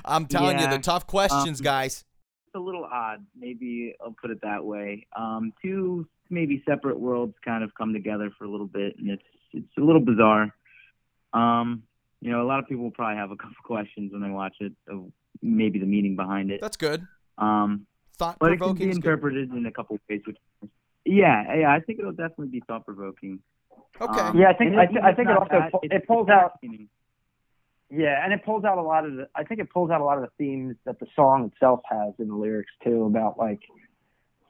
I'm 0.04 0.26
telling 0.26 0.58
you, 0.58 0.66
the 0.68 0.78
tough 0.78 1.06
questions, 1.06 1.60
Um, 1.60 1.64
guys. 1.64 2.04
It's 2.46 2.54
a 2.54 2.58
little 2.58 2.84
odd. 2.84 3.24
Maybe 3.38 3.94
I'll 4.04 4.14
put 4.20 4.30
it 4.30 4.40
that 4.42 4.64
way. 4.64 5.06
Um, 5.16 5.52
two 5.62 6.08
maybe 6.30 6.62
separate 6.68 6.98
worlds 6.98 7.34
kind 7.44 7.62
of 7.64 7.74
come 7.74 7.92
together 7.92 8.30
for 8.36 8.44
a 8.44 8.50
little 8.50 8.66
bit, 8.66 8.96
and 8.98 9.10
it's 9.10 9.22
it's 9.52 9.76
a 9.78 9.80
little 9.80 10.00
bizarre. 10.00 10.54
Um, 11.32 11.82
you 12.20 12.30
know, 12.32 12.42
a 12.42 12.48
lot 12.48 12.58
of 12.58 12.66
people 12.66 12.84
will 12.84 12.90
probably 12.90 13.16
have 13.16 13.30
a 13.30 13.36
couple 13.36 13.54
questions 13.64 14.12
when 14.12 14.22
they 14.22 14.30
watch 14.30 14.56
it 14.60 14.72
of 14.88 15.10
maybe 15.42 15.78
the 15.78 15.86
meaning 15.86 16.16
behind 16.16 16.50
it. 16.50 16.60
That's 16.60 16.76
good. 16.76 17.06
Um, 17.38 17.86
Thought 18.16 18.38
but 18.40 18.50
it 18.52 18.60
can 18.60 18.74
be 18.74 18.90
interpreted 18.90 19.52
in 19.52 19.64
a 19.66 19.70
couple 19.70 19.94
of 19.96 20.02
ways. 20.10 20.22
Which, 20.26 20.36
yeah, 21.04 21.54
yeah, 21.54 21.72
I 21.72 21.78
think 21.80 22.00
it'll 22.00 22.10
definitely 22.12 22.48
be 22.48 22.62
thought 22.66 22.84
provoking. 22.84 23.38
Okay. 24.00 24.38
Yeah, 24.38 24.48
I 24.50 24.54
think- 24.54 24.74
I 24.76 24.86
thi- 24.86 24.98
I 25.02 25.12
think 25.14 25.28
it 25.28 25.36
also 25.36 25.68
pu- 25.70 25.78
it 25.90 26.06
pulls 26.06 26.28
out- 26.28 26.54
Meaning. 26.62 26.88
Yeah, 27.90 28.22
and 28.22 28.32
it 28.32 28.44
pulls 28.44 28.64
out 28.64 28.78
a 28.78 28.82
lot 28.82 29.06
of 29.06 29.16
the. 29.16 29.28
I 29.34 29.44
think 29.44 29.60
it 29.60 29.70
pulls 29.70 29.90
out 29.90 30.00
a 30.00 30.04
lot 30.04 30.18
of 30.18 30.24
the 30.24 30.30
themes 30.36 30.76
that 30.84 31.00
the 31.00 31.06
song 31.16 31.50
itself 31.52 31.80
has 31.88 32.12
in 32.18 32.28
the 32.28 32.34
lyrics 32.34 32.70
too, 32.84 33.04
about 33.04 33.38
like 33.38 33.60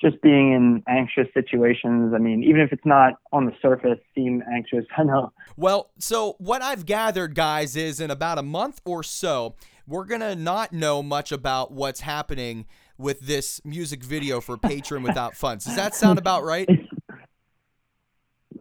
just 0.01 0.21
being 0.23 0.53
in 0.53 0.83
anxious 0.89 1.27
situations. 1.35 2.13
I 2.15 2.19
mean, 2.19 2.43
even 2.43 2.61
if 2.61 2.73
it's 2.73 2.85
not 2.85 3.15
on 3.33 3.47
the 3.47 3.53
surface, 3.63 3.99
seem 4.15 4.43
anxious. 4.53 4.85
I 4.97 5.05
know. 5.05 5.33
Well, 5.57 5.91
so 5.99 6.35
what 6.39 6.63
I've 6.63 6.85
gathered, 6.85 7.35
guys, 7.35 7.77
is 7.77 8.01
in 8.01 8.11
about 8.11 8.39
a 8.39 8.43
month 8.43 8.81
or 8.85 9.03
so, 9.03 9.55
we're 9.87 10.05
gonna 10.05 10.35
not 10.35 10.73
know 10.73 11.03
much 11.03 11.31
about 11.31 11.71
what's 11.71 12.01
happening 12.01 12.67
with 12.99 13.21
this 13.21 13.65
music 13.65 14.03
video 14.03 14.41
for 14.41 14.59
Patron 14.59 15.05
Without 15.05 15.37
Funds. 15.37 15.65
Does 15.65 15.77
that 15.77 15.95
sound 15.95 16.19
about 16.19 16.43
right? 16.43 16.69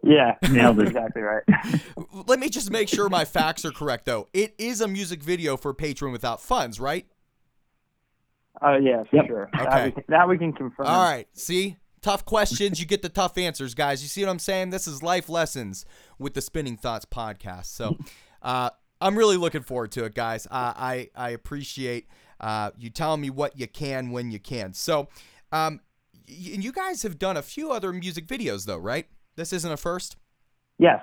Yeah, 0.07 0.35
Nailed 0.49 0.79
it. 0.79 0.87
exactly 0.87 1.21
right. 1.21 1.43
Let 2.27 2.39
me 2.39 2.49
just 2.49 2.71
make 2.71 2.87
sure 2.87 3.09
my 3.09 3.25
facts 3.25 3.65
are 3.65 3.71
correct, 3.71 4.05
though. 4.05 4.27
It 4.33 4.55
is 4.57 4.79
a 4.81 4.87
music 4.87 5.21
video 5.21 5.57
for 5.57 5.73
Patron 5.73 6.11
Without 6.11 6.41
Funds, 6.41 6.79
right? 6.79 7.05
Oh 8.61 8.75
yeah, 8.77 9.03
for 9.03 9.15
Yep. 9.17 9.27
sure. 9.27 9.49
Okay. 9.55 9.63
That 9.65 9.85
we, 9.85 9.91
can, 9.91 10.03
that 10.07 10.29
we 10.29 10.37
can 10.37 10.53
confirm. 10.53 10.87
All 10.87 11.03
right. 11.03 11.27
See? 11.33 11.77
Tough 12.01 12.25
questions, 12.25 12.79
you 12.79 12.85
get 12.85 13.01
the 13.01 13.09
tough 13.09 13.37
answers, 13.37 13.73
guys. 13.73 14.01
You 14.01 14.07
see 14.07 14.23
what 14.23 14.29
I'm 14.29 14.39
saying? 14.39 14.69
This 14.69 14.87
is 14.87 15.01
life 15.03 15.29
lessons 15.29 15.83
with 16.19 16.35
the 16.35 16.41
Spinning 16.41 16.77
Thoughts 16.77 17.05
podcast. 17.05 17.65
So, 17.65 17.97
uh, 18.43 18.69
I'm 19.01 19.17
really 19.17 19.35
looking 19.35 19.61
forward 19.63 19.91
to 19.93 20.05
it, 20.05 20.15
guys. 20.15 20.45
Uh, 20.45 20.73
I 20.77 21.09
I 21.15 21.31
appreciate 21.31 22.07
uh, 22.39 22.71
you 22.77 22.89
telling 22.91 23.19
me 23.21 23.29
what 23.31 23.59
you 23.59 23.67
can 23.67 24.11
when 24.11 24.31
you 24.31 24.39
can. 24.39 24.73
So, 24.73 25.09
Um, 25.51 25.81
y- 26.29 26.51
and 26.53 26.63
you 26.63 26.71
guys 26.71 27.01
have 27.03 27.17
done 27.19 27.35
a 27.35 27.41
few 27.41 27.71
other 27.71 27.91
music 27.91 28.25
videos, 28.27 28.65
though, 28.65 28.77
right? 28.77 29.07
This 29.37 29.53
isn't 29.53 29.71
a 29.71 29.77
first. 29.77 30.17
Yes. 30.77 30.99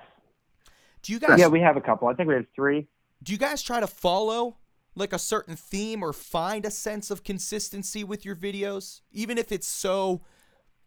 Do 1.02 1.12
you 1.14 1.18
guys? 1.18 1.38
Yeah, 1.38 1.48
we 1.48 1.60
have 1.60 1.78
a 1.78 1.80
couple. 1.80 2.08
I 2.08 2.14
think 2.14 2.28
we 2.28 2.34
have 2.34 2.46
three. 2.54 2.86
do 3.22 3.32
you 3.32 3.38
guys 3.38 3.62
try 3.62 3.80
to 3.80 3.86
follow 3.86 4.58
like 4.94 5.12
a 5.12 5.18
certain 5.18 5.56
theme 5.56 6.02
or 6.02 6.12
find 6.12 6.64
a 6.64 6.70
sense 6.70 7.10
of 7.10 7.24
consistency 7.24 8.04
with 8.04 8.24
your 8.24 8.36
videos, 8.36 9.00
even 9.12 9.38
if 9.38 9.50
it's 9.50 9.66
so 9.66 10.20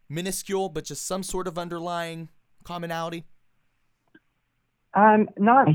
minuscule, 0.09 0.69
but 0.69 0.85
just 0.85 1.05
some 1.05 1.23
sort 1.23 1.47
of 1.47 1.57
underlying 1.57 2.29
commonality? 2.63 3.25
Um, 4.93 5.29
not 5.37 5.67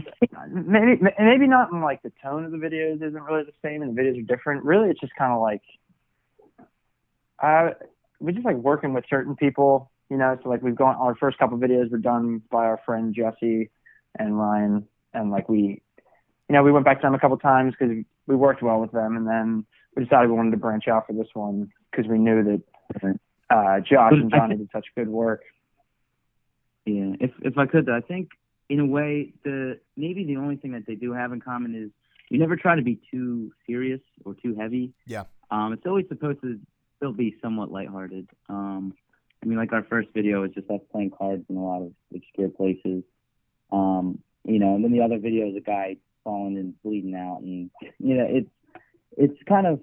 maybe 0.51 1.01
maybe 1.19 1.47
not 1.47 1.71
in 1.71 1.81
like 1.81 2.03
the 2.03 2.13
tone 2.23 2.45
of 2.45 2.51
the 2.51 2.57
videos 2.57 2.97
isn't 2.97 3.23
really 3.23 3.45
the 3.45 3.53
same, 3.63 3.83
and 3.83 3.97
the 3.97 4.01
videos 4.03 4.19
are 4.19 4.37
different. 4.37 4.65
Really, 4.65 4.91
it's 4.91 5.01
just 5.01 5.15
kind 5.17 5.33
of 5.33 5.41
like, 5.41 5.63
uh, 7.41 7.71
we 8.19 8.33
just 8.33 8.45
like 8.45 8.57
working 8.57 8.93
with 8.93 9.05
certain 9.09 9.37
people, 9.37 9.92
you 10.13 10.19
know. 10.19 10.39
So 10.43 10.51
like 10.51 10.63
we've 10.63 10.77
gone 10.77 10.95
our 10.97 11.15
first 11.15 11.39
couple 11.39 11.57
videos 11.57 11.91
were 11.91 11.97
done 11.97 12.43
by 12.51 12.67
our 12.67 12.79
friend 12.85 13.15
Jesse 13.15 13.71
and 14.19 14.39
Ryan, 14.39 14.87
and 15.15 15.31
like 15.31 15.49
we, 15.49 15.81
you 16.49 16.55
know, 16.55 16.63
we 16.63 16.71
went 16.71 16.85
back 16.85 17.01
to 17.01 17.07
them 17.07 17.15
a 17.15 17.19
couple 17.19 17.39
times 17.39 17.73
because 17.79 18.05
we 18.27 18.37
worked 18.37 18.63
well 18.63 18.79
with 18.79 18.93
them, 18.93 19.17
and 19.17 19.27
then 19.27 19.65
we 19.97 20.05
decided 20.05 20.29
we 20.29 20.37
wanted 20.37 20.51
to 20.51 20.59
branch 20.59 20.87
out 20.87 21.07
for 21.07 21.15
this 21.15 21.29
one 21.33 21.71
because 21.91 22.07
we 22.11 22.19
knew 22.19 22.45
that 22.45 23.19
uh, 23.49 23.81
Josh 23.81 24.13
and 24.13 24.31
Johnny 24.31 24.57
did 24.57 24.69
such 24.71 24.87
good 24.95 25.09
work. 25.09 25.45
Yeah, 26.85 27.15
if 27.19 27.31
if 27.41 27.57
I 27.57 27.65
could, 27.65 27.87
though, 27.87 27.97
I 27.97 28.03
think 28.03 28.29
in 28.69 28.81
a 28.81 28.87
way 28.87 29.33
the 29.45 29.81
maybe 29.97 30.25
the 30.25 30.37
only 30.37 30.57
thing 30.57 30.73
that 30.73 30.87
they 30.87 30.95
do 30.95 31.15
have 31.15 31.33
in 31.33 31.41
common 31.41 31.75
is 31.75 31.91
you 32.29 32.39
never 32.39 32.57
try 32.57 32.77
to 32.77 32.83
be 32.83 33.01
too 33.11 33.51
serious 33.67 34.01
or 34.27 34.35
too 34.35 34.55
heavy. 34.55 34.93
Yeah. 35.07 35.25
Um, 35.51 35.73
it's 35.73 35.87
always 35.87 36.07
supposed 36.09 36.43
to 36.43 36.59
still 36.97 37.13
be 37.13 37.37
somewhat 37.43 37.71
lighthearted. 37.71 38.29
Um, 38.51 38.95
I 39.43 39.47
mean, 39.47 39.59
like 39.59 39.73
our 39.73 39.85
first 39.85 40.09
video 40.15 40.43
was 40.43 40.53
just 40.53 40.71
us 40.71 40.81
playing 40.93 41.11
cards 41.11 41.45
in 41.49 41.57
a 41.57 41.65
lot 41.65 41.83
of 41.83 41.93
obscure 42.15 42.49
places. 42.49 43.03
Um, 43.71 44.21
you 44.45 44.59
know, 44.59 44.75
and 44.75 44.85
then 44.85 44.93
the 44.93 45.01
other 45.03 45.19
video 45.19 45.49
is 45.49 45.57
a 45.57 45.61
guy 45.61 45.97
falling 46.25 46.57
and 46.57 46.81
bleeding 46.83 47.15
out, 47.15 47.41
and 47.43 47.71
you 47.99 48.15
know, 48.15 48.27
it's 48.29 48.51
it's 49.17 49.43
kind 49.49 49.67
of 49.67 49.81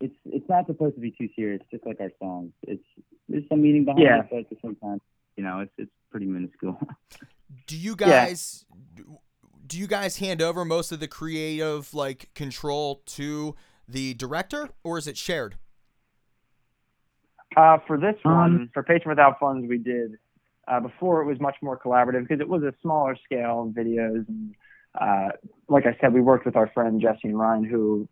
it's 0.00 0.14
it's 0.24 0.48
not 0.48 0.66
supposed 0.66 0.94
to 0.94 1.00
be 1.00 1.10
too 1.10 1.28
serious, 1.36 1.60
just 1.70 1.84
like 1.86 2.00
our 2.00 2.10
songs. 2.18 2.52
It's 2.62 2.84
there's 3.28 3.44
some 3.48 3.62
meaning 3.62 3.84
behind 3.84 4.02
Yeah. 4.02 4.20
it, 4.20 4.26
but 4.30 4.38
at 4.40 4.50
the 4.50 4.56
same 4.62 4.76
time, 4.76 5.00
you 5.36 5.44
know, 5.44 5.60
it's 5.60 5.72
it's 5.78 5.90
pretty 6.10 6.26
minuscule. 6.26 6.78
Do 7.66 7.76
you 7.76 7.90
Yeah. 7.98 8.26
guys 8.26 8.64
do 9.66 9.78
you 9.78 9.86
guys 9.86 10.18
hand 10.18 10.42
over 10.42 10.64
most 10.64 10.92
of 10.92 11.00
the 11.00 11.08
creative 11.08 11.94
like 11.94 12.28
control 12.34 13.02
to 13.06 13.54
the 13.88 14.14
director 14.14 14.68
or 14.84 14.98
is 14.98 15.06
it 15.06 15.16
shared? 15.16 15.56
Uh, 17.56 17.78
for 17.86 17.98
this 17.98 18.16
Um, 18.24 18.32
one, 18.32 18.70
for 18.72 18.82
Patron 18.82 19.10
Without 19.10 19.38
Funds, 19.38 19.66
we 19.68 19.78
did. 19.78 20.12
Uh, 20.68 20.78
before 20.80 21.22
it 21.22 21.26
was 21.26 21.40
much 21.40 21.56
more 21.60 21.76
collaborative 21.78 22.22
because 22.22 22.40
it 22.40 22.48
was 22.48 22.62
a 22.62 22.72
smaller 22.80 23.16
scale 23.24 23.72
videos. 23.76 24.26
And 24.28 24.54
uh, 24.98 25.30
like 25.68 25.86
I 25.86 25.96
said, 26.00 26.12
we 26.12 26.20
worked 26.20 26.46
with 26.46 26.54
our 26.54 26.68
friend 26.68 27.00
Jesse 27.00 27.28
and 27.28 27.38
Ryan, 27.38 27.64
who, 27.64 28.08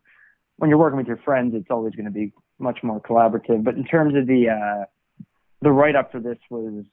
when 0.57 0.69
you're 0.69 0.77
working 0.79 0.97
with 0.97 1.07
your 1.07 1.17
friends, 1.17 1.55
it's 1.55 1.71
always 1.71 1.95
going 1.95 2.05
to 2.05 2.11
be 2.11 2.33
much 2.59 2.79
more 2.83 2.99
collaborative. 2.99 3.63
But 3.63 3.75
in 3.75 3.85
terms 3.85 4.15
of 4.15 4.27
the 4.27 4.49
uh, 4.49 4.85
the 5.61 5.71
write 5.71 5.95
up 5.95 6.11
for 6.11 6.19
this 6.19 6.37
was 6.49 6.83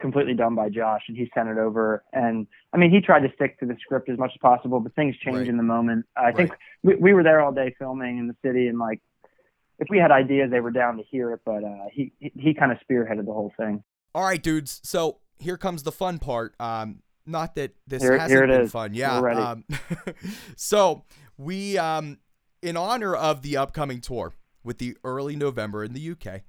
completely 0.00 0.34
done 0.34 0.56
by 0.56 0.68
Josh, 0.68 1.02
and 1.06 1.16
he 1.16 1.30
sent 1.32 1.48
it 1.48 1.58
over. 1.58 2.02
And 2.12 2.48
I 2.72 2.78
mean, 2.78 2.90
he 2.90 3.00
tried 3.00 3.20
to 3.20 3.32
stick 3.34 3.60
to 3.60 3.66
the 3.66 3.76
script 3.80 4.08
as 4.08 4.18
much 4.18 4.32
as 4.34 4.38
possible, 4.40 4.80
but 4.80 4.92
things 4.94 5.16
change 5.18 5.36
Right. 5.38 5.48
in 5.48 5.56
the 5.56 5.62
moment. 5.62 6.06
I 6.16 6.32
think 6.32 6.50
we, 6.82 6.96
we 6.96 7.14
were 7.14 7.22
there 7.22 7.40
all 7.40 7.52
day 7.52 7.74
filming 7.78 8.18
in 8.18 8.26
the 8.26 8.36
city, 8.44 8.66
and 8.66 8.78
like 8.80 9.00
if 9.78 9.88
we 9.90 9.98
had 9.98 10.10
ideas, 10.10 10.50
they 10.50 10.60
were 10.60 10.70
down 10.70 10.96
to 10.96 11.02
hear 11.04 11.32
it. 11.32 11.40
But 11.44 11.64
uh, 11.64 11.86
he 11.92 12.12
he, 12.18 12.54
kind 12.54 12.72
of 12.72 12.78
spearheaded 12.88 13.26
the 13.26 13.32
whole 13.32 13.52
thing. 13.56 13.82
All 14.14 14.24
right, 14.24 14.42
dudes. 14.42 14.80
So 14.84 15.18
here 15.38 15.56
comes 15.56 15.82
the 15.82 15.92
fun 15.92 16.18
part. 16.18 16.54
Um, 16.60 17.02
not 17.26 17.54
that 17.54 17.74
this 17.86 18.02
Here- 18.02 18.18
hasn't 18.18 18.30
here 18.30 18.46
been 18.46 18.62
is. 18.62 18.72
fun. 18.72 18.94
Yeah. 18.94 19.18
Um, 19.18 19.64
so 20.56 21.04
we, 21.36 21.78
um, 21.78 22.18
in 22.62 22.76
honor 22.76 23.14
of 23.14 23.42
the 23.42 23.56
upcoming 23.56 24.00
tour 24.00 24.34
with 24.64 24.78
the 24.78 24.96
early 25.04 25.36
November 25.36 25.84
in 25.84 25.92
the 25.92 26.10
UK, 26.10 26.42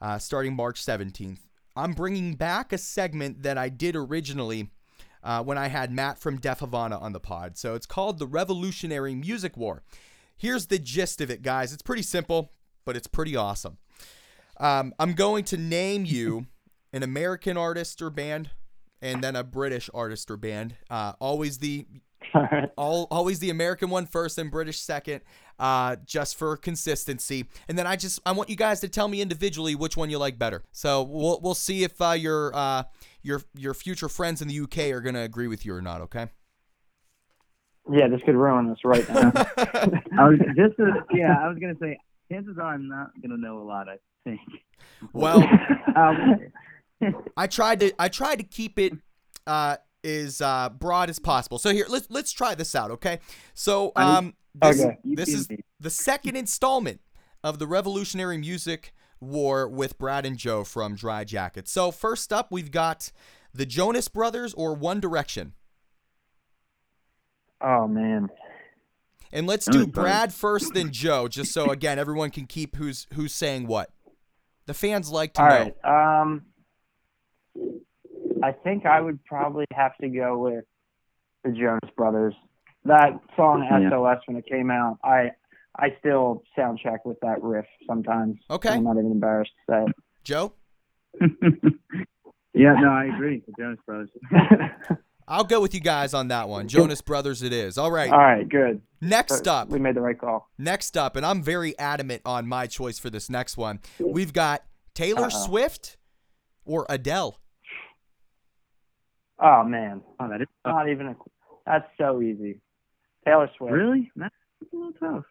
uh, 0.00 0.18
starting 0.18 0.54
March 0.54 0.84
17th, 0.84 1.40
I'm 1.74 1.92
bringing 1.92 2.34
back 2.34 2.72
a 2.72 2.78
segment 2.78 3.42
that 3.42 3.58
I 3.58 3.68
did 3.68 3.96
originally 3.96 4.70
uh, 5.22 5.42
when 5.42 5.58
I 5.58 5.68
had 5.68 5.90
Matt 5.92 6.18
from 6.18 6.38
Deaf 6.38 6.60
Havana 6.60 6.98
on 6.98 7.12
the 7.12 7.20
pod. 7.20 7.56
So 7.58 7.74
it's 7.74 7.86
called 7.86 8.18
the 8.18 8.26
Revolutionary 8.26 9.14
Music 9.14 9.56
War. 9.56 9.82
Here's 10.36 10.66
the 10.66 10.78
gist 10.78 11.20
of 11.20 11.30
it, 11.30 11.42
guys. 11.42 11.72
It's 11.72 11.82
pretty 11.82 12.02
simple, 12.02 12.52
but 12.86 12.96
it's 12.96 13.06
pretty 13.06 13.36
awesome. 13.36 13.76
Um, 14.58 14.94
I'm 14.98 15.12
going 15.12 15.44
to 15.44 15.58
name 15.58 16.06
you 16.06 16.46
an 16.94 17.02
American 17.02 17.58
artist 17.58 18.00
or 18.00 18.08
band, 18.08 18.48
and 19.02 19.22
then 19.22 19.36
a 19.36 19.44
British 19.44 19.90
artist 19.92 20.30
or 20.30 20.38
band. 20.38 20.76
Uh, 20.88 21.12
always 21.20 21.58
the 21.58 21.86
all, 22.76 23.06
always 23.10 23.38
the 23.38 23.50
American 23.50 23.90
one 23.90 24.06
first 24.06 24.38
and 24.38 24.50
British 24.50 24.80
second, 24.80 25.20
uh, 25.58 25.96
just 26.06 26.36
for 26.36 26.56
consistency. 26.56 27.46
And 27.68 27.78
then 27.78 27.86
I 27.86 27.96
just 27.96 28.20
I 28.24 28.32
want 28.32 28.48
you 28.48 28.56
guys 28.56 28.80
to 28.80 28.88
tell 28.88 29.08
me 29.08 29.20
individually 29.20 29.74
which 29.74 29.96
one 29.96 30.08
you 30.08 30.18
like 30.18 30.38
better. 30.38 30.64
So 30.72 31.02
we'll 31.02 31.40
we'll 31.42 31.54
see 31.54 31.84
if 31.84 32.00
uh, 32.00 32.12
your 32.12 32.56
uh, 32.56 32.84
your 33.22 33.42
your 33.54 33.74
future 33.74 34.08
friends 34.08 34.40
in 34.40 34.48
the 34.48 34.60
UK 34.60 34.90
are 34.92 35.00
gonna 35.00 35.22
agree 35.22 35.48
with 35.48 35.66
you 35.66 35.74
or 35.74 35.82
not. 35.82 36.00
Okay. 36.02 36.28
yeah, 37.92 38.08
this 38.08 38.22
could 38.24 38.34
ruin 38.34 38.70
us 38.70 38.78
right 38.84 39.06
now. 39.08 39.32
I 40.18 40.28
was 40.28 40.38
just 40.56 40.76
to, 40.78 41.04
yeah, 41.12 41.36
I 41.40 41.48
was 41.48 41.58
gonna 41.60 41.76
say 41.80 41.98
chances 42.30 42.56
are 42.58 42.74
I'm 42.74 42.88
not 42.88 43.10
gonna 43.22 43.36
know 43.36 43.58
a 43.58 43.64
lot. 43.64 43.88
I 43.88 43.96
think. 44.24 44.40
well, 45.12 45.40
Um, 45.96 46.40
I 47.38 47.46
tried 47.46 47.80
to 47.80 47.92
I 47.98 48.08
tried 48.08 48.36
to 48.36 48.42
keep 48.44 48.78
it 48.78 48.92
uh 49.46 49.76
as 50.04 50.40
uh 50.42 50.68
broad 50.68 51.08
as 51.08 51.18
possible. 51.18 51.58
So 51.58 51.70
here 51.70 51.86
let's 51.88 52.06
let's 52.10 52.32
try 52.32 52.54
this 52.54 52.74
out, 52.74 52.90
okay? 52.90 53.20
So 53.54 53.92
um 53.96 54.34
this, 54.54 54.80
Okay. 54.80 54.98
this 55.04 55.28
is 55.30 55.48
the 55.80 55.90
second 55.90 56.36
installment 56.36 57.00
of 57.42 57.58
the 57.58 57.66
Revolutionary 57.66 58.36
Music 58.38 58.92
War 59.20 59.66
with 59.68 59.96
Brad 59.98 60.26
and 60.26 60.36
Joe 60.36 60.64
from 60.64 60.94
Dry 60.96 61.24
Jacket. 61.24 61.66
So 61.68 61.90
first 61.90 62.30
up 62.32 62.48
we've 62.50 62.70
got 62.70 63.10
the 63.54 63.64
Jonas 63.64 64.08
Brothers 64.08 64.52
or 64.54 64.74
One 64.74 65.00
Direction. 65.00 65.54
oh 67.62 67.86
man, 67.88 68.28
And 69.32 69.46
let's 69.46 69.66
do 69.66 69.86
Brad 69.86 70.32
first 70.32 70.74
then 70.74 70.90
Joe 70.92 71.28
just 71.28 71.52
so 71.52 71.70
again 71.70 71.98
everyone 71.98 72.30
can 72.30 72.46
keep 72.46 72.76
who's 72.76 73.06
who's 73.14 73.34
saying 73.34 73.66
what. 73.66 73.90
The 74.66 74.74
fans 74.74 75.10
like 75.10 75.34
to 75.34 75.42
all 75.42 75.48
know. 75.48 75.72
right. 75.84 76.22
Um, 76.22 76.42
I 78.42 78.52
think 78.52 78.84
I 78.86 79.00
would 79.00 79.24
probably 79.24 79.64
have 79.72 79.96
to 80.00 80.08
go 80.08 80.38
with 80.38 80.64
the 81.44 81.50
Jonas 81.52 81.90
Brothers. 81.96 82.34
That 82.84 83.18
song 83.36 83.66
Yeah. 83.70 83.90
SOS 83.90 84.18
when 84.26 84.36
it 84.36 84.46
came 84.46 84.70
out, 84.70 84.98
I 85.04 85.30
I 85.78 85.94
still 85.98 86.42
sound 86.56 86.78
check 86.82 87.04
with 87.04 87.18
that 87.20 87.42
riff 87.42 87.66
sometimes. 87.86 88.38
Okay. 88.50 88.70
I'm 88.70 88.84
not 88.84 88.96
even 88.98 89.12
embarrassed 89.12 89.50
to 89.68 89.72
say 89.72 89.84
it. 89.90 89.96
Joe? 90.24 90.52
yeah, 92.54 92.74
no, 92.80 92.88
I 92.90 93.04
agree. 93.14 93.42
The 93.46 93.52
Jonas 93.58 93.78
Brothers. 93.86 94.10
it. 95.28 95.32
I'll 95.32 95.44
go 95.44 95.60
with 95.60 95.74
you 95.74 95.80
guys 95.80 96.14
on 96.14 96.28
that 96.28 96.48
one. 96.48 96.68
Jonas 96.68 97.00
Brothers 97.00 97.42
it 97.42 97.52
is. 97.52 97.78
All 97.78 97.90
right. 97.90 98.10
All 98.10 98.18
right, 98.18 98.48
good. 98.48 98.80
Next 99.00 99.46
up. 99.46 99.68
we 99.68 99.78
made 99.78 99.94
the 99.94 100.00
right 100.00 100.18
call. 100.18 100.48
Next 100.58 100.96
up, 100.96 101.16
and 101.16 101.24
I'm 101.26 101.42
very 101.42 101.78
adamant 101.78 102.22
on 102.24 102.46
my 102.46 102.66
choice 102.66 102.98
for 102.98 103.10
this 103.10 103.28
next 103.28 103.56
one. 103.56 103.80
We've 103.98 104.32
got 104.32 104.62
Taylor 104.94 105.24
Uh-oh. 105.26 105.46
Swift 105.46 105.96
or 106.64 106.86
Adele. 106.88 107.38
Oh 109.38 109.64
man, 109.64 110.00
Oh, 110.18 110.28
that 110.28 110.40
is 110.40 110.48
not 110.64 110.88
even. 110.88 111.08
A, 111.08 111.16
that's 111.66 111.84
so 111.98 112.22
easy. 112.22 112.60
Taylor 113.26 113.50
Swift. 113.58 113.72
really 113.74 114.10
that's 114.16 114.34
a 114.72 114.76
little 114.76 114.92
tough. 114.94 115.24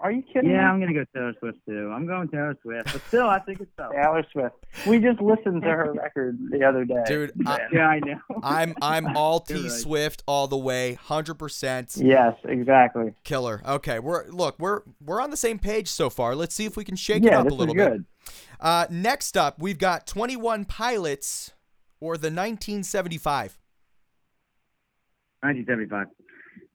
Are 0.00 0.12
you 0.12 0.22
kidding? 0.22 0.50
Yeah, 0.50 0.58
me? 0.58 0.64
I'm 0.64 0.80
gonna 0.80 0.94
go 0.94 1.04
Taylor 1.12 1.34
Swift 1.40 1.58
too. 1.66 1.90
I'm 1.92 2.06
going 2.06 2.28
Taylor 2.28 2.56
Swift, 2.62 2.92
but 2.92 3.02
still, 3.08 3.26
I 3.28 3.40
think 3.40 3.60
it's 3.60 3.70
tough. 3.76 3.90
Taylor 3.92 4.24
Swift. 4.32 4.54
We 4.86 5.00
just 5.00 5.20
listened 5.20 5.62
to 5.62 5.68
her 5.68 5.92
record 5.92 6.38
the 6.50 6.62
other 6.64 6.84
day. 6.84 7.02
Dude, 7.06 7.32
I, 7.46 7.58
Yeah, 7.72 7.88
I 7.88 7.98
know. 7.98 8.18
I'm 8.44 8.74
I'm 8.80 9.16
all 9.16 9.40
T 9.40 9.54
right. 9.54 9.70
Swift 9.70 10.22
all 10.28 10.46
the 10.46 10.56
way, 10.56 10.94
hundred 10.94 11.34
percent 11.34 11.96
Yes, 11.96 12.34
exactly. 12.44 13.12
killer. 13.24 13.60
Okay, 13.66 13.98
we're 13.98 14.26
look, 14.28 14.56
we're 14.60 14.82
we're 15.04 15.20
on 15.20 15.30
the 15.30 15.36
same 15.36 15.58
page 15.58 15.88
so 15.88 16.08
far. 16.10 16.36
Let's 16.36 16.54
see 16.54 16.64
if 16.64 16.76
we 16.76 16.84
can 16.84 16.94
shake 16.96 17.24
it 17.24 17.32
up 17.32 17.44
this 17.44 17.52
a 17.52 17.54
is 17.54 17.58
little 17.58 17.74
bit. 17.74 17.90
good. 17.92 18.04
Uh, 18.60 18.86
next 18.90 19.36
up, 19.36 19.60
we've 19.60 19.78
got 19.78 20.06
Twenty 20.06 20.36
One 20.36 20.64
Pilots 20.64 21.52
or 22.00 22.16
the 22.16 22.28
1975. 22.28 23.58
1975. 25.42 26.06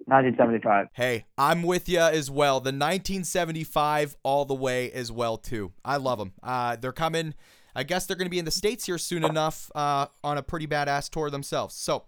1975. 0.06 0.88
Hey, 0.94 1.26
I'm 1.38 1.64
with 1.64 1.88
you 1.88 2.00
as 2.00 2.30
well. 2.30 2.60
The 2.60 2.70
1975 2.70 4.18
all 4.24 4.46
the 4.46 4.54
way 4.54 4.92
as 4.92 5.12
well 5.12 5.38
too. 5.38 5.72
I 5.84 5.98
love 5.98 6.20
them. 6.20 6.34
Uh, 6.42 6.76
they're 6.76 6.92
coming. 6.92 7.34
I 7.76 7.84
guess 7.84 8.06
they're 8.06 8.18
going 8.18 8.28
to 8.28 8.32
be 8.32 8.40
in 8.40 8.46
the 8.46 8.52
states 8.52 8.86
here 8.86 8.98
soon 8.98 9.24
enough 9.24 9.72
uh, 9.74 10.08
on 10.24 10.38
a 10.38 10.44
pretty 10.44 10.68
badass 10.68 11.10
tour 11.10 11.30
themselves. 11.30 11.76
So, 11.76 12.04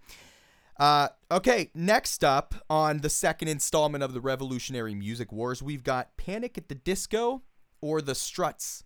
uh, 0.79 1.09
okay, 1.31 1.71
next 1.73 2.23
up 2.23 2.53
on 2.69 2.99
the 2.99 3.09
second 3.09 3.47
installment 3.47 4.03
of 4.03 4.13
the 4.13 4.21
Revolutionary 4.21 4.93
Music 4.93 5.31
Wars, 5.31 5.63
we've 5.63 5.83
got 5.83 6.17
Panic 6.17 6.57
at 6.57 6.67
the 6.67 6.75
Disco 6.75 7.43
or 7.81 8.01
the 8.01 8.13
Struts. 8.13 8.83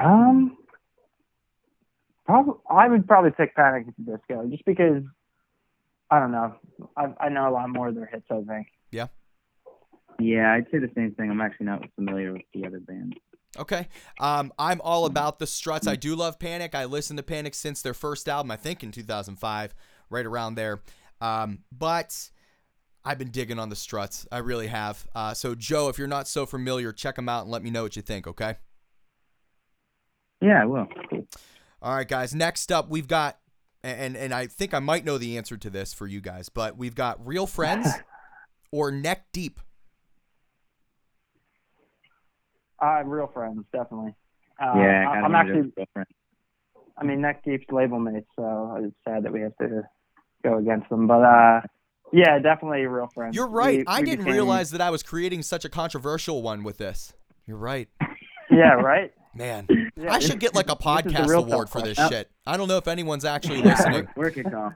Um, 0.00 0.56
probably, 2.26 2.54
I 2.70 2.88
would 2.88 3.06
probably 3.06 3.30
pick 3.30 3.54
Panic 3.54 3.86
at 3.88 3.94
the 3.96 4.16
Disco 4.16 4.46
just 4.50 4.64
because 4.64 5.02
I 6.10 6.20
don't 6.20 6.32
know. 6.32 6.54
I 6.96 7.08
I 7.20 7.28
know 7.28 7.48
a 7.48 7.52
lot 7.52 7.68
more 7.68 7.88
of 7.88 7.94
their 7.94 8.06
hits. 8.06 8.26
I 8.30 8.42
think. 8.42 8.66
Yeah, 8.90 9.06
Yeah, 10.18 10.52
I'd 10.52 10.66
say 10.70 10.78
the 10.78 10.90
same 10.94 11.12
thing. 11.12 11.30
I'm 11.30 11.40
actually 11.40 11.66
not 11.66 11.84
familiar 11.94 12.32
with 12.32 12.42
the 12.52 12.66
other 12.66 12.80
band. 12.80 13.18
Okay. 13.58 13.88
Um, 14.20 14.52
I'm 14.58 14.80
all 14.82 15.06
about 15.06 15.38
the 15.38 15.46
Struts. 15.46 15.86
I 15.86 15.96
do 15.96 16.14
love 16.14 16.38
Panic. 16.38 16.74
I 16.74 16.84
listened 16.84 17.16
to 17.18 17.22
Panic 17.22 17.54
since 17.54 17.80
their 17.80 17.94
first 17.94 18.28
album, 18.28 18.50
I 18.50 18.56
think 18.56 18.82
in 18.82 18.92
2005, 18.92 19.74
right 20.10 20.26
around 20.26 20.56
there. 20.56 20.82
Um, 21.22 21.60
but 21.72 22.30
I've 23.04 23.18
been 23.18 23.30
digging 23.30 23.58
on 23.58 23.68
the 23.68 23.76
Struts. 23.76 24.26
I 24.30 24.38
really 24.38 24.66
have. 24.66 25.06
Uh, 25.14 25.32
so, 25.32 25.54
Joe, 25.54 25.88
if 25.88 25.98
you're 25.98 26.06
not 26.06 26.28
so 26.28 26.44
familiar, 26.44 26.92
check 26.92 27.16
them 27.16 27.28
out 27.28 27.42
and 27.42 27.50
let 27.50 27.62
me 27.62 27.70
know 27.70 27.84
what 27.84 27.96
you 27.96 28.02
think, 28.02 28.26
okay? 28.26 28.56
Yeah, 30.40 30.62
I 30.62 30.66
will. 30.66 30.86
Cool. 31.08 31.26
All 31.86 31.94
right, 31.94 32.08
guys. 32.08 32.34
Next 32.34 32.72
up, 32.72 32.88
we've 32.90 33.06
got, 33.06 33.38
and 33.84 34.16
and 34.16 34.34
I 34.34 34.48
think 34.48 34.74
I 34.74 34.80
might 34.80 35.04
know 35.04 35.18
the 35.18 35.36
answer 35.38 35.56
to 35.56 35.70
this 35.70 35.94
for 35.94 36.08
you 36.08 36.20
guys, 36.20 36.48
but 36.48 36.76
we've 36.76 36.96
got 36.96 37.24
Real 37.24 37.46
Friends 37.46 37.86
or 38.72 38.90
Neck 38.90 39.26
Deep. 39.32 39.60
Uh, 42.82 43.04
real 43.04 43.28
friends, 43.32 43.64
definitely. 43.72 44.16
Uh, 44.60 44.72
yeah, 44.78 45.08
I, 45.08 45.12
I 45.12 45.20
I'm 45.20 45.34
actually. 45.36 45.72
I 46.98 47.04
mean, 47.04 47.20
Neck 47.20 47.44
Deep's 47.44 47.66
label 47.70 48.00
mates, 48.00 48.26
so 48.34 48.76
it's 48.82 48.96
sad 49.06 49.22
that 49.22 49.32
we 49.32 49.42
have 49.42 49.56
to 49.58 49.82
go 50.42 50.58
against 50.58 50.88
them. 50.90 51.06
But 51.06 51.22
uh, 51.22 51.60
yeah, 52.12 52.40
definitely 52.40 52.84
real 52.86 53.08
friends. 53.14 53.36
You're 53.36 53.46
right. 53.46 53.78
We- 53.78 53.86
I 53.86 54.00
we 54.00 54.06
didn't 54.06 54.24
became- 54.24 54.32
realize 54.34 54.72
that 54.72 54.80
I 54.80 54.90
was 54.90 55.04
creating 55.04 55.42
such 55.42 55.64
a 55.64 55.68
controversial 55.68 56.42
one 56.42 56.64
with 56.64 56.78
this. 56.78 57.12
You're 57.46 57.58
right. 57.58 57.88
Yeah, 58.48 58.74
right. 58.74 59.12
Man, 59.36 59.66
Yeah, 59.96 60.12
I 60.12 60.18
should 60.18 60.40
get 60.40 60.54
like 60.54 60.66
a 60.70 60.74
this 60.74 60.76
is 60.76 61.12
the 61.12 61.18
podcast 61.18 61.28
real 61.28 61.44
award 61.44 61.68
for 61.68 61.82
this 61.82 61.96
shit. 62.08 62.30
I 62.46 62.56
don't 62.56 62.68
know 62.68 62.78
if 62.78 62.88
anyone's 62.88 63.24
actually 63.24 63.62
listening 63.62 64.08
Work 64.16 64.36
it, 64.36 64.44
Carl. 64.50 64.72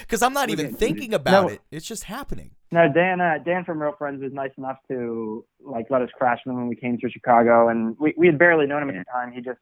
because 0.00 0.22
I'm 0.22 0.32
not 0.32 0.48
We're 0.48 0.52
even 0.54 0.74
thinking 0.74 1.14
about 1.14 1.46
No. 1.46 1.48
it. 1.48 1.60
It's 1.70 1.86
just 1.86 2.04
happening. 2.04 2.52
No, 2.70 2.90
Dan. 2.92 3.20
Uh, 3.20 3.38
Dan 3.44 3.64
from 3.64 3.82
Real 3.82 3.94
Friends 3.98 4.22
was 4.22 4.32
nice 4.32 4.52
enough 4.56 4.78
to 4.88 5.44
like 5.60 5.86
let 5.90 6.02
us 6.02 6.08
crash 6.16 6.38
him 6.46 6.54
when 6.56 6.68
we 6.68 6.76
came 6.76 6.96
through 6.98 7.10
Chicago, 7.10 7.68
and 7.68 7.96
we 7.98 8.14
we 8.16 8.26
had 8.26 8.38
barely 8.38 8.66
known 8.66 8.82
him 8.82 8.90
at 8.90 8.96
the 8.96 9.04
time. 9.12 9.32
He 9.32 9.40
just 9.40 9.58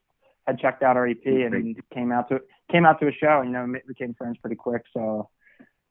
had 0.46 0.58
checked 0.58 0.82
out 0.82 0.96
our 0.96 1.06
EP 1.08 1.24
and 1.26 1.76
came 1.92 2.12
out 2.12 2.28
to 2.28 2.40
came 2.70 2.86
out 2.86 3.00
to 3.00 3.08
a 3.08 3.12
show. 3.12 3.40
And, 3.40 3.46
you 3.48 3.52
know, 3.52 3.66
became 3.88 4.14
friends 4.14 4.36
pretty 4.40 4.56
quick. 4.56 4.82
So 4.92 5.28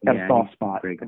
got 0.06 0.16
Yeah, 0.16 0.26
a 0.26 0.28
soft 0.30 0.54
spot. 0.54 0.82
great. 0.82 1.00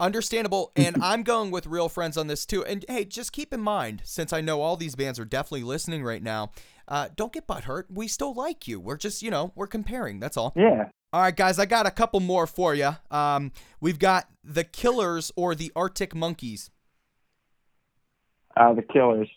Understandable, 0.00 0.72
and 0.76 0.96
I'm 1.02 1.22
going 1.22 1.50
with 1.50 1.66
real 1.66 1.88
friends 1.88 2.16
on 2.16 2.26
this 2.26 2.46
too. 2.46 2.64
And 2.64 2.84
hey, 2.88 3.04
just 3.04 3.32
keep 3.32 3.52
in 3.52 3.60
mind, 3.60 4.02
since 4.04 4.32
I 4.32 4.40
know 4.40 4.60
all 4.60 4.76
these 4.76 4.94
bands 4.94 5.18
are 5.18 5.24
definitely 5.24 5.62
listening 5.62 6.02
right 6.02 6.22
now, 6.22 6.50
uh, 6.88 7.08
don't 7.16 7.32
get 7.32 7.46
butthurt. 7.46 7.84
We 7.90 8.08
still 8.08 8.34
like 8.34 8.68
you. 8.68 8.80
We're 8.80 8.96
just, 8.96 9.22
you 9.22 9.30
know, 9.30 9.52
we're 9.54 9.66
comparing. 9.66 10.20
That's 10.20 10.36
all. 10.36 10.52
Yeah. 10.56 10.88
All 11.12 11.20
right, 11.20 11.36
guys, 11.36 11.60
I 11.60 11.66
got 11.66 11.86
a 11.86 11.92
couple 11.92 12.18
more 12.18 12.46
for 12.46 12.74
you. 12.74 12.90
Um, 13.10 13.52
we've 13.80 14.00
got 14.00 14.28
the 14.42 14.64
Killers 14.64 15.30
or 15.36 15.54
the 15.54 15.70
Arctic 15.76 16.14
Monkeys. 16.14 16.70
Uh, 18.56 18.74
the 18.74 18.82
Killers. 18.82 19.28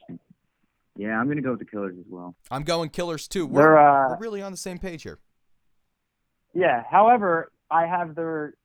Yeah, 0.95 1.20
I'm 1.20 1.28
gonna 1.28 1.41
go 1.41 1.51
with 1.51 1.60
the 1.60 1.66
Killers 1.66 1.95
as 1.99 2.05
well. 2.10 2.36
I'm 2.49 2.64
going 2.64 2.89
Killers 2.89 3.28
too. 3.28 3.45
We're, 3.45 3.78
uh, 3.78 4.10
we're 4.10 4.18
really 4.18 4.41
on 4.41 4.51
the 4.51 4.58
same 4.58 4.80
page 4.80 5.03
here. 5.03 5.20
Yeah. 6.55 6.84
However, 6.89 7.51
I 7.70 7.86
have 7.86 8.16
their 8.16 8.55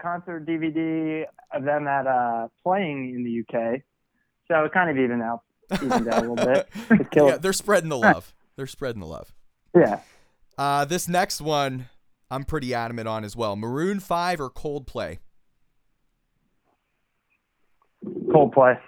concert 0.00 0.46
DVD 0.46 1.24
of 1.52 1.64
them 1.64 1.86
at 1.88 2.06
uh 2.06 2.48
playing 2.62 3.14
in 3.14 3.24
the 3.24 3.40
UK, 3.40 3.80
so 4.48 4.64
it 4.64 4.72
kind 4.72 4.90
of 4.90 4.98
even 4.98 5.20
out 5.22 5.40
evens 5.82 6.06
out 6.08 6.18
a 6.24 6.28
little 6.28 6.36
bit. 6.36 6.68
The 6.88 7.04
Killers. 7.04 7.30
yeah, 7.32 7.36
they're 7.38 7.52
spreading 7.52 7.88
the 7.88 7.98
love. 7.98 8.34
They're 8.56 8.66
spreading 8.66 9.00
the 9.00 9.06
love. 9.06 9.32
Yeah. 9.74 10.00
Uh, 10.56 10.84
this 10.84 11.08
next 11.08 11.40
one, 11.40 11.88
I'm 12.30 12.44
pretty 12.44 12.72
adamant 12.74 13.08
on 13.08 13.24
as 13.24 13.34
well. 13.34 13.56
Maroon 13.56 13.98
Five 14.00 14.40
or 14.40 14.50
Coldplay. 14.50 15.18
Coldplay. 18.04 18.78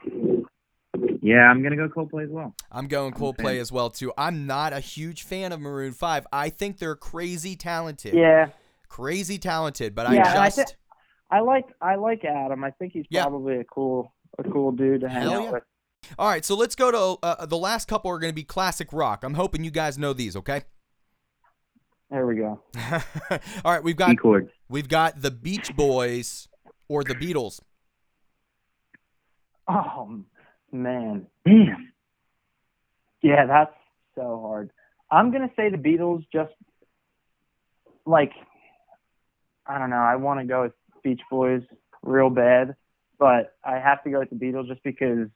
Yeah, 1.22 1.48
I'm 1.50 1.62
gonna 1.62 1.76
go 1.76 1.88
Coldplay 1.88 2.24
as 2.24 2.30
well. 2.30 2.54
I'm 2.70 2.86
going 2.88 3.12
Coldplay 3.12 3.61
as 3.61 3.72
well 3.72 3.90
too. 3.90 4.12
I'm 4.16 4.46
not 4.46 4.72
a 4.72 4.80
huge 4.80 5.22
fan 5.24 5.52
of 5.52 5.61
Maroon 5.61 5.92
Five. 5.92 6.26
I 6.32 6.48
think 6.50 6.78
they're 6.78 6.94
crazy 6.96 7.57
talented. 7.57 8.14
Yeah. 8.14 8.48
Crazy 8.88 9.38
talented, 9.38 9.94
but 9.94 10.11
Yeah, 10.12 10.26
I 10.26 10.30
and 10.30 10.38
I 10.38 10.46
just 10.46 10.57
thi- 10.70 10.74
I 11.31 11.41
like 11.41 11.66
I 11.81 11.97
like 11.97 12.24
Adam. 12.24 12.62
I 12.64 12.70
think 12.72 12.93
he's 12.93 13.05
Yeah. 13.11 13.22
probably 13.22 13.59
a 13.59 13.64
cool 13.64 14.12
a 14.39 14.45
cool 14.45 14.72
dude 14.72 15.01
to 15.03 15.09
hang 15.09 15.22
Hell 15.22 15.33
out 15.33 15.43
yeah. 15.45 15.51
with. 15.53 15.62
All 16.18 16.29
right, 16.29 16.45
so 16.45 16.55
let's 16.55 16.77
go 16.77 16.91
to 16.93 17.27
uh, 17.27 17.47
the 17.47 17.57
last 17.57 17.89
couple 17.89 18.11
are 18.12 18.18
going 18.20 18.31
to 18.31 18.35
be 18.35 18.45
classic 18.45 18.93
rock. 18.93 19.24
I'm 19.24 19.35
hoping 19.35 19.64
you 19.64 19.72
guys 19.72 19.99
know 19.99 20.12
these, 20.12 20.37
okay? 20.37 20.62
There 22.11 22.24
we 22.27 22.37
go. 22.37 22.61
All 23.64 23.72
right, 23.72 23.83
we've 23.83 23.97
got 23.97 24.11
E 24.12 24.16
chords. 24.16 24.49
we've 24.68 24.89
got 24.89 25.20
the 25.20 25.33
Beach 25.33 25.74
Boys 25.74 26.47
or 26.89 27.03
the 27.03 27.14
Beatles. 27.16 27.59
Oh 29.68 30.20
man. 30.70 31.27
Damn. 31.45 31.93
Yeah, 33.22 33.47
that's 33.47 33.74
so 34.14 34.41
hard. 34.47 34.70
I'm 35.11 35.33
gonna 35.33 35.51
say 35.57 35.70
the 35.70 35.77
Beatles 35.77 36.24
just 36.33 36.53
like 38.05 38.33
I 39.66 39.79
don't 39.79 39.91
know, 39.91 39.97
I 39.97 40.16
wanna 40.16 40.45
go 40.47 40.62
with 40.62 40.72
Beach 41.07 41.20
Boys 41.30 41.62
real 42.02 42.30
bad, 42.30 42.74
but 43.16 43.54
I 43.64 43.78
have 43.78 44.02
to 44.02 44.11
go 44.11 44.18
with 44.18 44.30
the 44.30 44.34
Beatles 44.34 44.66
just 44.66 44.82
because 44.82 45.28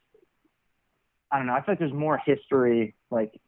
I 1.30 1.36
don't 1.36 1.46
know, 1.46 1.52
I 1.52 1.58
feel 1.58 1.66
like 1.68 1.78
there's 1.78 1.92
more 1.92 2.18
history, 2.18 2.96
like 3.12 3.40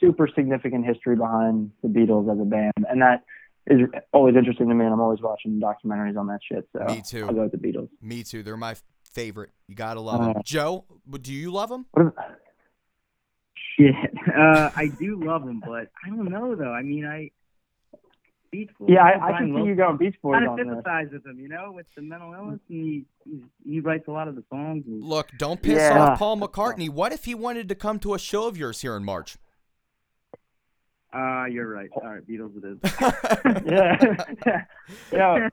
super 0.00 0.26
significant 0.34 0.86
history 0.86 1.16
behind 1.16 1.70
the 1.82 1.88
Beatles 1.88 2.32
as 2.32 2.40
a 2.40 2.46
band. 2.46 2.72
And 2.88 3.02
that 3.02 3.24
is 3.66 3.80
always 4.14 4.36
interesting 4.36 4.70
to 4.70 4.74
me 4.74 4.86
and 4.86 4.94
I'm 4.94 5.00
always 5.00 5.20
watching 5.20 5.60
documentaries 5.60 6.18
on 6.18 6.28
that 6.28 6.40
shit. 6.50 6.66
So 6.74 6.82
Me 6.86 7.02
too. 7.02 7.26
I'll 7.26 7.34
go 7.34 7.42
with 7.42 7.52
the 7.52 7.58
Beatles. 7.58 7.90
Me 8.00 8.22
too. 8.22 8.42
They're 8.42 8.56
my 8.56 8.74
favorite. 9.12 9.50
You 9.68 9.74
gotta 9.74 10.00
love 10.00 10.22
them. 10.22 10.36
Uh, 10.38 10.42
Joe, 10.42 10.86
do 11.20 11.34
you 11.34 11.50
love 11.50 11.68
them? 11.68 11.84
Shit. 13.76 13.94
Uh, 14.30 14.70
I 14.76 14.86
do 14.86 15.22
love 15.22 15.44
them, 15.44 15.60
but 15.64 15.90
I 16.04 16.08
don't 16.08 16.30
know 16.30 16.54
though. 16.54 16.72
I 16.72 16.82
mean, 16.82 17.04
I 17.04 17.30
Beach 18.50 18.70
Boys. 18.78 18.88
yeah, 18.92 19.04
I, 19.04 19.10
I 19.14 19.18
Brian 19.30 19.52
can 19.54 19.62
see 19.62 19.68
you 19.68 19.74
going 19.76 19.96
Beach 19.96 20.16
Boys 20.22 20.34
kind 20.34 20.44
of 20.46 20.50
on 20.52 20.56
this. 20.58 20.66
sympathize 20.66 21.06
with 21.12 21.24
him, 21.26 21.38
you 21.38 21.48
know, 21.48 21.72
with 21.72 21.86
the 21.94 22.02
mental 22.02 22.32
illness, 22.34 22.58
and 22.68 22.84
he 22.84 23.04
he, 23.24 23.40
he 23.74 23.80
writes 23.80 24.08
a 24.08 24.10
lot 24.10 24.26
of 24.28 24.34
the 24.36 24.42
songs. 24.50 24.84
And, 24.86 25.02
Look, 25.02 25.30
don't 25.38 25.62
piss 25.62 25.74
Yeah. 25.78 25.98
off 26.12 26.18
Paul 26.18 26.36
McCartney. 26.38 26.88
What 26.88 27.12
if 27.12 27.24
he 27.26 27.34
wanted 27.34 27.68
to 27.68 27.74
come 27.74 27.98
to 28.00 28.14
a 28.14 28.18
show 28.18 28.46
of 28.48 28.56
yours 28.56 28.80
here 28.80 28.96
in 28.96 29.04
March? 29.04 29.36
uh, 31.12 31.44
you're 31.46 31.68
right. 31.68 31.90
All 31.96 32.02
right, 32.08 32.26
Beatles 32.28 32.56
it 32.56 32.64
is. 32.64 33.64
yeah. 34.52 34.62
yeah. 35.12 35.48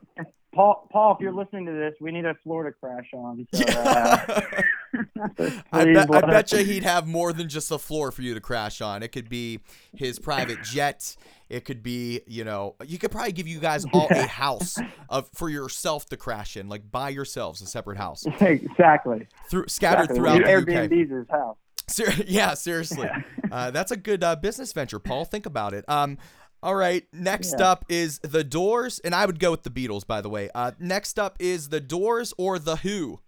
Paul, 0.54 0.88
Paul, 0.92 1.14
if 1.14 1.20
you're 1.20 1.32
listening 1.32 1.66
to 1.66 1.72
this, 1.72 1.94
we 2.00 2.10
need 2.10 2.24
a 2.24 2.34
Florida 2.42 2.74
crash 2.80 3.08
on. 3.12 3.46
So, 3.52 3.64
uh, 3.66 4.40
I, 5.72 5.84
bet, 5.84 6.14
I 6.14 6.20
bet 6.22 6.52
you 6.52 6.58
he'd 6.58 6.82
have 6.84 7.06
more 7.06 7.32
than 7.32 7.48
just 7.48 7.70
a 7.70 7.78
floor 7.78 8.10
for 8.10 8.22
you 8.22 8.34
to 8.34 8.40
crash 8.40 8.80
on. 8.80 9.02
It 9.02 9.08
could 9.12 9.28
be 9.28 9.60
his 9.94 10.18
private 10.18 10.62
jet. 10.62 11.16
It 11.48 11.64
could 11.64 11.82
be, 11.82 12.20
you 12.26 12.44
know, 12.44 12.74
you 12.84 12.98
could 12.98 13.10
probably 13.10 13.32
give 13.32 13.46
you 13.48 13.58
guys 13.58 13.84
all 13.92 14.06
a 14.10 14.26
house 14.26 14.76
of 15.08 15.28
for 15.34 15.48
yourself 15.48 16.06
to 16.10 16.16
crash 16.16 16.56
in, 16.56 16.68
like 16.68 16.90
by 16.90 17.08
yourselves, 17.08 17.60
a 17.62 17.66
separate 17.66 17.96
house, 17.98 18.26
exactly. 18.40 19.26
through 19.50 19.64
scattered 19.68 20.10
exactly. 20.10 20.16
throughout 20.18 20.44
the 20.44 20.54
UK. 20.56 20.90
Airbnb's 20.90 21.10
his 21.10 21.28
house. 21.30 21.56
Ser- 21.88 22.22
yeah, 22.26 22.54
seriously. 22.54 23.08
Uh, 23.50 23.70
that's 23.70 23.90
a 23.90 23.96
good 23.96 24.22
uh, 24.22 24.36
business 24.36 24.72
venture, 24.72 24.98
Paul. 24.98 25.24
Think 25.24 25.46
about 25.46 25.72
it. 25.72 25.84
Um, 25.88 26.18
all 26.62 26.74
right. 26.74 27.04
Next 27.12 27.54
Yeah. 27.58 27.70
up 27.70 27.84
is 27.88 28.18
the 28.18 28.44
Doors, 28.44 28.98
and 28.98 29.14
I 29.14 29.24
would 29.24 29.38
go 29.38 29.50
with 29.52 29.62
the 29.62 29.70
Beatles, 29.70 30.06
by 30.06 30.20
the 30.20 30.28
way. 30.28 30.50
Uh, 30.54 30.72
next 30.78 31.18
up 31.18 31.36
is 31.38 31.68
the 31.70 31.80
Doors 31.80 32.34
or 32.36 32.58
the 32.58 32.76
Who. 32.76 33.20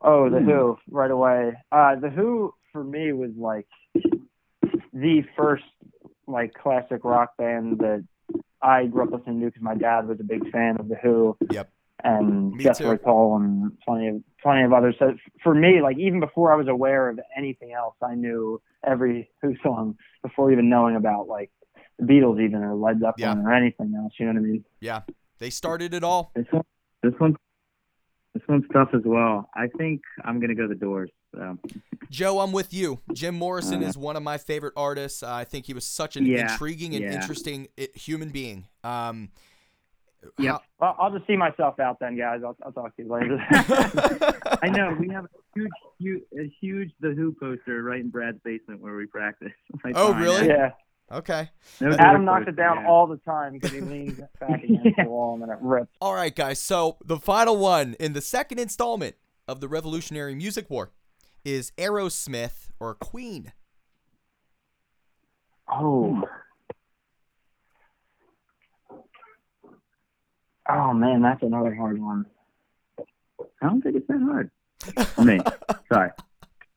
Oh, 0.00 0.30
the 0.30 0.38
Hmm. 0.38 0.46
Who, 0.48 0.78
right 0.90 1.10
away. 1.10 1.52
Uh, 1.72 1.96
the 1.96 2.10
Who 2.10 2.54
for 2.72 2.84
me 2.84 3.12
was 3.12 3.30
like 3.36 3.66
the 4.92 5.22
first 5.36 5.64
like 6.26 6.52
classic 6.54 7.04
rock 7.04 7.36
band 7.38 7.78
that 7.78 8.04
I 8.60 8.86
grew 8.86 9.04
up 9.04 9.12
listening 9.12 9.40
to 9.40 9.46
because 9.46 9.62
my 9.62 9.74
dad 9.74 10.06
was 10.06 10.20
a 10.20 10.24
big 10.24 10.50
fan 10.50 10.76
of 10.78 10.88
the 10.88 10.96
Who. 10.96 11.36
Yep. 11.50 11.70
And 12.04 12.52
Me 12.52 12.62
Jethro 12.62 12.96
too. 12.96 13.02
Tull 13.04 13.36
and 13.36 13.72
plenty 13.80 14.08
of 14.08 14.22
plenty 14.40 14.62
of 14.62 14.72
others. 14.72 14.94
So 15.00 15.14
for 15.42 15.52
me, 15.54 15.82
like 15.82 15.98
even 15.98 16.20
before 16.20 16.52
I 16.52 16.56
was 16.56 16.68
aware 16.68 17.08
of 17.08 17.18
anything 17.36 17.72
else, 17.72 17.96
I 18.02 18.14
knew 18.14 18.60
every 18.86 19.30
Who 19.42 19.56
song 19.64 19.96
before 20.22 20.52
even 20.52 20.68
knowing 20.70 20.94
about 20.94 21.26
like 21.26 21.50
the 21.98 22.04
Beatles, 22.04 22.40
even 22.40 22.62
or 22.62 22.76
Led 22.76 23.00
Zeppelin 23.00 23.38
Yeah. 23.38 23.42
or 23.44 23.52
anything 23.52 23.94
else. 23.96 24.12
You 24.20 24.26
know 24.26 24.32
what 24.34 24.38
I 24.38 24.42
mean? 24.42 24.64
Yeah, 24.80 25.00
they 25.38 25.50
started 25.50 25.92
it 25.92 26.04
all. 26.04 26.30
This 26.36 26.46
one, 26.52 26.62
this 27.02 27.14
one, 27.18 27.36
this 28.34 28.42
one's 28.48 28.64
tough 28.72 28.90
as 28.94 29.02
well. 29.04 29.48
I 29.54 29.66
think 29.78 30.00
I'm 30.24 30.40
gonna 30.40 30.54
go 30.54 30.68
the 30.68 30.74
Doors. 30.74 31.10
So. 31.34 31.58
Joe, 32.10 32.40
I'm 32.40 32.52
with 32.52 32.72
you. 32.72 33.00
Jim 33.12 33.34
Morrison 33.34 33.82
Uh, 33.82 33.88
is 33.88 33.98
one 33.98 34.16
of 34.16 34.22
my 34.22 34.38
favorite 34.38 34.72
artists. 34.76 35.22
Uh, 35.22 35.32
I 35.32 35.44
think 35.44 35.66
he 35.66 35.74
was 35.74 35.84
such 35.84 36.16
an 36.16 36.24
Yeah, 36.26 36.52
intriguing 36.52 36.94
and 36.94 37.04
yeah. 37.04 37.14
interesting 37.20 37.68
human 37.94 38.30
being. 38.30 38.66
Um, 38.84 39.30
Yep. 40.38 40.52
How- 40.52 40.62
Well, 40.80 40.96
I'll 40.98 41.12
just 41.12 41.28
see 41.28 41.36
myself 41.36 41.78
out 41.78 41.98
then, 42.00 42.16
guys. 42.18 42.40
I'll, 42.44 42.56
I'll 42.66 42.72
talk 42.72 42.94
to 42.96 43.02
you 43.04 43.08
later. 43.08 43.38
I 44.62 44.68
know 44.68 44.96
we 44.98 45.08
have 45.10 45.26
a 45.26 45.28
huge, 45.54 45.70
huge, 46.00 46.22
a 46.36 46.52
huge 46.60 46.90
The 47.00 47.10
Who 47.14 47.32
poster 47.40 47.82
right 47.84 48.00
in 48.00 48.10
Brad's 48.10 48.40
basement 48.44 48.80
where 48.80 48.96
we 48.96 49.06
practice. 49.06 49.52
Right 49.84 49.94
Oh, 49.96 50.08
behind 50.08 50.24
really? 50.24 50.46
yeah. 50.48 50.70
Okay. 51.12 51.50
No 51.80 51.90
Adam 51.98 52.20
Who 52.20 52.24
knocks 52.26 52.44
it 52.48 52.56
down 52.56 52.78
yeah. 52.82 52.88
all 52.88 53.06
the 53.06 53.16
time 53.18 53.54
because 53.54 53.70
he 53.72 53.80
leans 53.80 54.18
back 54.40 54.62
against 54.62 54.84
Yeah. 54.84 55.04
the 55.04 55.10
wall 55.10 55.34
and 55.34 55.42
then 55.42 55.50
it 55.50 55.58
rips. 55.60 55.90
All 56.00 56.14
right, 56.14 56.34
guys. 56.34 56.60
So 56.60 56.96
the 57.04 57.18
final 57.18 57.56
one 57.56 57.94
in 58.00 58.12
the 58.12 58.20
second 58.20 58.58
installment 58.58 59.16
of 59.46 59.60
the 59.60 59.68
Revolutionary 59.68 60.34
Music 60.34 60.68
War 60.70 60.90
is 61.44 61.72
Aerosmith 61.78 62.68
or 62.80 62.94
Queen. 62.94 63.52
Oh. 65.70 66.22
Oh 70.70 70.92
man, 70.92 71.22
that's 71.22 71.42
another 71.42 71.74
hard 71.74 72.00
one. 72.00 72.26
I 73.62 73.66
don't 73.66 73.80
think 73.82 73.96
it's 73.96 74.06
that 74.08 74.20
hard. 74.20 74.50
I 75.16 75.24
mean, 75.24 75.42
sorry. 75.92 76.10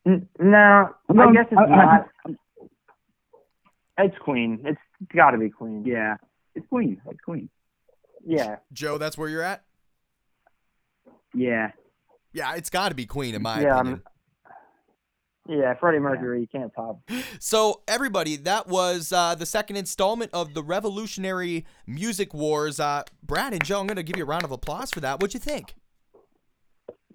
N- 0.06 0.28
No, 0.40 0.90
I 1.10 1.32
guess 1.34 1.46
it's 1.52 1.60
I- 1.60 1.64
I- 1.64 1.86
not. 1.86 2.10
It's 4.02 4.18
Queen. 4.20 4.62
It's 4.66 4.80
got 5.16 5.32
to 5.32 5.38
be 5.38 5.50
Queen. 5.50 5.84
Yeah, 5.86 6.16
it's 6.56 6.68
Queen. 6.68 7.02
It's 7.10 7.22
Queen. 7.22 7.50
Yeah. 8.26 8.58
Joe, 8.72 8.98
that's 8.98 9.18
where 9.18 9.30
you're 9.30 9.42
at. 9.42 9.64
Yeah. 11.34 11.72
Yeah, 12.34 12.56
it's 12.56 12.70
got 12.70 12.90
to 12.90 12.96
be 12.96 13.06
Queen 13.06 13.36
in 13.36 13.42
my 13.42 13.62
Yeah, 13.62 13.80
opinion. 13.80 14.02
Yeah, 15.50 15.74
Freddie 15.74 16.00
Mercury, 16.00 16.42
you 16.42 16.48
can't 16.48 16.72
top. 16.74 17.00
So, 17.40 17.82
everybody, 17.88 18.36
that 18.38 18.68
was 18.68 19.12
uh, 19.12 19.34
the 19.34 19.48
second 19.48 19.76
installment 19.76 20.30
of 20.34 20.54
the 20.54 20.62
Revolutionary 20.62 21.66
Music 21.88 22.34
Wars. 22.34 22.80
Uh, 22.80 23.04
Brad 23.24 23.54
and 23.54 23.64
Joe, 23.64 23.80
I'm 23.80 23.88
going 23.88 23.96
to 23.98 24.04
give 24.04 24.16
you 24.18 24.24
a 24.24 24.28
round 24.28 24.44
of 24.44 24.52
applause 24.52 24.92
for 24.92 25.00
that. 25.00 25.20
What'd 25.20 25.34
you 25.34 25.40
think? 25.40 25.74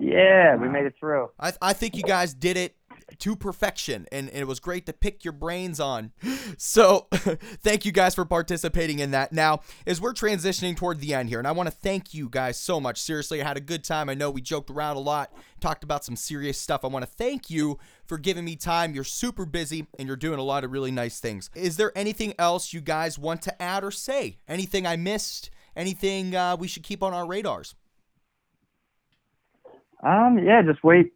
Yeah, 0.00 0.56
we 0.56 0.68
made 0.68 0.84
it 0.84 0.94
through. 0.98 1.30
I, 1.38 1.52
I 1.62 1.72
think 1.72 1.96
you 1.96 2.02
guys 2.02 2.34
did 2.34 2.56
it 2.56 2.75
to 3.20 3.36
perfection, 3.36 4.06
and, 4.12 4.28
and 4.28 4.38
it 4.38 4.46
was 4.46 4.60
great 4.60 4.86
to 4.86 4.92
pick 4.92 5.24
your 5.24 5.32
brains 5.32 5.80
on. 5.80 6.12
So, 6.58 7.08
thank 7.10 7.84
you 7.84 7.92
guys 7.92 8.14
for 8.14 8.24
participating 8.24 9.00
in 9.00 9.10
that. 9.10 9.32
Now, 9.32 9.60
as 9.84 10.00
we're 10.00 10.14
transitioning 10.14 10.76
toward 10.76 11.00
the 11.00 11.12
end 11.12 11.28
here, 11.28 11.38
and 11.38 11.46
I 11.46 11.52
want 11.52 11.66
to 11.66 11.74
thank 11.74 12.14
you 12.14 12.28
guys 12.28 12.58
so 12.58 12.80
much. 12.80 13.00
Seriously, 13.00 13.42
I 13.42 13.46
had 13.46 13.56
a 13.56 13.60
good 13.60 13.82
time. 13.82 14.08
I 14.08 14.14
know 14.14 14.30
we 14.30 14.40
joked 14.40 14.70
around 14.70 14.96
a 14.96 15.00
lot, 15.00 15.32
talked 15.60 15.82
about 15.82 16.04
some 16.04 16.14
serious 16.14 16.58
stuff. 16.58 16.84
I 16.84 16.86
want 16.86 17.04
to 17.04 17.10
thank 17.10 17.50
you 17.50 17.78
for 18.06 18.16
giving 18.16 18.44
me 18.44 18.54
time. 18.56 18.94
You're 18.94 19.04
super 19.04 19.44
busy, 19.44 19.86
and 19.98 20.06
you're 20.06 20.16
doing 20.16 20.38
a 20.38 20.42
lot 20.42 20.62
of 20.62 20.70
really 20.70 20.92
nice 20.92 21.18
things. 21.18 21.50
Is 21.54 21.76
there 21.76 21.92
anything 21.96 22.32
else 22.38 22.72
you 22.72 22.80
guys 22.80 23.18
want 23.18 23.42
to 23.42 23.62
add 23.62 23.82
or 23.82 23.90
say? 23.90 24.38
Anything 24.48 24.86
I 24.86 24.96
missed? 24.96 25.50
Anything 25.74 26.34
uh, 26.34 26.56
we 26.58 26.68
should 26.68 26.84
keep 26.84 27.02
on 27.02 27.12
our 27.12 27.26
radars? 27.26 27.74
Um, 30.02 30.38
yeah, 30.38 30.62
just 30.62 30.84
wait, 30.84 31.12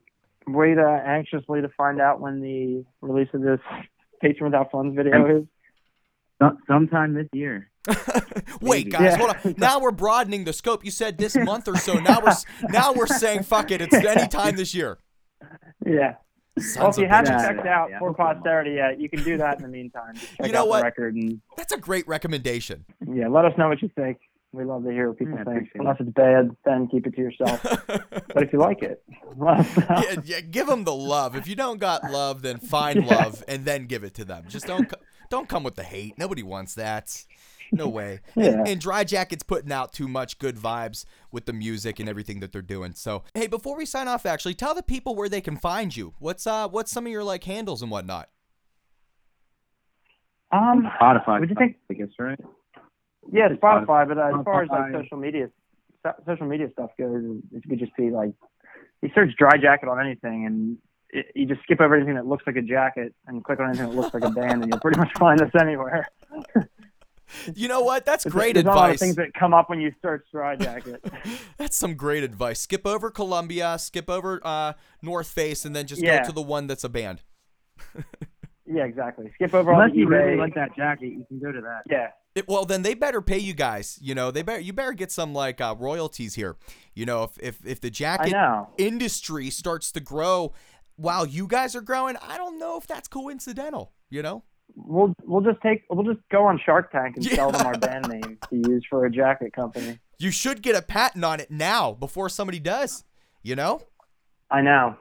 wait 0.53 0.78
uh, 0.78 0.82
anxiously 1.07 1.61
to 1.62 1.68
find 1.76 2.01
out 2.01 2.20
when 2.20 2.40
the 2.40 2.84
release 3.01 3.28
of 3.34 3.42
this 3.42 3.61
Patron 4.20 4.51
Without 4.51 4.70
Funds 4.70 4.96
video 4.96 5.38
is. 5.40 5.44
So- 6.40 6.57
sometime 6.68 7.14
this 7.14 7.28
year. 7.32 7.70
Wait, 8.61 8.90
guys, 8.90 9.03
Yeah. 9.03 9.16
hold 9.16 9.30
on. 9.30 9.55
Now 9.57 9.80
we're 9.80 9.90
broadening 9.90 10.44
the 10.44 10.53
scope. 10.53 10.84
You 10.84 10.90
said 10.90 11.16
this 11.16 11.34
month 11.34 11.66
or 11.66 11.76
so. 11.76 11.94
Now 11.94 12.20
we're 12.20 12.34
now 12.70 12.92
we're 12.92 13.07
saying 13.07 13.42
fuck 13.44 13.70
it. 13.70 13.80
It's 13.80 13.94
any 13.94 14.28
time 14.28 14.57
this 14.57 14.74
year. 14.74 14.98
Yeah. 15.86 16.14
Well, 16.76 16.90
if 16.90 16.98
you 16.98 17.07
haven't 17.07 17.32
bitches. 17.32 17.38
Yeah, 17.40 17.46
checked 17.48 17.64
yeah, 17.64 17.78
out 17.80 17.90
yeah. 17.90 17.98
for 18.01 18.12
posterity 18.12 18.72
yet, 18.72 19.01
you 19.01 19.09
can 19.09 19.22
do 19.22 19.38
that 19.38 19.57
in 19.57 19.62
the 19.62 19.68
meantime. 19.68 20.14
Just 20.14 20.36
check 20.36 20.46
You 20.46 20.53
know 20.53 20.61
out 20.62 20.68
what? 20.68 20.78
the 20.80 20.84
record 20.84 21.14
and 21.14 21.40
That's 21.57 21.72
a 21.72 21.78
great 21.78 22.07
recommendation. 22.07 22.84
yeah, 23.11 23.28
let 23.28 23.46
us 23.46 23.53
know 23.57 23.68
what 23.68 23.80
you 23.80 23.90
think. 23.94 24.18
We 24.53 24.64
love 24.64 24.82
to 24.84 24.90
hear 24.90 25.09
what 25.09 25.18
people 25.18 25.34
Yeah, 25.38 25.44
think. 25.44 25.57
appreciate 25.59 25.80
Unless 25.80 25.96
it's 26.01 26.11
bad, 26.11 26.51
then 26.64 26.88
keep 26.88 27.07
it 27.07 27.14
to 27.14 27.20
yourself. 27.20 27.62
but 27.86 28.42
if 28.42 28.53
you 28.53 28.59
like 28.59 28.82
it, 28.82 29.03
let 29.36 29.61
us 29.61 29.76
know. 29.76 29.84
yeah, 29.88 30.14
yeah, 30.24 30.40
give 30.40 30.66
them 30.66 30.82
the 30.84 30.94
love. 30.94 31.36
If 31.36 31.46
you 31.46 31.55
don't 31.55 31.78
got 31.78 32.11
love, 32.11 32.42
then 32.42 32.59
find 32.59 33.07
love 33.07 33.44
and 33.46 33.64
then 33.64 33.86
give 33.86 34.03
it 34.03 34.14
to 34.14 34.24
them. 34.24 34.44
Just 34.48 34.66
don't 34.66 34.92
don't 35.30 35.48
come 35.48 35.62
with 35.62 35.76
the 35.76 35.84
hate. 35.84 36.18
Nobody 36.18 36.42
wants 36.42 36.74
that. 36.74 37.24
No 37.72 37.86
way. 37.88 38.18
Yeah. 38.34 38.46
And, 38.46 38.68
and 38.68 38.80
Dry 38.80 39.05
Jacket's 39.05 39.44
putting 39.44 39.70
out 39.70 39.92
too 39.92 40.09
much 40.09 40.40
good 40.40 40.57
vibes 40.57 41.05
with 41.30 41.46
the 41.46 41.53
music 41.53 42.01
and 42.01 42.09
everything 42.09 42.40
that 42.40 42.51
they're 42.51 42.62
doing. 42.62 42.94
So, 42.94 43.22
hey, 43.34 43.46
before 43.46 43.76
we 43.76 43.86
sign 43.86 44.09
off, 44.09 44.26
actually, 44.26 44.55
tell 44.55 44.74
the 44.74 44.82
people 44.82 45.14
where 45.14 45.28
they 45.28 45.40
can 45.40 45.57
find 45.57 45.96
you. 45.96 46.14
What's 46.18 46.48
uh, 46.48 46.66
what's 46.68 46.90
some 46.90 47.07
of 47.07 47.12
your 47.12 47.22
like 47.22 47.44
handles 47.44 47.82
and 47.82 47.90
whatnot? 47.92 48.28
Um, 50.51 50.88
Spotify. 51.01 51.38
What'd 51.40 51.51
you 51.51 51.55
think? 51.57 51.76
I 51.88 51.94
guess, 51.94 52.09
right? 52.18 52.40
Yeah, 53.33 53.49
Spotify. 53.49 54.07
But 54.09 54.18
uh, 54.18 54.39
as 54.39 54.45
far 54.45 54.62
as 54.62 54.68
like 54.71 54.93
social 54.93 55.16
media, 55.18 55.51
so- 56.05 56.14
social 56.27 56.47
media 56.47 56.68
stuff 56.73 56.91
goes, 56.99 57.23
it 57.53 57.62
would 57.68 57.79
just 57.79 57.95
be 57.97 58.11
like 58.11 58.33
you 59.03 59.11
search 59.14 59.31
dry 59.39 59.57
jacket 59.61 59.89
on 59.89 60.01
anything, 60.01 60.47
and 60.47 60.79
it, 61.11 61.27
you 61.35 61.47
just 61.47 61.62
skip 61.62 61.81
over 61.81 61.95
anything 61.97 62.14
that 62.14 62.27
looks 62.27 62.45
like 62.47 62.57
a 62.57 62.62
jacket 62.62 63.14
and 63.27 63.43
click 63.45 63.59
on 63.61 63.68
anything 63.68 63.89
that 63.91 63.97
looks 63.97 64.14
like 64.14 64.25
a 64.25 64.31
band, 64.31 64.62
and 64.62 64.68
you'll 64.73 64.81
pretty 64.81 64.99
much 64.99 65.12
find 65.18 65.41
us 65.43 65.51
anywhere. 65.61 66.09
You 67.55 67.68
know 67.68 67.81
what? 67.83 68.05
That's 68.05 68.25
There's- 68.25 68.35
great 68.35 68.55
there's 68.55 68.64
not 68.64 68.75
a 68.75 68.81
lot 68.81 68.91
of 68.91 68.99
things 68.99 69.14
that 69.14 69.33
come 69.35 69.55
up 69.55 69.71
when 69.71 69.81
you 69.81 69.93
search 70.03 70.25
dry 70.33 70.57
jacket. 70.57 71.01
That's 71.59 71.77
some 71.77 71.95
great 71.95 72.25
advice. 72.25 72.59
Skip 72.59 72.85
over 72.85 73.09
Columbia, 73.09 73.79
skip 73.79 74.11
over 74.11 74.41
uh, 74.43 74.73
North 75.01 75.29
Face, 75.29 75.64
and 75.64 75.75
then 75.77 75.87
just 75.87 76.03
Yeah. 76.03 76.23
go 76.23 76.27
to 76.27 76.33
the 76.33 76.43
one 76.43 76.66
that's 76.66 76.83
a 76.83 76.89
band. 76.89 77.23
yeah, 78.66 78.83
exactly. 78.85 79.31
Skip 79.37 79.55
over 79.55 79.73
all 79.73 79.81
Unless 79.81 79.97
you 79.97 80.09
really 80.09 80.37
like 80.37 80.55
that 80.57 80.75
jacket, 80.77 81.07
you 81.12 81.25
can 81.29 81.39
go 81.39 81.53
to 81.53 81.61
that. 81.61 81.83
yeah, 81.89 82.09
It, 82.35 82.47
well, 82.47 82.64
then 82.64 82.83
they 82.83 82.95
better 82.95 83.20
pay 83.20 83.39
you 83.39 83.55
guys. 83.55 83.99
You 84.01 84.14
know, 84.14 84.31
they 84.31 84.43
better 84.43 84.61
you 84.61 84.72
better 84.72 84.93
get 84.93 85.11
some 85.11 85.35
like 85.35 85.61
uh, 85.61 85.74
royalties 85.78 86.35
here. 86.35 86.57
You 86.95 87.07
know, 87.07 87.24
if 87.24 87.39
if 87.41 87.66
if 87.66 87.81
the 87.81 87.91
jacket 87.91 88.35
industry 88.78 89.51
starts 89.51 89.91
to 89.93 90.01
grow 90.01 90.53
while 90.97 91.26
you 91.26 91.47
guys 91.47 91.74
are 91.74 91.81
growing, 91.81 92.16
I 92.22 92.37
don't 92.37 92.59
know 92.59 92.76
if 92.76 92.87
that's 92.87 93.09
coincidental. 93.09 93.93
You 94.11 94.22
know, 94.22 94.45
We'll 94.76 95.14
we'll 95.24 95.41
just 95.41 95.61
take 95.62 95.83
we'll 95.91 96.05
just 96.12 96.24
go 96.31 96.47
on 96.47 96.61
Shark 96.64 96.93
Tank 96.93 97.16
and 97.16 97.28
tell 97.31 97.51
them 97.51 97.66
our 97.66 97.76
band 97.76 98.09
name 98.09 98.39
to 98.49 98.57
use 98.57 98.85
for 98.89 99.05
a 99.07 99.11
jacket 99.11 99.53
company. 99.53 99.99
you 100.18 100.31
should 100.31 100.62
get 100.62 100.76
a 100.76 100.83
patent 100.83 101.24
on 101.24 101.41
it 101.41 101.51
now 101.51 101.93
before 101.93 102.28
somebody 102.28 102.61
does. 102.61 103.05
You 103.43 103.57
know. 103.57 103.83
I 104.51 104.61
know. 104.62 104.97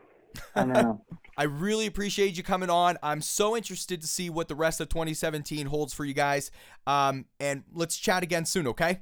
I 0.56 0.66
know. 0.66 1.02
I 1.40 1.44
really 1.44 1.88
appreciate 1.88 2.36
you 2.36 2.44
coming 2.44 2.70
on. 2.70 2.98
I'm 3.02 3.22
so 3.22 3.56
interested 3.56 4.02
to 4.02 4.08
see 4.08 4.30
what 4.30 4.50
the 4.50 4.56
rest 4.56 4.82
of 4.82 4.90
2017 4.90 5.68
holds 5.68 5.94
for 5.94 6.04
you 6.04 6.14
guys. 6.14 6.52
Um, 6.86 7.28
and 7.40 7.64
let's 7.74 7.96
chat 7.96 8.24
again 8.24 8.44
soon, 8.44 8.68
okay? 8.68 9.00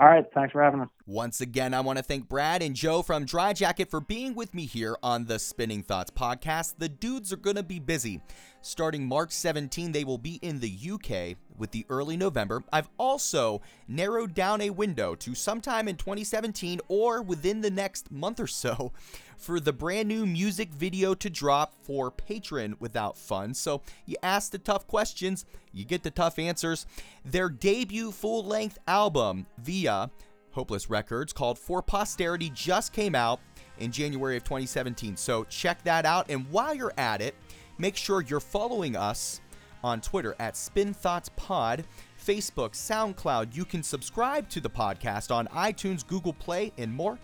All 0.00 0.06
right. 0.06 0.24
Thanks 0.32 0.52
for 0.52 0.62
having 0.62 0.80
us. 0.82 0.88
Once 1.06 1.40
again, 1.40 1.74
I 1.74 1.80
want 1.80 1.96
to 1.96 2.04
thank 2.04 2.28
Brad 2.28 2.62
and 2.62 2.76
Joe 2.76 3.02
from 3.02 3.24
Dry 3.24 3.52
Jacket 3.52 3.90
for 3.90 4.00
being 4.00 4.36
with 4.36 4.54
me 4.54 4.66
here 4.66 4.96
on 5.02 5.24
the 5.24 5.40
Spinning 5.40 5.82
Thoughts 5.82 6.12
podcast. 6.12 6.74
The 6.78 6.88
dudes 6.88 7.32
are 7.32 7.38
going 7.38 7.56
to 7.56 7.64
be 7.64 7.80
busy. 7.80 8.20
Starting 8.60 9.04
March 9.04 9.32
17, 9.32 9.90
they 9.90 10.04
will 10.04 10.18
be 10.18 10.36
in 10.36 10.60
the 10.60 10.70
UK 10.92 11.36
with 11.56 11.72
the 11.72 11.84
early 11.88 12.16
November. 12.16 12.62
I've 12.72 12.88
also 12.98 13.62
narrowed 13.88 14.34
down 14.34 14.60
a 14.60 14.70
window 14.70 15.16
to 15.16 15.34
sometime 15.34 15.88
in 15.88 15.96
2017 15.96 16.80
or 16.86 17.20
within 17.20 17.62
the 17.62 17.70
next 17.70 18.12
month 18.12 18.38
or 18.38 18.46
so 18.46 18.92
for 19.38 19.60
the 19.60 19.72
brand 19.72 20.08
new 20.08 20.26
music 20.26 20.70
video 20.70 21.14
to 21.14 21.30
drop 21.30 21.74
for 21.80 22.10
Patron 22.10 22.76
without 22.80 23.16
Fun. 23.16 23.54
So 23.54 23.82
you 24.04 24.16
ask 24.22 24.50
the 24.50 24.58
tough 24.58 24.86
questions, 24.86 25.46
you 25.72 25.84
get 25.84 26.02
the 26.02 26.10
tough 26.10 26.38
answers. 26.38 26.84
Their 27.24 27.48
debut 27.48 28.10
full 28.10 28.44
length 28.44 28.78
album 28.86 29.46
via 29.56 30.10
Hopeless 30.50 30.90
Records 30.90 31.32
called 31.32 31.58
For 31.58 31.80
Posterity 31.80 32.50
just 32.52 32.92
came 32.92 33.14
out 33.14 33.40
in 33.78 33.92
January 33.92 34.36
of 34.36 34.44
2017. 34.44 35.16
So 35.16 35.44
check 35.44 35.82
that 35.84 36.04
out. 36.04 36.26
And 36.28 36.50
while 36.50 36.74
you're 36.74 36.92
at 36.98 37.20
it, 37.20 37.34
make 37.78 37.96
sure 37.96 38.22
you're 38.22 38.40
following 38.40 38.96
us 38.96 39.40
on 39.84 40.00
Twitter 40.00 40.34
at 40.40 40.56
Spin 40.56 40.92
Thoughts 40.92 41.30
Pod, 41.36 41.84
Facebook, 42.20 42.70
SoundCloud. 42.70 43.54
You 43.54 43.64
can 43.64 43.84
subscribe 43.84 44.48
to 44.48 44.60
the 44.60 44.70
podcast 44.70 45.32
on 45.32 45.46
iTunes, 45.48 46.04
Google 46.04 46.32
Play, 46.32 46.72
and 46.76 46.92
more. 46.92 47.18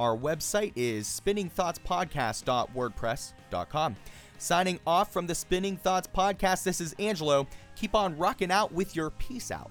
Our 0.00 0.16
website 0.16 0.72
is 0.76 1.06
spinningthoughtspodcast.wordpress.com. 1.06 3.96
Signing 4.38 4.80
off 4.86 5.12
from 5.12 5.26
the 5.26 5.34
Spinning 5.34 5.76
Thoughts 5.76 6.08
podcast, 6.08 6.62
this 6.62 6.80
is 6.80 6.94
Angelo. 6.98 7.46
Keep 7.76 7.94
on 7.94 8.16
rocking 8.16 8.50
out 8.50 8.72
with 8.72 8.96
your 8.96 9.10
peace 9.10 9.50
out. 9.50 9.70